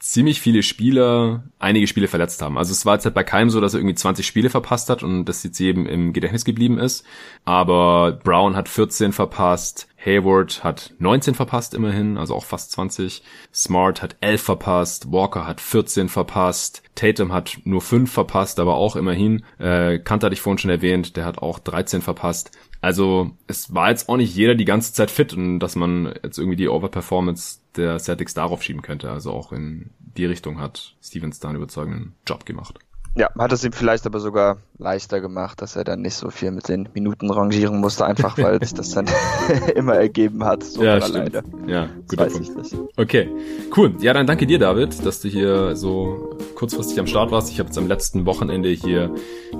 ziemlich 0.05 0.39
viele 0.39 0.61
Spieler 0.61 1.43
einige 1.57 1.87
Spiele 1.87 2.07
verletzt 2.07 2.41
haben. 2.43 2.59
Also 2.59 2.71
es 2.71 2.85
war 2.85 2.93
jetzt 2.93 3.05
halt 3.05 3.15
bei 3.15 3.23
keinem 3.23 3.49
so, 3.49 3.59
dass 3.59 3.73
er 3.73 3.79
irgendwie 3.79 3.95
20 3.95 4.25
Spiele 4.25 4.51
verpasst 4.51 4.89
hat 4.91 5.01
und 5.01 5.25
das 5.25 5.43
jetzt 5.43 5.59
eben 5.59 5.87
im 5.87 6.13
Gedächtnis 6.13 6.45
geblieben 6.45 6.77
ist. 6.77 7.03
Aber 7.43 8.19
Brown 8.23 8.55
hat 8.55 8.69
14 8.69 9.13
verpasst, 9.13 9.87
Hayward 9.97 10.63
hat 10.63 10.93
19 10.99 11.33
verpasst 11.33 11.73
immerhin, 11.73 12.17
also 12.17 12.35
auch 12.35 12.45
fast 12.45 12.71
20. 12.73 13.23
Smart 13.51 14.03
hat 14.03 14.17
11 14.21 14.43
verpasst, 14.43 15.11
Walker 15.11 15.47
hat 15.47 15.59
14 15.59 16.07
verpasst, 16.07 16.83
Tatum 16.93 17.33
hat 17.33 17.57
nur 17.63 17.81
5 17.81 18.11
verpasst, 18.11 18.59
aber 18.59 18.75
auch 18.75 18.95
immerhin. 18.95 19.43
Äh, 19.57 19.97
Kant 19.97 20.23
hatte 20.23 20.33
ich 20.33 20.41
vorhin 20.41 20.59
schon 20.59 20.69
erwähnt, 20.69 21.17
der 21.17 21.25
hat 21.25 21.39
auch 21.39 21.57
13 21.57 22.03
verpasst. 22.03 22.51
Also 22.79 23.31
es 23.47 23.73
war 23.73 23.89
jetzt 23.89 24.07
auch 24.07 24.17
nicht 24.17 24.35
jeder 24.35 24.53
die 24.53 24.65
ganze 24.65 24.93
Zeit 24.93 25.09
fit 25.09 25.33
und 25.33 25.57
dass 25.57 25.75
man 25.75 26.13
jetzt 26.23 26.37
irgendwie 26.37 26.57
die 26.57 26.69
Overperformance 26.69 27.64
der 27.77 27.99
Celtics 27.99 28.33
darauf 28.33 28.63
schieben 28.63 28.81
könnte. 28.81 29.11
Also 29.11 29.31
auch 29.31 29.51
in 29.51 29.91
die 29.99 30.25
Richtung 30.25 30.59
hat 30.59 30.95
Stevens 31.01 31.39
da 31.39 31.49
einen 31.49 31.57
überzeugenden 31.57 32.15
Job 32.27 32.45
gemacht. 32.45 32.79
Ja, 33.15 33.29
hat 33.37 33.51
es 33.53 33.63
ihm 33.63 33.71
vielleicht 33.71 34.05
aber 34.05 34.19
sogar 34.19 34.57
leichter 34.77 35.21
gemacht, 35.21 35.61
dass 35.61 35.75
er 35.75 35.83
dann 35.83 36.01
nicht 36.01 36.15
so 36.15 36.29
viel 36.29 36.51
mit 36.51 36.67
den 36.67 36.89
Minuten 36.93 37.29
rangieren 37.29 37.79
musste, 37.79 38.05
einfach 38.05 38.37
weil 38.37 38.59
sich 38.61 38.73
das 38.73 38.91
dann 38.91 39.05
immer 39.75 39.95
ergeben 39.95 40.43
hat. 40.43 40.63
So 40.63 40.83
ja, 40.83 40.99
stimmt. 41.01 41.33
Ja, 41.67 41.89
guter 42.07 42.25
Punkt. 42.25 42.51
Okay, 42.97 43.29
cool. 43.75 43.95
Ja, 43.99 44.13
dann 44.13 44.27
danke 44.27 44.45
dir, 44.45 44.59
David, 44.59 45.05
dass 45.05 45.21
du 45.21 45.27
hier 45.29 45.75
so 45.75 46.37
kurzfristig 46.55 46.99
am 46.99 47.07
Start 47.07 47.31
warst. 47.31 47.49
Ich 47.51 47.59
habe 47.59 47.67
jetzt 47.67 47.77
am 47.77 47.87
letzten 47.87 48.25
Wochenende 48.25 48.69
hier 48.69 49.13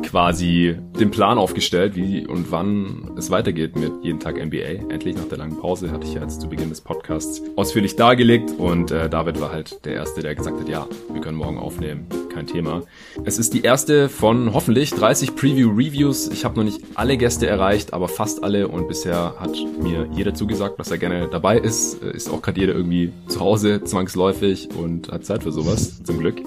quasi 0.03 0.77
den 0.99 1.11
Plan 1.11 1.37
aufgestellt, 1.37 1.95
wie 1.95 2.27
und 2.27 2.51
wann 2.51 3.11
es 3.17 3.31
weitergeht 3.31 3.75
mit 3.75 3.91
jeden 4.03 4.19
Tag 4.19 4.35
NBA. 4.43 4.89
Endlich 4.89 5.15
nach 5.15 5.25
der 5.25 5.37
langen 5.37 5.57
Pause 5.57 5.91
hatte 5.91 6.05
ich 6.05 6.13
ja 6.13 6.21
jetzt 6.21 6.41
zu 6.41 6.49
Beginn 6.49 6.69
des 6.69 6.81
Podcasts 6.81 7.41
ausführlich 7.55 7.95
dargelegt 7.95 8.51
und 8.57 8.91
äh, 8.91 9.09
David 9.09 9.39
war 9.39 9.51
halt 9.51 9.85
der 9.85 9.93
Erste, 9.93 10.21
der 10.21 10.35
gesagt 10.35 10.59
hat, 10.59 10.69
ja, 10.69 10.87
wir 11.11 11.21
können 11.21 11.37
morgen 11.37 11.57
aufnehmen, 11.57 12.07
kein 12.33 12.47
Thema. 12.47 12.81
Es 13.23 13.37
ist 13.37 13.53
die 13.53 13.61
erste 13.61 14.09
von 14.09 14.53
hoffentlich 14.53 14.91
30 15.05 15.35
Preview-Reviews. 15.35 16.29
Ich 16.29 16.45
habe 16.45 16.55
noch 16.55 16.63
nicht 16.63 16.81
alle 16.95 17.15
Gäste 17.15 17.45
erreicht, 17.45 17.93
aber 17.93 18.07
fast 18.07 18.43
alle 18.43 18.67
und 18.67 18.87
bisher 18.87 19.35
hat 19.37 19.55
mir 19.79 20.09
jeder 20.15 20.33
zugesagt, 20.33 20.79
dass 20.79 20.89
er 20.89 20.97
gerne 20.97 21.27
dabei 21.27 21.59
ist. 21.59 22.01
Äh, 22.01 22.15
ist 22.15 22.27
auch 22.27 22.41
gerade 22.41 22.59
jeder 22.59 22.73
irgendwie 22.73 23.13
zu 23.27 23.39
Hause 23.39 23.83
zwangsläufig 23.83 24.69
und 24.75 25.11
hat 25.11 25.23
Zeit 25.23 25.43
für 25.43 25.51
sowas, 25.51 26.01
zum 26.03 26.17
Glück. 26.17 26.41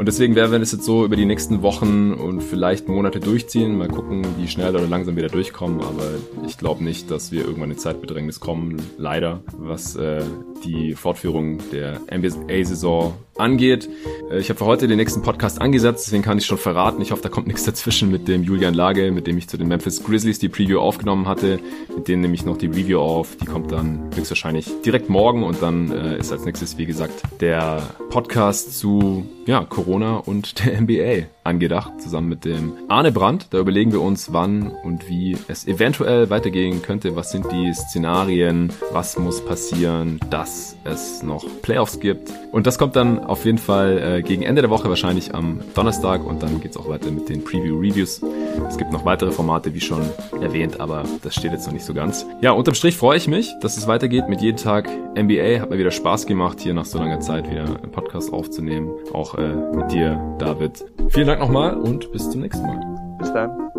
Und 0.00 0.06
deswegen 0.06 0.34
werden 0.34 0.50
wir 0.50 0.58
das 0.58 0.72
jetzt 0.72 0.84
so 0.84 1.04
über 1.04 1.14
die 1.14 1.26
nächsten 1.26 1.60
Wochen 1.60 2.14
und 2.14 2.42
vielleicht 2.42 2.88
Monate 2.88 3.20
durchziehen. 3.20 3.76
Mal 3.76 3.88
gucken, 3.88 4.24
wie 4.38 4.48
schnell 4.48 4.74
oder 4.74 4.86
langsam 4.86 5.14
wieder 5.14 5.28
durchkommen. 5.28 5.82
Aber 5.82 6.12
ich 6.46 6.56
glaube 6.56 6.82
nicht, 6.82 7.10
dass 7.10 7.32
wir 7.32 7.44
irgendwann 7.44 7.70
in 7.70 7.76
Zeitbedrängnis 7.76 8.40
kommen. 8.40 8.80
Leider, 8.96 9.42
was 9.58 9.96
äh, 9.96 10.22
die 10.64 10.94
Fortführung 10.94 11.58
der 11.70 12.00
NBA-Saison 12.10 13.12
angeht. 13.36 13.88
Äh, 14.30 14.38
ich 14.38 14.48
habe 14.48 14.58
für 14.58 14.66
heute 14.66 14.88
den 14.88 14.96
nächsten 14.96 15.22
Podcast 15.22 15.60
angesetzt, 15.60 16.06
deswegen 16.06 16.22
kann 16.22 16.38
ich 16.38 16.46
schon 16.46 16.58
verraten. 16.58 17.02
Ich 17.02 17.12
hoffe, 17.12 17.22
da 17.22 17.28
kommt 17.28 17.46
nichts 17.46 17.64
dazwischen 17.64 18.10
mit 18.10 18.28
dem 18.28 18.42
Julian 18.42 18.74
Lage, 18.74 19.10
mit 19.12 19.26
dem 19.26 19.36
ich 19.38 19.48
zu 19.48 19.56
den 19.56 19.68
Memphis 19.68 20.02
Grizzlies 20.04 20.38
die 20.38 20.48
Preview 20.48 20.78
aufgenommen 20.78 21.26
hatte. 21.26 21.58
Mit 21.94 22.08
denen 22.08 22.22
nehme 22.22 22.34
ich 22.34 22.44
noch 22.44 22.56
die 22.56 22.66
Review 22.66 23.00
auf. 23.00 23.36
Die 23.36 23.46
kommt 23.46 23.72
dann 23.72 24.10
höchstwahrscheinlich 24.14 24.66
direkt 24.84 25.08
morgen 25.08 25.42
und 25.42 25.62
dann 25.62 25.90
äh, 25.90 26.18
ist 26.18 26.32
als 26.32 26.44
nächstes, 26.44 26.78
wie 26.78 26.86
gesagt, 26.86 27.22
der 27.40 27.82
Podcast 28.10 28.78
zu 28.78 29.26
ja, 29.46 29.64
Corona 29.64 29.89
und 29.98 30.64
der 30.64 30.80
NBA 30.80 31.26
angedacht, 31.42 32.00
zusammen 32.00 32.28
mit 32.28 32.44
dem 32.44 32.74
Arne 32.88 33.12
Brandt. 33.12 33.48
Da 33.50 33.58
überlegen 33.58 33.92
wir 33.92 34.00
uns, 34.00 34.32
wann 34.32 34.70
und 34.84 35.08
wie 35.08 35.36
es 35.48 35.66
eventuell 35.66 36.30
weitergehen 36.30 36.82
könnte. 36.82 37.16
Was 37.16 37.32
sind 37.32 37.50
die 37.50 37.72
Szenarien? 37.74 38.72
Was 38.92 39.18
muss 39.18 39.44
passieren, 39.44 40.20
dass 40.30 40.76
es 40.84 41.22
noch 41.22 41.44
Playoffs 41.62 41.98
gibt? 41.98 42.30
Und 42.52 42.66
das 42.66 42.78
kommt 42.78 42.94
dann 42.94 43.18
auf 43.20 43.44
jeden 43.44 43.58
Fall 43.58 43.98
äh, 43.98 44.22
gegen 44.22 44.42
Ende 44.42 44.62
der 44.62 44.70
Woche, 44.70 44.88
wahrscheinlich 44.88 45.34
am 45.34 45.60
Donnerstag. 45.74 46.24
Und 46.24 46.42
dann 46.42 46.60
geht's 46.60 46.76
auch 46.76 46.88
weiter 46.88 47.10
mit 47.10 47.28
den 47.28 47.42
Preview-Reviews. 47.42 48.22
Es 48.68 48.76
gibt 48.76 48.92
noch 48.92 49.04
weitere 49.04 49.32
Formate, 49.32 49.74
wie 49.74 49.80
schon 49.80 50.02
erwähnt, 50.40 50.80
aber 50.80 51.04
das 51.22 51.34
steht 51.34 51.52
jetzt 51.52 51.66
noch 51.66 51.72
nicht 51.72 51.84
so 51.84 51.94
ganz. 51.94 52.26
Ja, 52.42 52.52
unterm 52.52 52.74
Strich 52.74 52.96
freue 52.96 53.16
ich 53.16 53.28
mich, 53.28 53.52
dass 53.60 53.76
es 53.76 53.86
weitergeht 53.86 54.28
mit 54.28 54.40
jeden 54.40 54.56
Tag 54.56 54.88
NBA. 55.16 55.60
Hat 55.60 55.70
mir 55.70 55.78
wieder 55.78 55.90
Spaß 55.90 56.26
gemacht, 56.26 56.60
hier 56.60 56.74
nach 56.74 56.84
so 56.84 56.98
langer 56.98 57.20
Zeit 57.20 57.50
wieder 57.50 57.64
einen 57.64 57.92
Podcast 57.92 58.32
aufzunehmen. 58.32 58.90
Auch 59.12 59.36
äh, 59.36 59.54
mit 59.74 59.92
dir, 59.92 60.18
David. 60.38 60.84
Vielen 61.08 61.26
Dank 61.26 61.40
nochmal 61.40 61.76
und 61.76 62.10
bis 62.12 62.30
zum 62.30 62.40
nächsten 62.40 62.66
Mal. 62.66 63.16
Bis 63.18 63.32
dann. 63.32 63.70